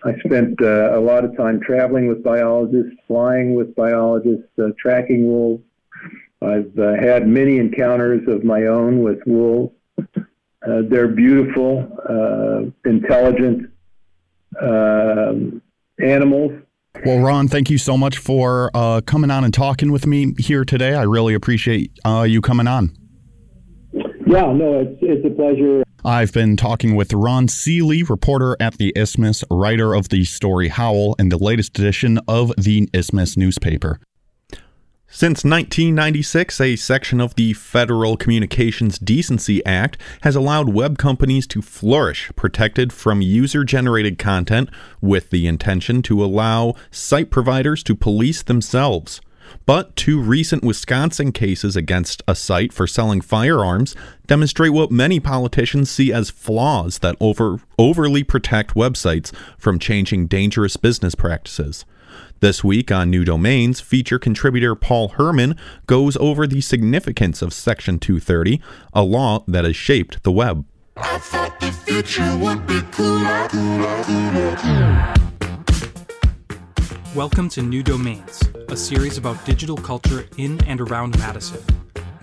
I 0.04 0.18
spent 0.26 0.60
uh, 0.60 0.94
a 0.94 1.00
lot 1.00 1.24
of 1.24 1.34
time 1.38 1.60
traveling 1.60 2.06
with 2.06 2.22
biologists, 2.22 2.92
flying 3.06 3.54
with 3.54 3.74
biologists, 3.76 4.46
uh, 4.58 4.68
tracking 4.78 5.26
wolves. 5.26 5.62
I've 6.42 6.78
uh, 6.78 7.00
had 7.00 7.26
many 7.26 7.56
encounters 7.56 8.28
of 8.28 8.44
my 8.44 8.66
own 8.66 9.02
with 9.02 9.20
wolves. 9.24 9.72
Uh, 10.66 10.82
they're 10.88 11.08
beautiful, 11.08 11.88
uh, 12.08 12.88
intelligent 12.88 13.70
um, 14.60 15.62
animals. 16.02 16.52
Well, 17.04 17.20
Ron, 17.20 17.46
thank 17.46 17.70
you 17.70 17.78
so 17.78 17.96
much 17.96 18.18
for 18.18 18.70
uh, 18.74 19.00
coming 19.02 19.30
on 19.30 19.44
and 19.44 19.54
talking 19.54 19.92
with 19.92 20.06
me 20.06 20.34
here 20.38 20.64
today. 20.64 20.94
I 20.94 21.02
really 21.02 21.34
appreciate 21.34 21.92
uh, 22.04 22.22
you 22.22 22.40
coming 22.40 22.66
on. 22.66 22.90
Yeah, 24.26 24.52
no, 24.52 24.80
it's, 24.80 24.98
it's 25.00 25.24
a 25.24 25.30
pleasure. 25.30 25.84
I've 26.04 26.32
been 26.32 26.56
talking 26.56 26.96
with 26.96 27.12
Ron 27.12 27.48
Seely, 27.48 28.02
reporter 28.02 28.56
at 28.60 28.78
the 28.78 28.92
Isthmus, 28.96 29.44
writer 29.50 29.94
of 29.94 30.08
the 30.08 30.24
story 30.24 30.68
Howl, 30.68 31.14
and 31.18 31.30
the 31.30 31.38
latest 31.38 31.78
edition 31.78 32.18
of 32.28 32.52
the 32.56 32.88
Isthmus 32.92 33.36
newspaper. 33.36 34.00
Since 35.10 35.42
1996, 35.42 36.60
a 36.60 36.76
section 36.76 37.18
of 37.18 37.34
the 37.34 37.54
Federal 37.54 38.18
Communications 38.18 38.98
Decency 38.98 39.64
Act 39.64 39.96
has 40.20 40.36
allowed 40.36 40.68
web 40.68 40.98
companies 40.98 41.46
to 41.46 41.62
flourish, 41.62 42.30
protected 42.36 42.92
from 42.92 43.22
user 43.22 43.64
generated 43.64 44.18
content, 44.18 44.68
with 45.00 45.30
the 45.30 45.46
intention 45.46 46.02
to 46.02 46.22
allow 46.22 46.74
site 46.90 47.30
providers 47.30 47.82
to 47.84 47.94
police 47.94 48.42
themselves. 48.42 49.22
But 49.64 49.96
two 49.96 50.20
recent 50.20 50.62
Wisconsin 50.62 51.32
cases 51.32 51.74
against 51.74 52.22
a 52.28 52.34
site 52.34 52.70
for 52.70 52.86
selling 52.86 53.22
firearms 53.22 53.96
demonstrate 54.26 54.74
what 54.74 54.90
many 54.90 55.20
politicians 55.20 55.90
see 55.90 56.12
as 56.12 56.28
flaws 56.28 56.98
that 56.98 57.16
over, 57.18 57.60
overly 57.78 58.24
protect 58.24 58.74
websites 58.74 59.34
from 59.56 59.78
changing 59.78 60.26
dangerous 60.26 60.76
business 60.76 61.14
practices. 61.14 61.86
This 62.40 62.62
week 62.62 62.92
on 62.92 63.10
New 63.10 63.24
Domains, 63.24 63.80
feature 63.80 64.18
contributor 64.18 64.74
Paul 64.74 65.08
Herman 65.08 65.56
goes 65.86 66.16
over 66.18 66.46
the 66.46 66.60
significance 66.60 67.42
of 67.42 67.52
Section 67.52 67.98
230, 67.98 68.60
a 68.92 69.02
law 69.02 69.44
that 69.48 69.64
has 69.64 69.74
shaped 69.74 70.22
the 70.22 70.30
web. 70.32 70.64
Welcome 77.14 77.48
to 77.50 77.62
New 77.62 77.82
Domains, 77.82 78.42
a 78.68 78.76
series 78.76 79.18
about 79.18 79.44
digital 79.44 79.76
culture 79.76 80.26
in 80.36 80.62
and 80.64 80.80
around 80.80 81.18
Madison. 81.18 81.60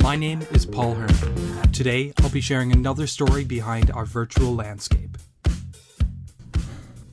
My 0.01 0.15
name 0.15 0.41
is 0.51 0.65
Paul 0.65 0.93
Herman. 0.93 1.71
Today, 1.71 2.13
I'll 2.21 2.29
be 2.29 2.39
sharing 2.39 2.71
another 2.71 3.07
story 3.07 3.43
behind 3.43 3.91
our 3.91 4.05
virtual 4.05 4.55
landscape. 4.55 5.17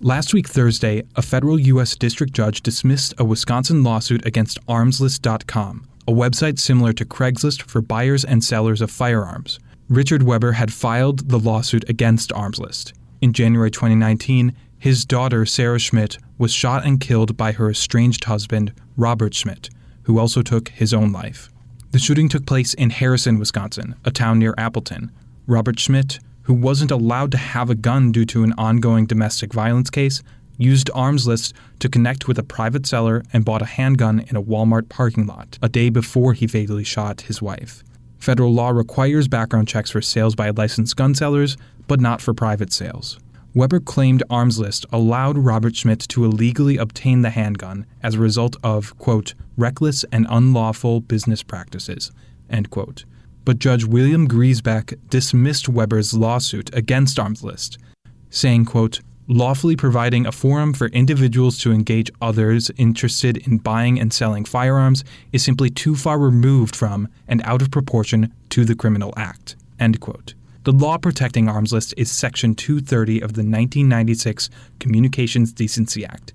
Last 0.04 0.34
week, 0.34 0.48
Thursday, 0.48 1.04
a 1.14 1.22
federal 1.22 1.60
U.S. 1.60 1.94
district 1.94 2.32
judge 2.32 2.60
dismissed 2.60 3.14
a 3.18 3.24
Wisconsin 3.24 3.84
lawsuit 3.84 4.26
against 4.26 4.58
Armslist.com, 4.66 5.86
a 6.08 6.12
website 6.12 6.58
similar 6.58 6.92
to 6.94 7.04
Craigslist 7.04 7.62
for 7.62 7.80
buyers 7.80 8.24
and 8.24 8.42
sellers 8.42 8.80
of 8.80 8.90
firearms. 8.90 9.60
Richard 9.88 10.24
Weber 10.24 10.52
had 10.52 10.72
filed 10.72 11.28
the 11.28 11.38
lawsuit 11.38 11.88
against 11.88 12.32
Armslist. 12.32 12.92
In 13.20 13.32
January 13.32 13.70
2019, 13.70 14.56
his 14.76 15.04
daughter, 15.04 15.46
Sarah 15.46 15.78
Schmidt, 15.78 16.18
was 16.36 16.52
shot 16.52 16.84
and 16.84 16.98
killed 16.98 17.36
by 17.36 17.52
her 17.52 17.70
estranged 17.70 18.24
husband, 18.24 18.72
Robert 18.96 19.34
Schmidt, 19.34 19.70
who 20.02 20.18
also 20.18 20.42
took 20.42 20.70
his 20.70 20.92
own 20.92 21.12
life. 21.12 21.48
The 21.92 22.00
shooting 22.00 22.28
took 22.28 22.44
place 22.44 22.74
in 22.74 22.90
Harrison, 22.90 23.38
Wisconsin, 23.38 23.94
a 24.04 24.10
town 24.10 24.40
near 24.40 24.56
Appleton. 24.58 25.12
Robert 25.46 25.78
Schmidt, 25.78 26.18
who 26.44 26.55
wasn't 26.55 26.90
allowed 26.90 27.31
to 27.31 27.38
have 27.38 27.70
a 27.70 27.74
gun 27.74 28.12
due 28.12 28.24
to 28.26 28.44
an 28.44 28.52
ongoing 28.59 29.07
domestic 29.07 29.52
violence 29.52 29.90
case, 29.90 30.22
used 30.59 30.90
Armslist 30.94 31.55
to 31.78 31.88
connect 31.88 32.28
with 32.28 32.38
a 32.38 32.42
private 32.42 32.87
seller 32.87 33.22
and 33.33 33.44
bought 33.44 33.62
a 33.62 33.66
handgun 33.66 34.20
in 34.28 34.37
a 34.37 34.42
Walmart 34.42 34.88
parking 34.88 35.26
lot 35.26 35.59
a 35.62 35.68
day 35.68 35.88
before 35.90 36.33
he 36.33 36.46
fatally 36.46 36.85
shot 36.85 37.22
his 37.22 37.40
wife. 37.40 37.83
Federal 38.18 38.52
law 38.52 38.70
requires 38.70 39.26
background 39.26 39.66
checks 39.66 39.90
for 39.90 40.00
sales 40.00 40.35
by 40.35 40.50
licensed 40.50 40.96
gun 40.96 41.14
sellers, 41.14 41.57
but 41.88 42.00
not 42.00 42.20
for 42.20 42.33
private 42.33 42.72
sales. 42.72 43.18
Weber 43.55 43.81
claimed 43.81 44.22
Armslist 44.30 44.86
allowed 44.93 45.36
Robert 45.36 45.76
Schmidt 45.76 46.01
to 46.09 46.24
illegally 46.24 46.78
obtain 46.78 47.22
the 47.22 47.30
handgun 47.30 47.84
as 48.03 48.14
a 48.14 48.20
result 48.20 48.57
of, 48.62 48.97
quote, 48.99 49.34
reckless 49.57 50.05
and 50.12 50.26
unlawful 50.30 51.01
business 51.01 51.43
practices, 51.43 52.12
end 52.49 52.70
quote 52.70 53.05
but 53.45 53.59
Judge 53.59 53.84
William 53.84 54.28
Griesbach 54.28 54.95
dismissed 55.09 55.68
Weber's 55.68 56.14
lawsuit 56.14 56.74
against 56.74 57.18
Armslist, 57.18 57.78
saying, 58.30 58.64
quote, 58.64 59.01
lawfully 59.28 59.76
providing 59.76 60.26
a 60.26 60.32
forum 60.32 60.72
for 60.72 60.88
individuals 60.88 61.59
to 61.59 61.72
engage 61.72 62.11
others 62.20 62.70
interested 62.76 63.36
in 63.38 63.59
buying 63.59 63.99
and 63.99 64.12
selling 64.12 64.45
firearms 64.45 65.05
is 65.32 65.45
simply 65.45 65.70
too 65.70 65.95
far 65.95 66.18
removed 66.18 66.76
from 66.76 67.09
and 67.28 67.40
out 67.45 67.62
of 67.62 67.70
proportion 67.70 68.32
to 68.51 68.64
the 68.64 68.74
criminal 68.74 69.12
act. 69.16 69.57
End 69.78 70.01
quote. 70.01 70.34
The 70.64 70.72
law 70.72 70.97
protecting 70.97 71.49
Armslist 71.49 71.93
is 71.97 72.11
Section 72.11 72.55
230 72.55 73.16
of 73.16 73.32
the 73.32 73.43
1996 73.43 74.49
Communications 74.78 75.53
Decency 75.53 76.05
Act. 76.05 76.32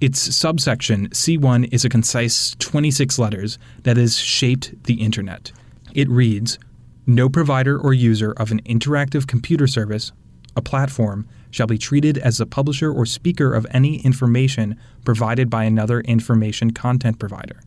Its 0.00 0.18
subsection 0.34 1.08
C1 1.10 1.72
is 1.72 1.84
a 1.84 1.88
concise 1.88 2.56
26 2.58 3.18
letters 3.18 3.58
that 3.84 3.96
has 3.96 4.18
shaped 4.18 4.82
the 4.84 4.94
Internet. 4.94 5.52
It 5.96 6.10
reads 6.10 6.58
No 7.06 7.30
provider 7.30 7.80
or 7.80 7.94
user 7.94 8.32
of 8.32 8.52
an 8.52 8.60
interactive 8.64 9.26
computer 9.26 9.66
service, 9.66 10.12
a 10.54 10.60
platform, 10.60 11.26
shall 11.50 11.66
be 11.66 11.78
treated 11.78 12.18
as 12.18 12.36
the 12.36 12.44
publisher 12.44 12.92
or 12.92 13.06
speaker 13.06 13.54
of 13.54 13.66
any 13.70 14.04
information 14.04 14.78
provided 15.06 15.48
by 15.48 15.64
another 15.64 16.02
information 16.02 16.72
content 16.72 17.18
provider. 17.18 17.62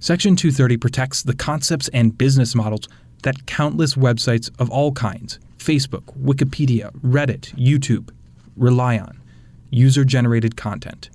Section 0.00 0.34
230 0.34 0.76
protects 0.76 1.22
the 1.22 1.36
concepts 1.36 1.86
and 1.90 2.18
business 2.18 2.52
models 2.52 2.88
that 3.22 3.46
countless 3.46 3.94
websites 3.94 4.50
of 4.58 4.68
all 4.70 4.90
kinds 4.90 5.38
Facebook, 5.58 6.02
Wikipedia, 6.20 6.90
Reddit, 7.00 7.54
YouTube 7.54 8.10
rely 8.56 8.98
on 8.98 9.20
user 9.70 10.04
generated 10.04 10.56
content. 10.56 11.10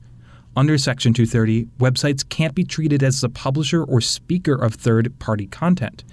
Under 0.56 0.78
Section 0.78 1.14
230, 1.14 1.66
websites 1.80 2.28
can't 2.28 2.54
be 2.54 2.64
treated 2.64 3.04
as 3.04 3.20
the 3.20 3.28
publisher 3.28 3.84
or 3.84 4.00
speaker 4.00 4.54
of 4.54 4.76
third 4.76 5.18
party 5.20 5.48
content. 5.48 6.04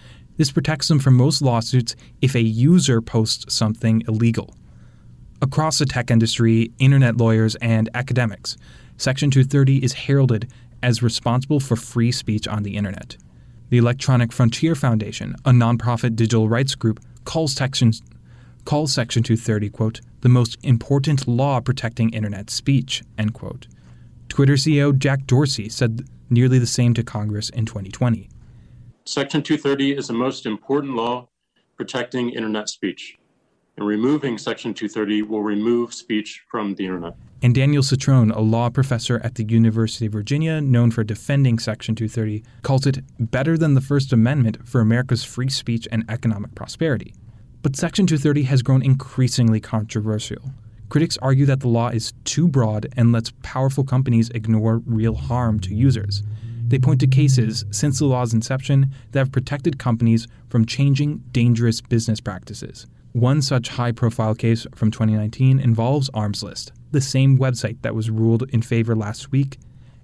This 0.41 0.51
protects 0.51 0.89
them 0.89 1.01
from 1.01 1.19
most 1.19 1.43
lawsuits 1.43 1.95
if 2.23 2.35
a 2.35 2.41
user 2.41 3.03
posts 3.03 3.55
something 3.55 4.03
illegal 4.09 4.57
across 5.43 5.79
the 5.79 5.85
tech 5.85 6.11
industry, 6.11 6.73
internet 6.79 7.19
lawyers, 7.19 7.57
and 7.57 7.91
academics. 7.93 8.57
Section 8.97 9.31
230 9.31 9.85
is 9.85 9.93
heralded 9.93 10.51
as 10.83 11.03
responsible 11.03 11.61
for 11.61 11.77
free 11.77 12.11
speech 12.11 12.49
on 12.49 12.63
the 12.63 12.79
internet. 12.79 13.19
The 13.69 13.77
Electronic 13.77 14.33
Frontier 14.33 14.75
Foundation, 14.75 15.37
a 15.45 15.51
nonprofit 15.51 16.17
digital 16.17 16.49
rights 16.49 16.75
group, 16.75 17.01
calls 17.27 17.53
Section, 17.53 17.93
calls 18.65 18.95
Section 18.95 19.23
230, 19.23 19.69
quote, 19.69 20.01
the 20.23 20.31
most 20.31 20.57
important 20.63 21.29
law 21.29 21.61
protecting 21.61 22.09
internet 22.15 22.49
speech, 22.49 23.03
end 23.19 23.35
quote. 23.35 23.67
Twitter 24.31 24.55
CEO 24.55 24.97
Jack 24.97 25.27
Dorsey 25.27 25.69
said 25.69 26.09
nearly 26.31 26.59
the 26.59 26.67
same 26.67 26.95
to 26.95 27.03
Congress 27.03 27.51
in 27.51 27.67
2020. 27.67 28.31
Section 29.11 29.43
230 29.43 29.97
is 29.97 30.07
the 30.07 30.13
most 30.13 30.47
important 30.47 30.95
law 30.95 31.29
protecting 31.77 32.31
internet 32.31 32.69
speech 32.69 33.19
and 33.77 33.85
removing 33.85 34.39
Section 34.39 34.73
230 34.73 35.23
will 35.23 35.43
remove 35.43 35.93
speech 35.93 36.45
from 36.49 36.77
the 36.77 36.87
internet. 36.87 37.17
And 37.43 37.53
Danielle 37.53 37.83
Citron, 37.83 38.31
a 38.31 38.39
law 38.39 38.71
professor 38.71 39.21
at 39.25 39.35
the 39.35 39.43
University 39.43 40.07
of 40.07 40.13
Virginia, 40.13 40.61
known 40.61 40.93
for 40.93 41.03
defending 41.03 41.59
Section 41.59 41.97
230, 41.97 42.45
calls 42.63 42.87
it 42.87 43.01
better 43.19 43.59
than 43.59 43.75
the 43.75 43.81
First 43.81 44.13
Amendment 44.13 44.59
for 44.65 44.81
America's 44.81 45.25
free 45.25 45.51
speech 45.51 45.89
and 45.91 46.05
economic 46.09 46.55
prosperity. 46.55 47.13
But 47.63 47.75
Section 47.75 48.07
230 48.07 48.45
has 48.45 48.63
grown 48.63 48.81
increasingly 48.81 49.59
controversial. 49.59 50.53
Critics 50.89 51.19
argue 51.21 51.47
that 51.47 51.59
the 51.59 51.69
law 51.69 51.89
is 51.89 52.13
too 52.23 52.47
broad 52.47 52.87
and 52.97 53.11
lets 53.11 53.33
powerful 53.43 53.83
companies 53.83 54.31
ignore 54.31 54.83
real 54.87 55.17
harm 55.17 55.59
to 55.61 55.75
users. 55.75 56.23
They 56.71 56.79
point 56.79 57.01
to 57.01 57.09
cases 57.09 57.65
since 57.73 57.99
the 57.99 58.07
law's 58.07 58.33
inception 58.33 58.95
that 59.11 59.19
have 59.19 59.33
protected 59.33 59.77
companies 59.77 60.29
from 60.49 60.67
changing 60.67 61.19
dangerous 61.33 61.81
business 61.81 62.21
practices. 62.21 62.87
One 63.13 63.43
such 63.43 63.71
high 63.71 63.91
profile 63.91 64.37
case 64.37 64.69
from 64.73 64.93
2019 64.93 65.59
involves 65.59 66.11
ArmsList, 66.11 66.71
the 66.93 67.01
same 67.01 67.37
website 67.37 67.83
that 67.83 67.97
was 67.97 68.09
ruled 68.09 68.49
in 68.51 68.63
favor 68.63 68.95
last 68.95 69.33
week, 69.33 69.59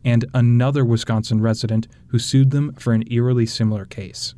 and 0.05 0.25
another 0.35 0.85
Wisconsin 0.85 1.41
resident 1.41 1.87
who 2.09 2.19
sued 2.19 2.51
them 2.51 2.73
for 2.75 2.93
an 2.93 3.05
eerily 3.13 3.47
similar 3.47 3.85
case. 3.85 4.35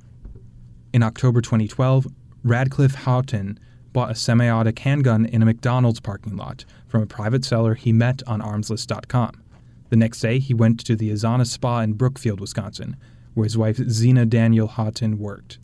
In 0.93 1.03
October 1.03 1.41
2012, 1.41 2.09
Radcliffe 2.45 2.95
Haughton 2.95 3.59
bought 3.95 4.11
a 4.11 4.15
semi 4.15 4.51
automatic 4.51 4.81
handgun 4.81 5.25
in 5.25 5.41
a 5.41 5.47
McDonald's 5.47 6.01
parking 6.01 6.37
lot 6.37 6.67
from 6.89 7.03
a 7.03 7.07
private 7.07 7.47
seller 7.47 7.75
he 7.75 7.91
met 7.91 8.23
on 8.27 8.43
armslist.com. 8.43 9.43
The 9.91 9.97
next 9.97 10.21
day, 10.21 10.39
he 10.39 10.55
went 10.55 10.85
to 10.85 10.97
the 10.97 11.11
Azana 11.11 11.47
Spa 11.47 11.81
in 11.81 11.95
Brookfield, 11.95 12.41
Wisconsin, 12.41 12.97
where 13.35 13.45
his 13.45 13.57
wife 13.57 13.77
Zina 13.77 14.27
Daniel 14.27 14.69
Haughton 14.69 15.19
worked. 15.19 15.59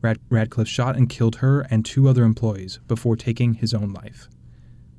Rad- 0.00 0.20
Radcliffe 0.30 0.68
shot 0.68 0.96
and 0.96 1.08
killed 1.08 1.36
her 1.36 1.62
and 1.70 1.84
two 1.84 2.08
other 2.08 2.24
employees 2.24 2.78
before 2.86 3.16
taking 3.16 3.54
his 3.54 3.74
own 3.74 3.92
life. 3.92 4.28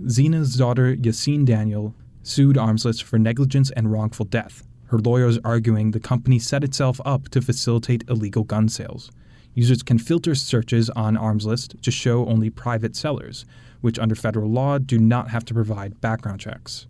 Zina's 0.09 0.55
daughter, 0.55 0.95
Yassine 0.95 1.45
Daniel, 1.45 1.95
sued 2.21 2.57
Armslist 2.57 3.03
for 3.03 3.17
negligence 3.17 3.71
and 3.71 3.91
wrongful 3.91 4.25
death, 4.25 4.67
her 4.88 4.99
lawyers 4.99 5.39
arguing 5.43 5.91
the 5.91 5.99
company 5.99 6.39
set 6.39 6.63
itself 6.63 7.01
up 7.05 7.30
to 7.30 7.41
facilitate 7.41 8.03
illegal 8.09 8.43
gun 8.43 8.69
sales. 8.69 9.11
Users 9.53 9.82
can 9.82 9.97
filter 9.97 10.36
searches 10.36 10.89
on 10.91 11.17
Armslist 11.17 11.82
to 11.82 11.89
show 11.89 12.28
only 12.28 12.49
private 12.49 12.95
sellers, 12.95 13.45
which 13.82 13.97
under 13.97 14.15
federal 14.15 14.49
law 14.49 14.78
do 14.78 14.99
not 14.99 15.30
have 15.30 15.45
to 15.45 15.53
provide 15.53 15.99
background 15.99 16.39
checks. 16.39 16.86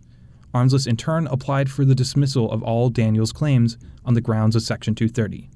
Armslist 0.54 0.86
in 0.86 0.96
turn 0.96 1.26
applied 1.26 1.70
for 1.70 1.84
the 1.84 1.94
dismissal 1.94 2.50
of 2.50 2.62
all 2.62 2.88
Daniel's 2.88 3.32
claims 3.32 3.76
on 4.04 4.14
the 4.14 4.20
grounds 4.20 4.56
of 4.56 4.62
Section 4.62 4.94
230. 4.94 5.50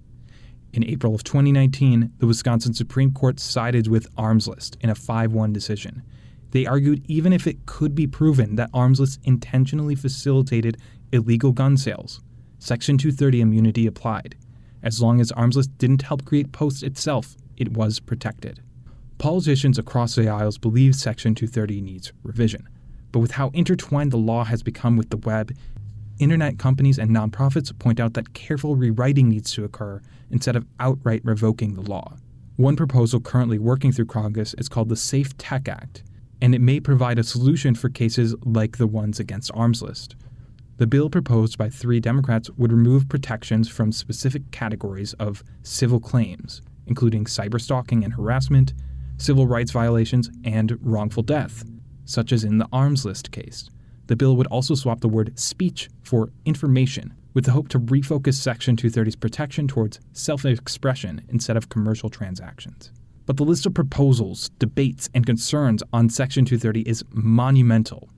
In 0.72 0.84
April 0.84 1.14
of 1.14 1.24
2019, 1.24 2.12
the 2.18 2.26
Wisconsin 2.26 2.74
Supreme 2.74 3.12
Court 3.12 3.38
sided 3.38 3.88
with 3.88 4.08
Armslist 4.16 4.76
in 4.80 4.90
a 4.90 4.94
5 4.94 5.32
1 5.32 5.52
decision. 5.52 6.02
They 6.50 6.66
argued 6.66 7.04
even 7.08 7.32
if 7.32 7.46
it 7.46 7.64
could 7.66 7.94
be 7.94 8.06
proven 8.06 8.56
that 8.56 8.70
Armslist 8.74 9.20
intentionally 9.24 9.94
facilitated 9.94 10.76
illegal 11.10 11.52
gun 11.52 11.76
sales, 11.76 12.20
Section 12.58 12.98
230 12.98 13.40
immunity 13.40 13.86
applied. 13.86 14.36
As 14.82 15.00
long 15.00 15.20
as 15.20 15.32
Armslist 15.32 15.76
didn't 15.78 16.02
help 16.02 16.24
create 16.24 16.52
posts 16.52 16.82
itself, 16.82 17.36
it 17.56 17.72
was 17.72 18.00
protected. 18.00 18.60
Politicians 19.18 19.78
across 19.78 20.14
the 20.14 20.28
aisles 20.28 20.58
believe 20.58 20.94
Section 20.94 21.34
230 21.34 21.80
needs 21.80 22.12
revision. 22.22 22.68
But 23.12 23.20
with 23.20 23.32
how 23.32 23.50
intertwined 23.50 24.10
the 24.10 24.16
law 24.16 24.44
has 24.44 24.62
become 24.62 24.96
with 24.96 25.10
the 25.10 25.18
web, 25.18 25.54
internet 26.18 26.58
companies 26.58 26.98
and 26.98 27.10
nonprofits 27.10 27.76
point 27.78 28.00
out 28.00 28.14
that 28.14 28.32
careful 28.32 28.74
rewriting 28.74 29.28
needs 29.28 29.52
to 29.52 29.64
occur 29.64 30.00
instead 30.30 30.56
of 30.56 30.66
outright 30.80 31.20
revoking 31.24 31.74
the 31.74 31.82
law. 31.82 32.16
One 32.56 32.76
proposal 32.76 33.20
currently 33.20 33.58
working 33.58 33.92
through 33.92 34.06
Congress 34.06 34.54
is 34.58 34.68
called 34.68 34.88
the 34.88 34.96
Safe 34.96 35.36
Tech 35.36 35.68
Act, 35.68 36.02
and 36.40 36.54
it 36.54 36.60
may 36.60 36.80
provide 36.80 37.18
a 37.18 37.24
solution 37.24 37.74
for 37.74 37.88
cases 37.88 38.34
like 38.44 38.76
the 38.76 38.86
ones 38.86 39.20
against 39.20 39.50
Armslist. 39.54 40.16
The 40.78 40.86
bill 40.86 41.10
proposed 41.10 41.58
by 41.58 41.68
three 41.68 42.00
Democrats 42.00 42.50
would 42.56 42.72
remove 42.72 43.08
protections 43.08 43.68
from 43.68 43.92
specific 43.92 44.50
categories 44.50 45.12
of 45.14 45.44
civil 45.62 46.00
claims, 46.00 46.62
including 46.86 47.24
cyberstalking 47.24 48.04
and 48.04 48.14
harassment, 48.14 48.72
civil 49.16 49.46
rights 49.46 49.70
violations, 49.70 50.30
and 50.44 50.78
wrongful 50.82 51.22
death, 51.22 51.64
such 52.12 52.32
as 52.32 52.44
in 52.44 52.58
the 52.58 52.68
Armslist 52.72 53.30
case. 53.30 53.68
The 54.06 54.16
bill 54.16 54.36
would 54.36 54.46
also 54.48 54.74
swap 54.74 55.00
the 55.00 55.08
word 55.08 55.38
speech 55.38 55.88
for 56.02 56.30
information 56.44 57.14
with 57.34 57.44
the 57.44 57.52
hope 57.52 57.68
to 57.68 57.80
refocus 57.80 58.34
Section 58.34 58.76
230's 58.76 59.16
protection 59.16 59.66
towards 59.66 60.00
self 60.12 60.44
expression 60.44 61.22
instead 61.28 61.56
of 61.56 61.68
commercial 61.68 62.10
transactions. 62.10 62.92
But 63.24 63.36
the 63.36 63.44
list 63.44 63.66
of 63.66 63.74
proposals, 63.74 64.50
debates, 64.58 65.08
and 65.14 65.24
concerns 65.24 65.82
on 65.92 66.08
Section 66.08 66.44
230 66.44 66.82
is 66.82 67.04
monumental. 67.10 68.08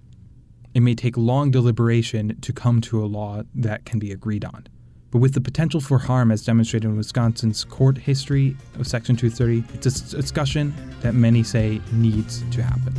It 0.72 0.80
may 0.80 0.94
take 0.94 1.16
long 1.16 1.50
deliberation 1.50 2.40
to 2.40 2.52
come 2.52 2.80
to 2.82 3.04
a 3.04 3.06
law 3.06 3.42
that 3.54 3.84
can 3.84 3.98
be 3.98 4.10
agreed 4.10 4.44
on. 4.44 4.66
But 5.12 5.18
with 5.18 5.34
the 5.34 5.40
potential 5.40 5.80
for 5.80 5.98
harm 5.98 6.32
as 6.32 6.44
demonstrated 6.44 6.90
in 6.90 6.96
Wisconsin's 6.96 7.62
court 7.62 7.96
history 7.96 8.56
of 8.76 8.86
Section 8.88 9.14
230, 9.14 9.62
it's 9.74 10.12
a 10.12 10.16
discussion 10.16 10.74
that 11.02 11.14
many 11.14 11.44
say 11.44 11.80
needs 11.92 12.42
to 12.50 12.62
happen. 12.64 12.92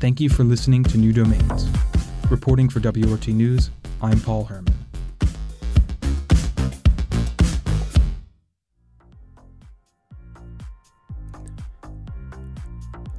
Thank 0.00 0.18
you 0.18 0.30
for 0.30 0.44
listening 0.44 0.82
to 0.84 0.96
New 0.96 1.12
Domains. 1.12 1.68
Reporting 2.30 2.70
for 2.70 2.80
WORT 2.80 3.28
News, 3.28 3.70
I'm 4.00 4.18
Paul 4.18 4.44
Herman. 4.44 4.74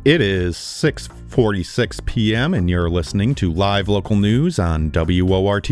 It 0.03 0.21
is 0.21 0.57
6:46 0.57 2.03
p.m. 2.07 2.55
and 2.55 2.67
you're 2.67 2.89
listening 2.89 3.35
to 3.35 3.53
live 3.53 3.87
local 3.87 4.15
news 4.15 4.57
on 4.57 4.89
WORT. 4.91 5.69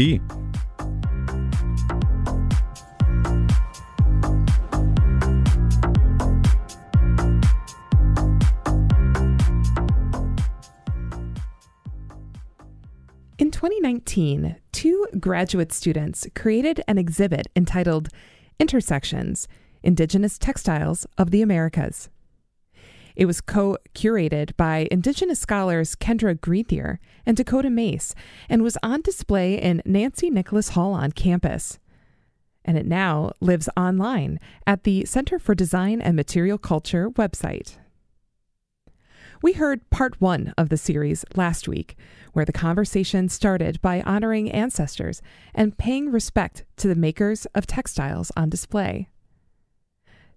Graduate 15.19 15.71
students 15.71 16.27
created 16.35 16.81
an 16.87 16.97
exhibit 16.97 17.47
entitled 17.55 18.09
Intersections 18.59 19.47
Indigenous 19.83 20.37
Textiles 20.37 21.05
of 21.17 21.31
the 21.31 21.41
Americas. 21.41 22.09
It 23.15 23.25
was 23.25 23.41
co 23.41 23.77
curated 23.93 24.55
by 24.55 24.87
Indigenous 24.91 25.39
scholars 25.39 25.95
Kendra 25.95 26.39
Greendeer 26.39 26.99
and 27.25 27.35
Dakota 27.35 27.69
Mace 27.69 28.15
and 28.47 28.63
was 28.63 28.77
on 28.83 29.01
display 29.01 29.55
in 29.55 29.81
Nancy 29.85 30.29
Nicholas 30.29 30.69
Hall 30.69 30.93
on 30.93 31.11
campus. 31.11 31.79
and 32.65 32.77
it 32.77 32.85
now 32.85 33.31
lives 33.41 33.67
online 33.75 34.39
at 34.67 34.83
the 34.83 35.03
Center 35.05 35.39
for 35.39 35.55
Design 35.55 35.99
and 36.01 36.15
Material 36.15 36.59
Culture 36.59 37.09
website. 37.09 37.78
We 39.41 39.53
heard 39.53 39.89
part 39.89 40.19
one 40.19 40.53
of 40.57 40.67
the 40.67 40.75
series 40.75 41.23
last 41.33 41.69
week, 41.69 41.95
where 42.33 42.43
the 42.43 42.51
conversation 42.51 43.29
started 43.29 43.81
by 43.81 44.01
honoring 44.01 44.51
ancestors 44.51 45.21
and 45.55 45.77
paying 45.77 46.11
respect 46.11 46.65
to 46.75 46.89
the 46.89 46.95
makers 46.95 47.45
of 47.55 47.65
textiles 47.65 48.33
on 48.35 48.49
display. 48.49 49.07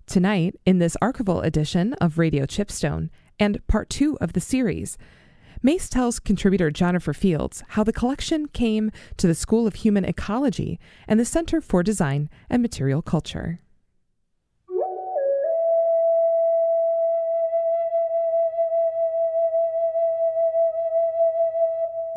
Tonight, 0.07 0.55
in 0.65 0.79
this 0.79 0.97
archival 1.03 1.45
edition 1.45 1.95
of 1.95 2.17
Radio 2.17 2.47
Chipstone 2.47 3.11
and 3.41 3.67
part 3.67 3.91
two 3.91 4.17
of 4.21 4.35
the 4.35 4.41
series, 4.41 4.97
Mace 5.65 5.89
tells 5.89 6.21
contributor 6.21 6.71
Jennifer 6.71 7.13
Fields 7.13 7.65
how 7.71 7.83
the 7.83 7.93
collection 7.93 8.47
came 8.47 8.93
to 9.17 9.27
the 9.27 9.35
School 9.35 9.67
of 9.67 9.75
Human 9.75 10.05
Ecology 10.05 10.79
and 11.09 11.19
the 11.19 11.25
Center 11.25 11.61
for 11.61 11.83
Design 11.83 12.31
and 12.49 12.63
Material 12.63 13.03
Culture. 13.03 13.59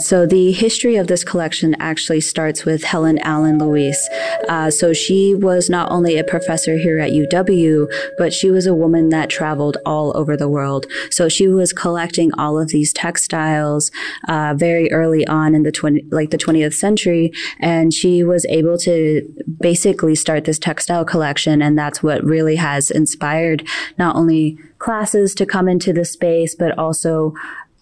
So 0.01 0.25
the 0.25 0.51
history 0.51 0.97
of 0.97 1.07
this 1.07 1.23
collection 1.23 1.73
actually 1.79 2.19
starts 2.19 2.65
with 2.65 2.83
Helen 2.83 3.17
Allen 3.19 3.59
Lewis. 3.59 4.09
Uh, 4.49 4.69
so 4.69 4.91
she 4.91 5.33
was 5.33 5.69
not 5.69 5.89
only 5.89 6.17
a 6.17 6.23
professor 6.23 6.77
here 6.77 6.99
at 6.99 7.11
UW, 7.11 7.87
but 8.17 8.33
she 8.33 8.51
was 8.51 8.67
a 8.67 8.73
woman 8.73 9.07
that 9.09 9.29
traveled 9.29 9.77
all 9.85 10.15
over 10.17 10.35
the 10.35 10.49
world. 10.49 10.85
So 11.09 11.29
she 11.29 11.47
was 11.47 11.71
collecting 11.71 12.33
all 12.37 12.59
of 12.59 12.69
these 12.69 12.91
textiles 12.91 13.89
uh, 14.27 14.53
very 14.57 14.91
early 14.91 15.25
on 15.27 15.55
in 15.55 15.63
the 15.63 15.71
20, 15.71 16.03
like 16.11 16.29
the 16.29 16.37
20th 16.37 16.73
century, 16.73 17.31
and 17.59 17.93
she 17.93 18.21
was 18.21 18.45
able 18.47 18.77
to 18.79 19.21
basically 19.61 20.15
start 20.15 20.43
this 20.43 20.59
textile 20.59 21.05
collection, 21.05 21.61
and 21.61 21.79
that's 21.79 22.03
what 22.03 22.21
really 22.21 22.57
has 22.57 22.91
inspired 22.91 23.65
not 23.97 24.17
only 24.17 24.57
classes 24.77 25.33
to 25.35 25.45
come 25.45 25.69
into 25.69 25.93
the 25.93 26.03
space, 26.03 26.53
but 26.53 26.77
also 26.77 27.33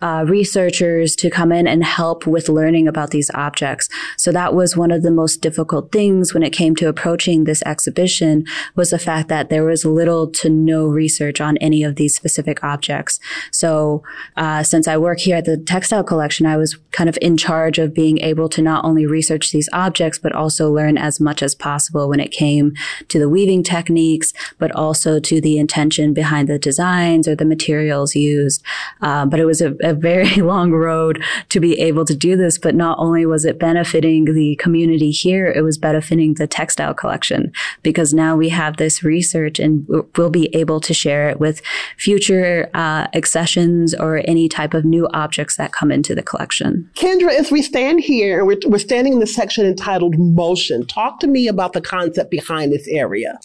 uh, 0.04 0.26
researchers 0.28 1.16
to 1.16 1.30
come 1.30 1.54
in 1.54 1.66
and 1.66 1.82
help 1.82 2.28
with 2.28 2.50
learning 2.50 2.90
about 2.90 3.12
these 3.12 3.32
objects. 3.34 3.88
So 4.18 4.34
that 4.34 4.54
was 4.54 4.76
one 4.76 4.92
of 4.92 5.02
the 5.02 5.10
most 5.12 5.38
difficult 5.42 5.94
things 5.94 6.34
when 6.34 6.44
it 6.44 6.50
came 6.50 6.76
to 6.76 6.90
approaching 6.90 7.46
this 7.46 7.64
exhibition 7.66 8.46
was 8.76 8.90
the 8.90 9.00
fact 9.00 9.30
that 9.30 9.50
there 9.50 9.64
was 9.64 9.86
little 9.86 10.30
to 10.32 10.50
no 10.50 10.88
research 10.88 11.40
on 11.40 11.56
any 11.58 11.84
of 11.84 11.96
these 11.96 12.14
specific 12.14 12.62
objects. 12.66 13.18
So 13.52 14.04
uh, 14.36 14.62
since 14.64 14.90
I 14.90 14.98
work 14.98 15.20
here 15.20 15.38
at 15.38 15.46
the 15.46 15.56
textile 15.56 16.04
collection, 16.04 16.46
I 16.46 16.58
was 16.58 16.78
kind 16.92 17.10
of 17.10 17.18
in 17.22 17.38
charge 17.38 17.80
of 17.80 17.94
being 17.94 18.20
able 18.20 18.50
to 18.50 18.62
not 18.62 18.84
only 18.84 19.06
research 19.06 19.52
these 19.52 19.70
objects, 19.72 20.20
but 20.20 20.34
also 20.34 20.70
learn 20.70 20.98
as 20.98 21.22
much 21.22 21.42
as 21.42 21.56
possible 21.56 22.10
when 22.10 22.20
it 22.20 22.32
came 22.32 22.74
to 23.08 23.20
the 23.20 23.30
weaving 23.30 23.64
techniques, 23.64 24.34
but 24.58 24.72
also 24.74 25.22
to 25.22 25.40
the 25.40 25.58
intention 25.58 26.14
behind 26.14 26.50
the 26.50 26.60
designs 26.60 27.26
or 27.26 27.36
the 27.36 27.46
materials 27.46 28.16
used. 28.16 28.62
Uh, 29.02 29.26
but 29.26 29.40
it 29.40 29.46
was 29.46 29.62
a, 29.62 29.74
a 29.82 29.93
very 29.94 30.36
long 30.42 30.72
road 30.72 31.24
to 31.50 31.60
be 31.60 31.80
able 31.80 32.06
to 32.06 32.16
do 32.16 32.36
this. 32.36 32.58
But 32.58 32.76
not 32.76 32.98
only 33.00 33.26
was 33.26 33.46
it 33.46 33.60
benefiting 33.60 34.26
the 34.26 34.56
community 34.58 35.12
here, 35.12 35.48
it 35.48 35.62
was 35.62 35.78
benefiting 35.78 36.36
the 36.36 36.48
textile 36.48 36.94
collection 36.94 37.52
because 37.82 38.14
now 38.14 38.36
we 38.36 38.50
have 38.50 38.78
this 38.78 39.04
research 39.04 39.60
and 39.60 39.86
we'll 40.16 40.30
be 40.30 40.54
able 40.56 40.80
to 40.82 40.94
share 40.94 41.30
it 41.30 41.40
with 41.40 41.62
future 41.98 42.70
uh, 42.74 43.08
accessions 43.14 43.94
or 43.94 44.22
any 44.26 44.48
type 44.48 44.74
of 44.74 44.86
new 44.86 45.08
objects 45.14 45.58
that 45.58 45.72
come 45.72 45.92
into 45.92 46.14
the 46.16 46.24
collection. 46.24 46.90
Kendra, 46.96 47.30
as 47.30 47.52
we 47.52 47.62
stand 47.62 48.00
here 48.00 48.44
we're, 48.46 48.58
we're 48.66 48.80
standing 48.80 49.14
in 49.14 49.20
the 49.20 49.28
section 49.28 49.66
entitled 49.66 50.18
Motion, 50.18 50.86
talk 50.86 51.20
to 51.20 51.28
me 51.28 51.48
about 51.48 51.74
the 51.74 51.82
concept 51.82 52.32
behind 52.32 52.72
this 52.72 52.88
area. 52.88 53.40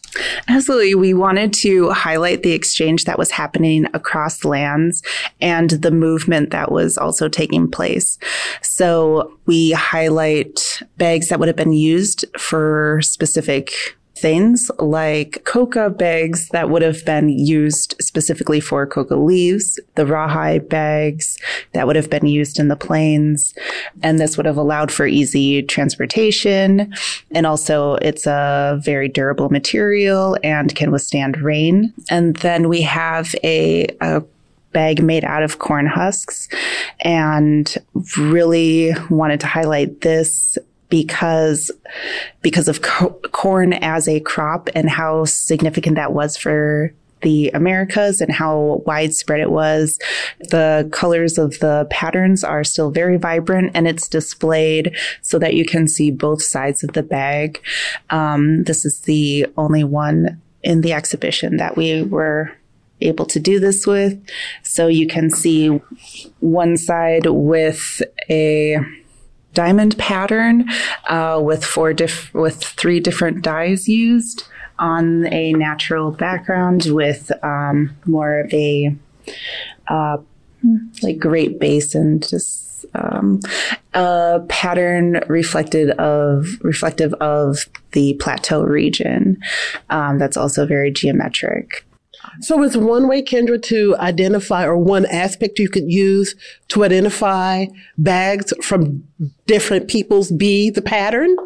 Absolutely. 0.48 0.94
We 0.94 1.14
wanted 1.14 1.52
to 1.54 1.90
highlight 1.90 2.42
the 2.42 2.52
exchange 2.52 3.04
that 3.04 3.18
was 3.18 3.30
happening 3.30 3.86
across 3.94 4.44
lands 4.44 5.02
and 5.40 5.70
the 5.70 5.90
movement 5.90 6.37
movement 6.38 6.50
that 6.52 6.72
was 6.72 6.98
also 6.98 7.28
taking 7.28 7.70
place. 7.70 8.18
So 8.62 9.32
we 9.46 9.72
highlight 9.72 10.82
bags 10.96 11.28
that 11.28 11.38
would 11.38 11.48
have 11.48 11.56
been 11.56 11.72
used 11.72 12.24
for 12.38 13.00
specific 13.02 13.72
things 14.20 14.68
like 14.80 15.44
coca 15.44 15.88
bags 15.88 16.48
that 16.48 16.70
would 16.70 16.82
have 16.82 17.04
been 17.04 17.28
used 17.28 17.94
specifically 18.00 18.58
for 18.58 18.84
coca 18.84 19.14
leaves, 19.14 19.78
the 19.94 20.04
rawhide 20.04 20.68
bags 20.68 21.38
that 21.72 21.86
would 21.86 21.94
have 21.94 22.10
been 22.10 22.26
used 22.26 22.58
in 22.58 22.66
the 22.66 22.74
plains. 22.74 23.54
And 24.02 24.18
this 24.18 24.36
would 24.36 24.46
have 24.46 24.56
allowed 24.56 24.90
for 24.90 25.06
easy 25.06 25.62
transportation. 25.62 26.92
And 27.30 27.46
also 27.46 27.94
it's 28.02 28.26
a 28.26 28.80
very 28.82 29.08
durable 29.08 29.50
material 29.50 30.36
and 30.42 30.74
can 30.74 30.90
withstand 30.90 31.40
rain. 31.40 31.94
And 32.10 32.34
then 32.38 32.68
we 32.68 32.82
have 32.82 33.36
a, 33.44 33.86
a 34.00 34.24
bag 34.72 35.02
made 35.02 35.24
out 35.24 35.42
of 35.42 35.58
corn 35.58 35.86
husks 35.86 36.48
and 37.00 37.76
really 38.18 38.92
wanted 39.10 39.40
to 39.40 39.46
highlight 39.46 40.02
this 40.02 40.58
because 40.88 41.70
because 42.42 42.68
of 42.68 42.82
co- 42.82 43.20
corn 43.32 43.72
as 43.74 44.08
a 44.08 44.20
crop 44.20 44.68
and 44.74 44.88
how 44.88 45.24
significant 45.24 45.96
that 45.96 46.12
was 46.12 46.36
for 46.36 46.92
the 47.22 47.50
Americas 47.50 48.20
and 48.20 48.32
how 48.32 48.82
widespread 48.86 49.40
it 49.40 49.50
was. 49.50 49.98
The 50.50 50.88
colors 50.92 51.38
of 51.38 51.58
the 51.58 51.86
patterns 51.90 52.44
are 52.44 52.64
still 52.64 52.90
very 52.90 53.16
vibrant 53.16 53.72
and 53.74 53.88
it's 53.88 54.08
displayed 54.08 54.96
so 55.22 55.38
that 55.38 55.54
you 55.54 55.64
can 55.64 55.88
see 55.88 56.10
both 56.10 56.42
sides 56.42 56.84
of 56.84 56.92
the 56.92 57.02
bag. 57.02 57.60
Um, 58.10 58.64
this 58.64 58.84
is 58.84 59.00
the 59.00 59.46
only 59.56 59.84
one 59.84 60.40
in 60.62 60.80
the 60.82 60.92
exhibition 60.92 61.56
that 61.56 61.76
we 61.76 62.02
were 62.02 62.52
able 63.00 63.26
to 63.26 63.40
do 63.40 63.60
this 63.60 63.86
with. 63.86 64.18
So 64.62 64.86
you 64.86 65.06
can 65.06 65.30
see 65.30 65.68
one 66.40 66.76
side 66.76 67.26
with 67.26 68.02
a 68.28 68.78
diamond 69.54 69.98
pattern 69.98 70.68
uh, 71.08 71.40
with 71.42 71.64
four 71.64 71.92
diff- 71.92 72.32
with 72.34 72.62
three 72.62 73.00
different 73.00 73.42
dyes 73.42 73.88
used 73.88 74.44
on 74.78 75.26
a 75.32 75.52
natural 75.54 76.12
background 76.12 76.86
with 76.86 77.32
um, 77.42 77.96
more 78.06 78.40
of 78.40 78.52
a 78.52 78.94
uh, 79.88 80.18
like 81.02 81.18
Great 81.18 81.58
Basin 81.58 82.20
just 82.20 82.84
um, 82.94 83.40
a 83.94 84.40
pattern 84.48 85.20
reflected 85.28 85.90
of 85.98 86.46
reflective 86.62 87.12
of 87.14 87.68
the 87.92 88.14
plateau 88.14 88.62
region 88.62 89.38
um, 89.90 90.18
that's 90.18 90.36
also 90.36 90.66
very 90.66 90.90
geometric 90.90 91.84
so 92.40 92.62
it's 92.62 92.76
one 92.76 93.08
way, 93.08 93.22
Kendra, 93.22 93.60
to 93.64 93.96
identify 93.98 94.64
or 94.64 94.76
one 94.76 95.06
aspect 95.06 95.58
you 95.58 95.68
could 95.68 95.90
use 95.90 96.34
to 96.68 96.84
identify 96.84 97.66
bags 97.96 98.52
from 98.62 99.04
different 99.46 99.88
peoples 99.88 100.30
be 100.30 100.70
the 100.70 100.82
pattern? 100.82 101.36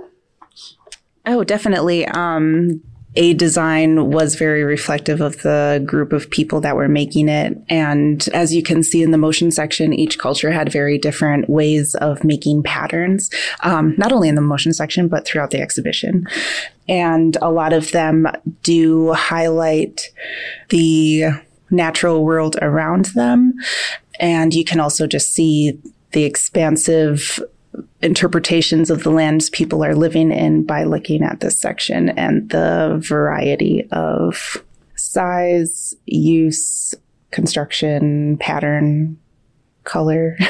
Oh, 1.26 1.44
definitely. 1.44 2.06
Um, 2.06 2.82
a 3.14 3.34
design 3.34 4.10
was 4.10 4.36
very 4.36 4.62
reflective 4.64 5.20
of 5.20 5.42
the 5.42 5.82
group 5.84 6.12
of 6.12 6.30
people 6.30 6.60
that 6.62 6.76
were 6.76 6.88
making 6.88 7.28
it. 7.28 7.58
And 7.68 8.26
as 8.32 8.54
you 8.54 8.62
can 8.62 8.82
see 8.82 9.02
in 9.02 9.10
the 9.10 9.18
motion 9.18 9.50
section, 9.50 9.92
each 9.92 10.18
culture 10.18 10.50
had 10.50 10.72
very 10.72 10.96
different 10.96 11.48
ways 11.50 11.94
of 11.96 12.24
making 12.24 12.62
patterns, 12.62 13.30
um, 13.60 13.94
not 13.98 14.12
only 14.12 14.28
in 14.28 14.34
the 14.34 14.40
motion 14.40 14.72
section, 14.72 15.08
but 15.08 15.26
throughout 15.26 15.50
the 15.50 15.60
exhibition. 15.60 16.26
And 16.88 17.36
a 17.42 17.50
lot 17.50 17.72
of 17.72 17.92
them 17.92 18.26
do 18.62 19.12
highlight 19.12 20.10
the 20.70 21.26
natural 21.70 22.24
world 22.24 22.56
around 22.62 23.06
them. 23.06 23.54
And 24.20 24.54
you 24.54 24.64
can 24.64 24.80
also 24.80 25.06
just 25.06 25.32
see 25.32 25.78
the 26.12 26.24
expansive 26.24 27.40
interpretations 28.00 28.90
of 28.90 29.02
the 29.02 29.10
lands 29.10 29.50
people 29.50 29.84
are 29.84 29.94
living 29.94 30.32
in 30.32 30.64
by 30.64 30.84
looking 30.84 31.22
at 31.22 31.40
this 31.40 31.58
section 31.58 32.10
and 32.10 32.50
the 32.50 33.00
variety 33.06 33.88
of 33.92 34.62
size, 34.96 35.94
use, 36.06 36.94
construction, 37.30 38.36
pattern, 38.38 39.18
color. 39.84 40.36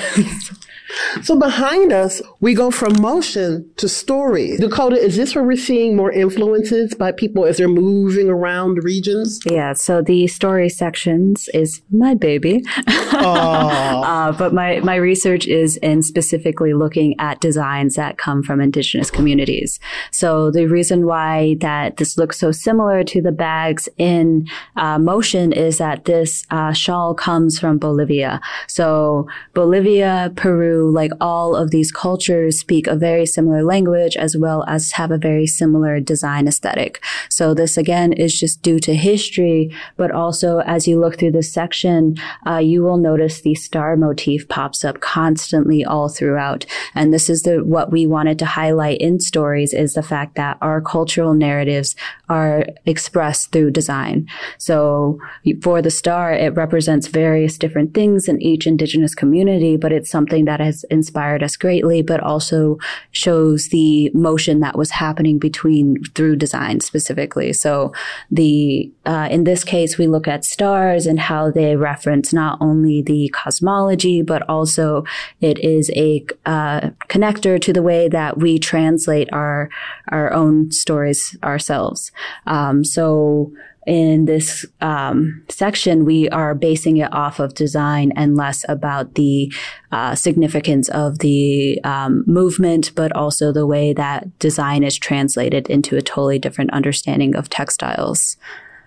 So 1.23 1.39
behind 1.39 1.93
us, 1.93 2.21
we 2.41 2.55
go 2.55 2.71
from 2.71 3.01
motion 3.01 3.71
to 3.77 3.89
story. 3.89 4.57
Dakota, 4.57 4.97
is 4.97 5.17
this 5.17 5.35
where 5.35 5.45
we're 5.45 5.57
seeing 5.57 5.97
more 5.97 6.11
influences 6.11 6.95
by 6.95 7.13
people 7.13 7.45
as 7.45 7.59
they're 7.59 7.69
moving 7.69 8.29
around 8.29 8.83
regions? 8.83 9.41
Yeah, 9.45 9.75
so 9.75 10.03
the 10.03 10.27
story 10.27 10.69
sections 10.69 11.49
is 11.55 11.83
my 11.91 12.15
baby. 12.15 12.63
uh, 12.87 14.33
but 14.33 14.53
my, 14.53 14.81
my 14.81 14.97
research 14.97 15.47
is 15.47 15.77
in 15.79 16.03
specifically 16.03 16.75
looking 16.75 17.15
at 17.19 17.41
designs 17.41 17.95
that 17.95 18.19
come 18.19 18.43
from 18.43 18.61
indigenous 18.61 19.11
communities. 19.11 19.79
So 20.11 20.51
the 20.51 20.67
reason 20.67 21.07
why 21.07 21.57
that 21.61 21.99
this 21.99 22.19
looks 22.19 22.39
so 22.39 22.53
similar 22.53 23.05
to 23.05 23.23
the 23.23 23.33
bags 23.33 23.89
in 23.99 24.47
uh, 24.77 24.99
motion 24.99 25.53
is 25.53 25.79
that 25.79 26.05
this 26.05 26.45
uh, 26.51 26.73
shawl 26.73 27.15
comes 27.15 27.59
from 27.59 27.79
Bolivia. 27.79 28.41
So 28.67 29.22
Bolivia, 29.55 30.33
Peru, 30.37 30.91
like 30.91 31.13
all 31.21 31.55
of 31.57 31.71
these 31.71 31.93
cultures 31.93 32.59
speak 32.59 32.87
a 32.87 32.97
very 32.97 33.27
similar 33.27 33.63
language 33.63 34.17
as 34.17 34.37
well 34.37 34.65
as 34.67 34.93
have 34.93 35.11
a 35.11 35.19
very 35.19 35.47
similar 35.47 36.01
design 36.01 36.49
aesthetic. 36.49 37.03
So 37.29 37.55
this 37.55 37.77
again 37.77 38.13
is 38.13 38.39
just 38.39 38.63
due 38.63 38.79
to 38.81 38.95
history, 38.95 39.75
but 39.97 40.11
also 40.11 40.59
as 40.61 40.89
you 40.89 41.01
look 41.01 41.19
through 41.19 41.33
this 41.33 41.53
section, 41.53 42.17
uh, 42.47 42.59
you 42.59 42.83
will 42.83 42.97
notice 42.97 43.41
the 43.41 43.55
star 43.55 43.97
motif 43.97 44.49
pops 44.49 44.85
up 44.85 45.01
constantly 45.01 45.85
all 45.85 46.09
throughout. 46.09 46.67
And 46.95 47.13
this 47.13 47.29
is 47.29 47.43
the 47.43 47.65
what 47.65 47.91
we 47.91 48.07
wanted 48.07 48.39
to 48.41 48.47
highlight 48.47 49.01
in 49.01 49.21
stories 49.21 49.73
is 49.73 49.95
the 49.95 50.03
fact 50.03 50.35
that 50.37 50.59
our 50.61 50.81
cultural 50.81 51.35
narratives 51.35 51.95
are 52.29 52.67
expressed 52.87 53.53
through 53.53 53.71
design. 53.71 54.27
So 54.59 55.19
for 55.63 55.83
the 55.83 55.91
star, 55.91 56.33
it 56.33 56.55
represents 56.55 57.07
various 57.07 57.59
different 57.59 57.95
things 57.95 58.29
in 58.29 58.41
each 58.41 58.67
indigenous 58.67 59.12
community, 59.15 59.77
but 59.77 59.93
it's 59.93 60.11
something 60.11 60.45
that 60.45 60.61
has 60.61 60.85
inspired 60.85 61.43
us 61.43 61.57
greatly, 61.57 62.03
but 62.03 62.21
also 62.21 62.79
shows 63.11 63.69
the 63.69 64.11
motion 64.15 64.61
that 64.61 64.77
was 64.77 64.91
happening 64.91 65.39
between 65.39 66.03
through 66.15 66.37
design 66.37 66.81
specifically. 66.81 67.53
So 67.53 67.93
the, 68.31 68.91
uh, 69.07 69.29
in 69.31 69.45
this 69.45 69.65
case, 69.65 69.99
we 69.99 70.07
look 70.07 70.29
at 70.29 70.45
stars 70.45 71.07
and 71.07 71.19
how 71.21 71.51
they 71.51 71.77
reference 71.77 72.33
not 72.33 72.59
only 72.61 73.03
the 73.03 73.29
cosmology, 73.35 74.23
but 74.23 74.49
also 74.49 75.05
it 75.41 75.59
is 75.59 75.91
a 75.97 76.25
uh, 76.47 76.91
connector 77.09 77.61
to 77.61 77.73
the 77.73 77.83
way 77.83 78.09
that 78.09 78.39
we 78.39 78.59
translate 78.59 79.29
our, 79.33 79.71
our 80.09 80.33
own 80.33 80.71
stories 80.71 81.37
ourselves. 81.43 82.13
Um, 82.47 82.85
so 82.85 83.53
in 83.87 84.27
this 84.27 84.65
um, 84.81 85.45
section, 85.49 86.05
we 86.05 86.29
are 86.29 86.55
basing 86.55 86.99
it 86.99 87.13
off 87.13 87.41
of 87.41 87.55
design 87.55 88.13
and 88.15 88.37
less 88.37 88.65
about 88.69 89.15
the 89.15 89.53
uh, 89.91 90.15
significance 90.15 90.89
of 90.91 91.19
the 91.19 91.81
um, 91.83 92.25
movement, 92.27 92.93
but 92.95 93.13
also 93.13 93.53
the 93.53 93.67
way 93.67 93.93
that 93.93 94.39
design 94.39 94.85
is 94.85 94.97
translated 94.97 95.69
into 95.69 95.97
a 95.97 96.03
totally 96.03 96.39
different 96.39 96.73
understanding 96.73 97.35
of 97.35 97.49
textiles. 97.49 98.37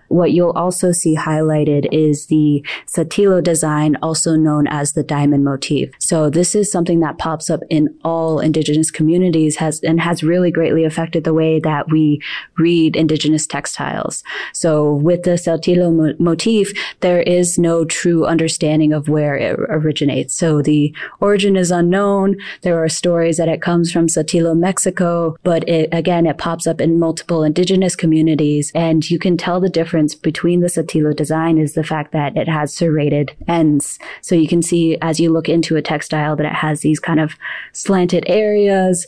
What 0.08 0.32
you'll 0.32 0.52
also 0.52 0.92
see 0.92 1.16
highlighted 1.16 1.88
is 1.92 2.26
the 2.26 2.64
Saltillo 2.86 3.42
design, 3.42 3.96
also 4.02 4.36
known 4.36 4.66
as 4.66 4.92
the 4.92 5.02
diamond 5.02 5.44
motif. 5.44 5.90
So 5.98 6.30
this 6.30 6.54
is 6.54 6.70
something 6.70 7.00
that 7.00 7.18
pops 7.18 7.50
up 7.50 7.60
in 7.70 7.94
all 8.04 8.40
indigenous 8.40 8.90
communities 8.90 9.56
has 9.56 9.80
and 9.80 10.00
has 10.00 10.22
really 10.22 10.50
greatly 10.50 10.84
affected 10.84 11.24
the 11.24 11.34
way 11.34 11.60
that 11.60 11.90
we 11.90 12.20
read 12.58 12.96
indigenous 12.96 13.46
textiles. 13.46 14.22
So 14.52 14.94
with 14.94 15.22
the 15.22 15.32
Saltillo 15.32 15.92
mo- 15.94 16.14
motif, 16.18 16.72
there 17.00 17.22
is 17.22 17.58
no 17.58 17.84
true 17.84 18.24
understanding 18.26 18.92
of 18.92 19.08
where 19.08 19.36
it 19.36 19.58
originates. 19.58 20.34
So 20.34 20.62
the 20.62 20.94
origin 21.20 21.56
is 21.56 21.70
unknown. 21.70 22.36
There 22.62 22.82
are 22.82 22.88
stories 22.88 23.36
that 23.36 23.48
it 23.48 23.62
comes 23.62 23.92
from 23.92 24.06
Saltillo, 24.08 24.56
Mexico, 24.56 25.36
but 25.42 25.68
it, 25.68 25.88
again, 25.92 26.26
it 26.26 26.38
pops 26.38 26.66
up 26.66 26.80
in 26.80 26.98
multiple 26.98 27.42
indigenous 27.42 27.96
communities 27.96 28.72
and 28.74 29.08
you 29.10 29.18
can 29.18 29.36
tell 29.36 29.60
the 29.60 29.68
difference 29.68 29.95
difference 29.96 30.14
between 30.14 30.60
the 30.60 30.66
Saltillo 30.68 31.16
design 31.16 31.56
is 31.56 31.72
the 31.72 31.82
fact 31.82 32.12
that 32.12 32.36
it 32.36 32.48
has 32.48 32.74
serrated 32.74 33.34
ends. 33.48 33.98
So 34.20 34.34
you 34.34 34.46
can 34.46 34.60
see 34.60 34.98
as 35.00 35.18
you 35.18 35.32
look 35.32 35.48
into 35.48 35.76
a 35.76 35.82
textile 35.82 36.36
that 36.36 36.44
it 36.44 36.52
has 36.52 36.80
these 36.80 37.00
kind 37.00 37.18
of 37.18 37.32
slanted 37.72 38.24
areas, 38.26 39.06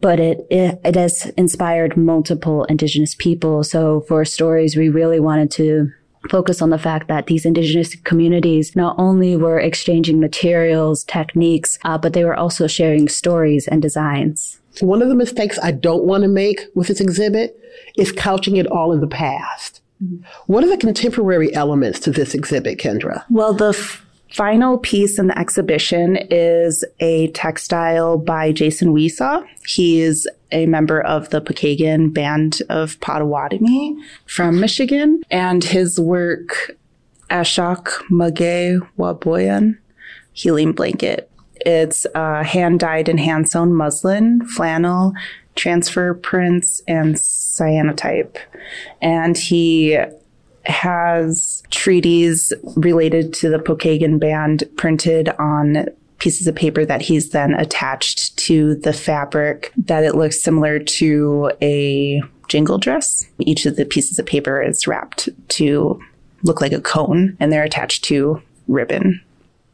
but 0.00 0.20
it, 0.20 0.46
it, 0.48 0.80
it 0.84 0.94
has 0.94 1.26
inspired 1.36 1.96
multiple 1.96 2.62
indigenous 2.66 3.16
people. 3.16 3.64
So 3.64 4.02
for 4.02 4.24
stories, 4.24 4.76
we 4.76 4.88
really 4.88 5.18
wanted 5.18 5.50
to 5.52 5.90
focus 6.30 6.62
on 6.62 6.70
the 6.70 6.78
fact 6.78 7.08
that 7.08 7.26
these 7.26 7.44
indigenous 7.44 7.96
communities 7.96 8.76
not 8.76 8.94
only 8.96 9.36
were 9.36 9.58
exchanging 9.58 10.20
materials, 10.20 11.02
techniques, 11.02 11.80
uh, 11.84 11.98
but 11.98 12.12
they 12.12 12.24
were 12.24 12.36
also 12.36 12.68
sharing 12.68 13.08
stories 13.08 13.66
and 13.66 13.82
designs. 13.82 14.60
One 14.80 15.02
of 15.02 15.08
the 15.08 15.16
mistakes 15.16 15.58
I 15.60 15.72
don't 15.72 16.04
want 16.04 16.22
to 16.22 16.28
make 16.28 16.60
with 16.76 16.86
this 16.86 17.00
exhibit 17.00 17.58
is 17.96 18.12
couching 18.12 18.56
it 18.56 18.68
all 18.68 18.92
in 18.92 19.00
the 19.00 19.08
past. 19.08 19.77
What 20.46 20.64
are 20.64 20.68
the 20.68 20.76
contemporary 20.76 21.54
elements 21.54 22.00
to 22.00 22.10
this 22.10 22.34
exhibit, 22.34 22.78
Kendra? 22.78 23.24
Well, 23.30 23.52
the 23.52 23.70
f- 23.70 24.04
final 24.30 24.78
piece 24.78 25.18
in 25.18 25.28
the 25.28 25.38
exhibition 25.38 26.18
is 26.30 26.84
a 27.00 27.28
textile 27.28 28.18
by 28.18 28.52
Jason 28.52 28.94
Wesaw. 28.94 29.44
He 29.66 30.00
is 30.00 30.28
a 30.52 30.66
member 30.66 31.00
of 31.00 31.30
the 31.30 31.40
Pokagon 31.40 32.12
Band 32.12 32.60
of 32.68 32.98
Potawatomi 33.00 33.96
from 34.26 34.60
Michigan, 34.60 35.22
and 35.30 35.62
his 35.64 35.98
work, 35.98 36.76
Ashok 37.30 37.88
Magay 38.10 38.78
Waboyan, 38.98 39.76
Healing 40.32 40.72
Blanket. 40.72 41.30
It's 41.66 42.06
uh, 42.14 42.44
hand 42.44 42.80
dyed 42.80 43.08
and 43.08 43.18
hand 43.18 43.48
sewn 43.48 43.74
muslin, 43.74 44.46
flannel, 44.46 45.12
transfer 45.58 46.14
prints, 46.14 46.80
and 46.88 47.16
cyanotype. 47.16 48.36
And 49.02 49.36
he 49.36 49.98
has 50.64 51.62
treaties 51.70 52.52
related 52.76 53.34
to 53.34 53.50
the 53.50 53.58
Pokagon 53.58 54.20
band 54.20 54.64
printed 54.76 55.30
on 55.38 55.86
pieces 56.18 56.46
of 56.46 56.54
paper 56.54 56.84
that 56.84 57.02
he's 57.02 57.30
then 57.30 57.54
attached 57.54 58.36
to 58.36 58.74
the 58.76 58.92
fabric 58.92 59.72
that 59.76 60.04
it 60.04 60.14
looks 60.14 60.42
similar 60.42 60.78
to 60.78 61.50
a 61.62 62.22
jingle 62.48 62.78
dress. 62.78 63.26
Each 63.38 63.66
of 63.66 63.76
the 63.76 63.84
pieces 63.84 64.18
of 64.18 64.26
paper 64.26 64.60
is 64.60 64.86
wrapped 64.86 65.28
to 65.50 66.00
look 66.42 66.60
like 66.60 66.72
a 66.72 66.80
cone 66.80 67.36
and 67.40 67.52
they're 67.52 67.64
attached 67.64 68.04
to 68.04 68.42
ribbon. 68.66 69.20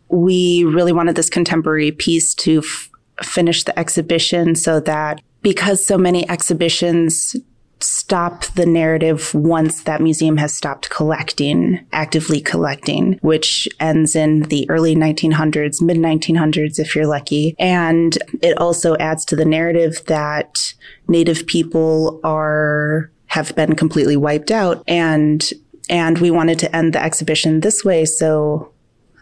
We 0.09 0.65
really 0.65 0.93
wanted 0.93 1.17
this 1.17 1.31
contemporary 1.31 1.93
piece 1.93 2.35
to 2.37 2.59
f- 2.59 2.91
finish 3.23 3.65
the 3.65 3.77
exhibition 3.79 4.55
so 4.55 4.81
that 4.81 5.21
because 5.45 5.85
so 5.87 5.97
many 5.97 6.29
exhibitions 6.29 7.37
stop 7.81 8.47
the 8.55 8.65
narrative 8.65 9.35
once 9.35 9.83
that 9.83 10.01
museum 10.01 10.39
has 10.39 10.55
stopped 10.55 10.89
collecting, 10.89 11.87
actively 11.93 12.41
collecting, 12.41 13.19
which 13.21 13.69
ends 13.79 14.17
in 14.17 14.41
the 14.45 14.69
early 14.71 14.97
1900s, 14.97 15.83
mid 15.83 15.99
1900s, 15.99 16.79
if 16.79 16.97
you're 16.97 17.07
lucky. 17.07 17.55
And 17.59 18.17
it 18.43 18.59
also 18.59 18.97
adds 18.97 19.25
to 19.27 19.37
the 19.37 19.45
narrative 19.45 20.03
that 20.07 20.75
Native 21.09 21.47
people 21.47 22.21
are, 22.25 23.11
have 23.27 23.55
been 23.55 23.77
completely 23.77 24.17
wiped 24.17 24.51
out. 24.51 24.83
And, 24.89 25.49
and 25.91 26.19
we 26.19 26.31
wanted 26.31 26.59
to 26.61 26.75
end 26.75 26.95
the 26.95 27.03
exhibition 27.03 27.61
this 27.61 27.85
way. 27.85 28.07
So 28.07 28.73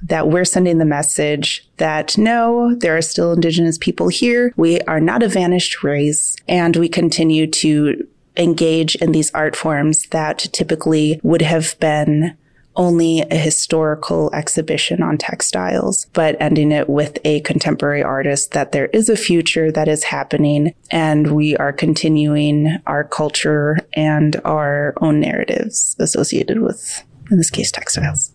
that 0.02 0.28
we're 0.28 0.44
sending 0.44 0.78
the 0.78 0.84
message 0.84 1.68
that 1.76 2.16
no, 2.18 2.74
there 2.76 2.96
are 2.96 3.02
still 3.02 3.32
indigenous 3.32 3.78
people 3.78 4.08
here. 4.08 4.52
We 4.56 4.80
are 4.82 5.00
not 5.00 5.22
a 5.22 5.28
vanished 5.28 5.82
race 5.82 6.36
and 6.48 6.76
we 6.76 6.88
continue 6.88 7.46
to 7.46 8.06
engage 8.36 8.94
in 8.96 9.12
these 9.12 9.30
art 9.32 9.54
forms 9.54 10.06
that 10.06 10.38
typically 10.38 11.20
would 11.22 11.42
have 11.42 11.78
been 11.80 12.36
only 12.74 13.20
a 13.30 13.36
historical 13.36 14.30
exhibition 14.32 15.02
on 15.02 15.18
textiles, 15.18 16.06
but 16.14 16.36
ending 16.40 16.72
it 16.72 16.88
with 16.88 17.18
a 17.24 17.40
contemporary 17.40 18.02
artist 18.02 18.52
that 18.52 18.72
there 18.72 18.86
is 18.86 19.08
a 19.08 19.16
future 19.16 19.70
that 19.70 19.88
is 19.88 20.04
happening 20.04 20.74
and 20.90 21.32
we 21.32 21.56
are 21.56 21.72
continuing 21.72 22.78
our 22.86 23.04
culture 23.04 23.76
and 23.92 24.40
our 24.44 24.94
own 25.02 25.20
narratives 25.20 25.96
associated 25.98 26.60
with, 26.60 27.04
in 27.30 27.36
this 27.36 27.50
case, 27.50 27.70
textiles. 27.70 28.32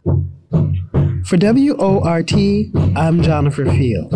For 1.25 1.37
WORT, 1.37 2.33
I'm 2.95 3.21
Jennifer 3.21 3.65
Field. 3.65 4.13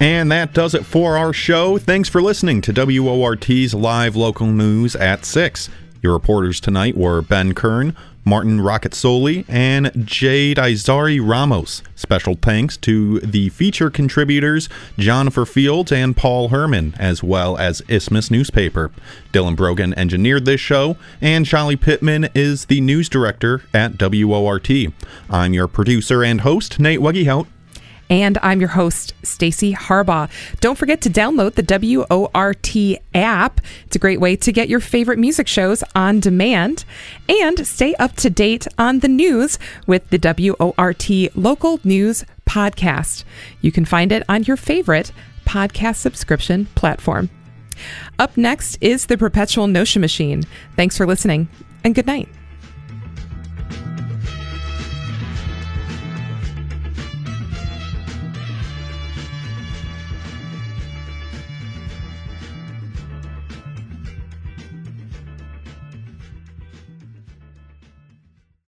And 0.00 0.30
that 0.30 0.52
does 0.52 0.74
it 0.74 0.84
for 0.84 1.16
our 1.16 1.32
show. 1.32 1.78
Thanks 1.78 2.10
for 2.10 2.20
listening 2.20 2.60
to 2.60 2.72
WORT's 2.74 3.72
live 3.72 4.14
local 4.14 4.48
news 4.48 4.94
at 4.96 5.24
6. 5.24 5.70
Your 6.02 6.12
reporters 6.12 6.60
tonight 6.60 6.94
were 6.94 7.22
Ben 7.22 7.54
Kern, 7.54 7.96
Martin 8.24 8.60
Rocket 8.60 8.94
Roccazzoli, 8.94 9.44
and 9.48 9.90
Jade 10.06 10.56
Izari 10.56 11.20
Ramos. 11.22 11.82
Special 11.94 12.36
thanks 12.40 12.76
to 12.78 13.20
the 13.20 13.48
feature 13.50 13.90
contributors 13.90 14.68
Jennifer 14.98 15.44
Fields 15.44 15.92
and 15.92 16.16
Paul 16.16 16.48
Herman, 16.48 16.94
as 16.98 17.22
well 17.22 17.56
as 17.56 17.82
Isthmus 17.88 18.30
Newspaper. 18.30 18.90
Dylan 19.32 19.56
Brogan 19.56 19.94
engineered 19.94 20.44
this 20.44 20.60
show, 20.60 20.96
and 21.20 21.46
Charlie 21.46 21.76
Pittman 21.76 22.28
is 22.34 22.66
the 22.66 22.80
news 22.80 23.08
director 23.08 23.62
at 23.72 23.98
WORT. 23.98 24.70
I'm 25.30 25.54
your 25.54 25.68
producer 25.68 26.22
and 26.22 26.42
host, 26.42 26.78
Nate 26.78 27.00
Weggehout. 27.00 27.46
And 28.10 28.38
I'm 28.42 28.60
your 28.60 28.70
host, 28.70 29.14
Stacy 29.22 29.72
Harbaugh. 29.72 30.30
Don't 30.60 30.76
forget 30.76 31.00
to 31.02 31.10
download 31.10 31.54
the 31.54 31.62
WORT 31.62 33.00
app. 33.14 33.60
It's 33.86 33.96
a 33.96 33.98
great 33.98 34.20
way 34.20 34.36
to 34.36 34.52
get 34.52 34.68
your 34.68 34.80
favorite 34.80 35.18
music 35.18 35.48
shows 35.48 35.82
on 35.94 36.20
demand 36.20 36.84
and 37.28 37.66
stay 37.66 37.94
up 37.94 38.14
to 38.16 38.30
date 38.30 38.66
on 38.78 39.00
the 39.00 39.08
news 39.08 39.58
with 39.86 40.08
the 40.10 40.18
WORT 40.18 41.36
Local 41.36 41.80
News 41.82 42.24
Podcast. 42.46 43.24
You 43.60 43.72
can 43.72 43.84
find 43.84 44.12
it 44.12 44.22
on 44.28 44.44
your 44.44 44.56
favorite 44.56 45.12
podcast 45.46 45.96
subscription 45.96 46.66
platform. 46.74 47.30
Up 48.18 48.36
next 48.36 48.78
is 48.80 49.06
the 49.06 49.18
Perpetual 49.18 49.66
Notion 49.66 50.00
Machine. 50.00 50.44
Thanks 50.76 50.96
for 50.96 51.06
listening. 51.06 51.48
and 51.82 51.94
good 51.94 52.06
night. 52.06 52.28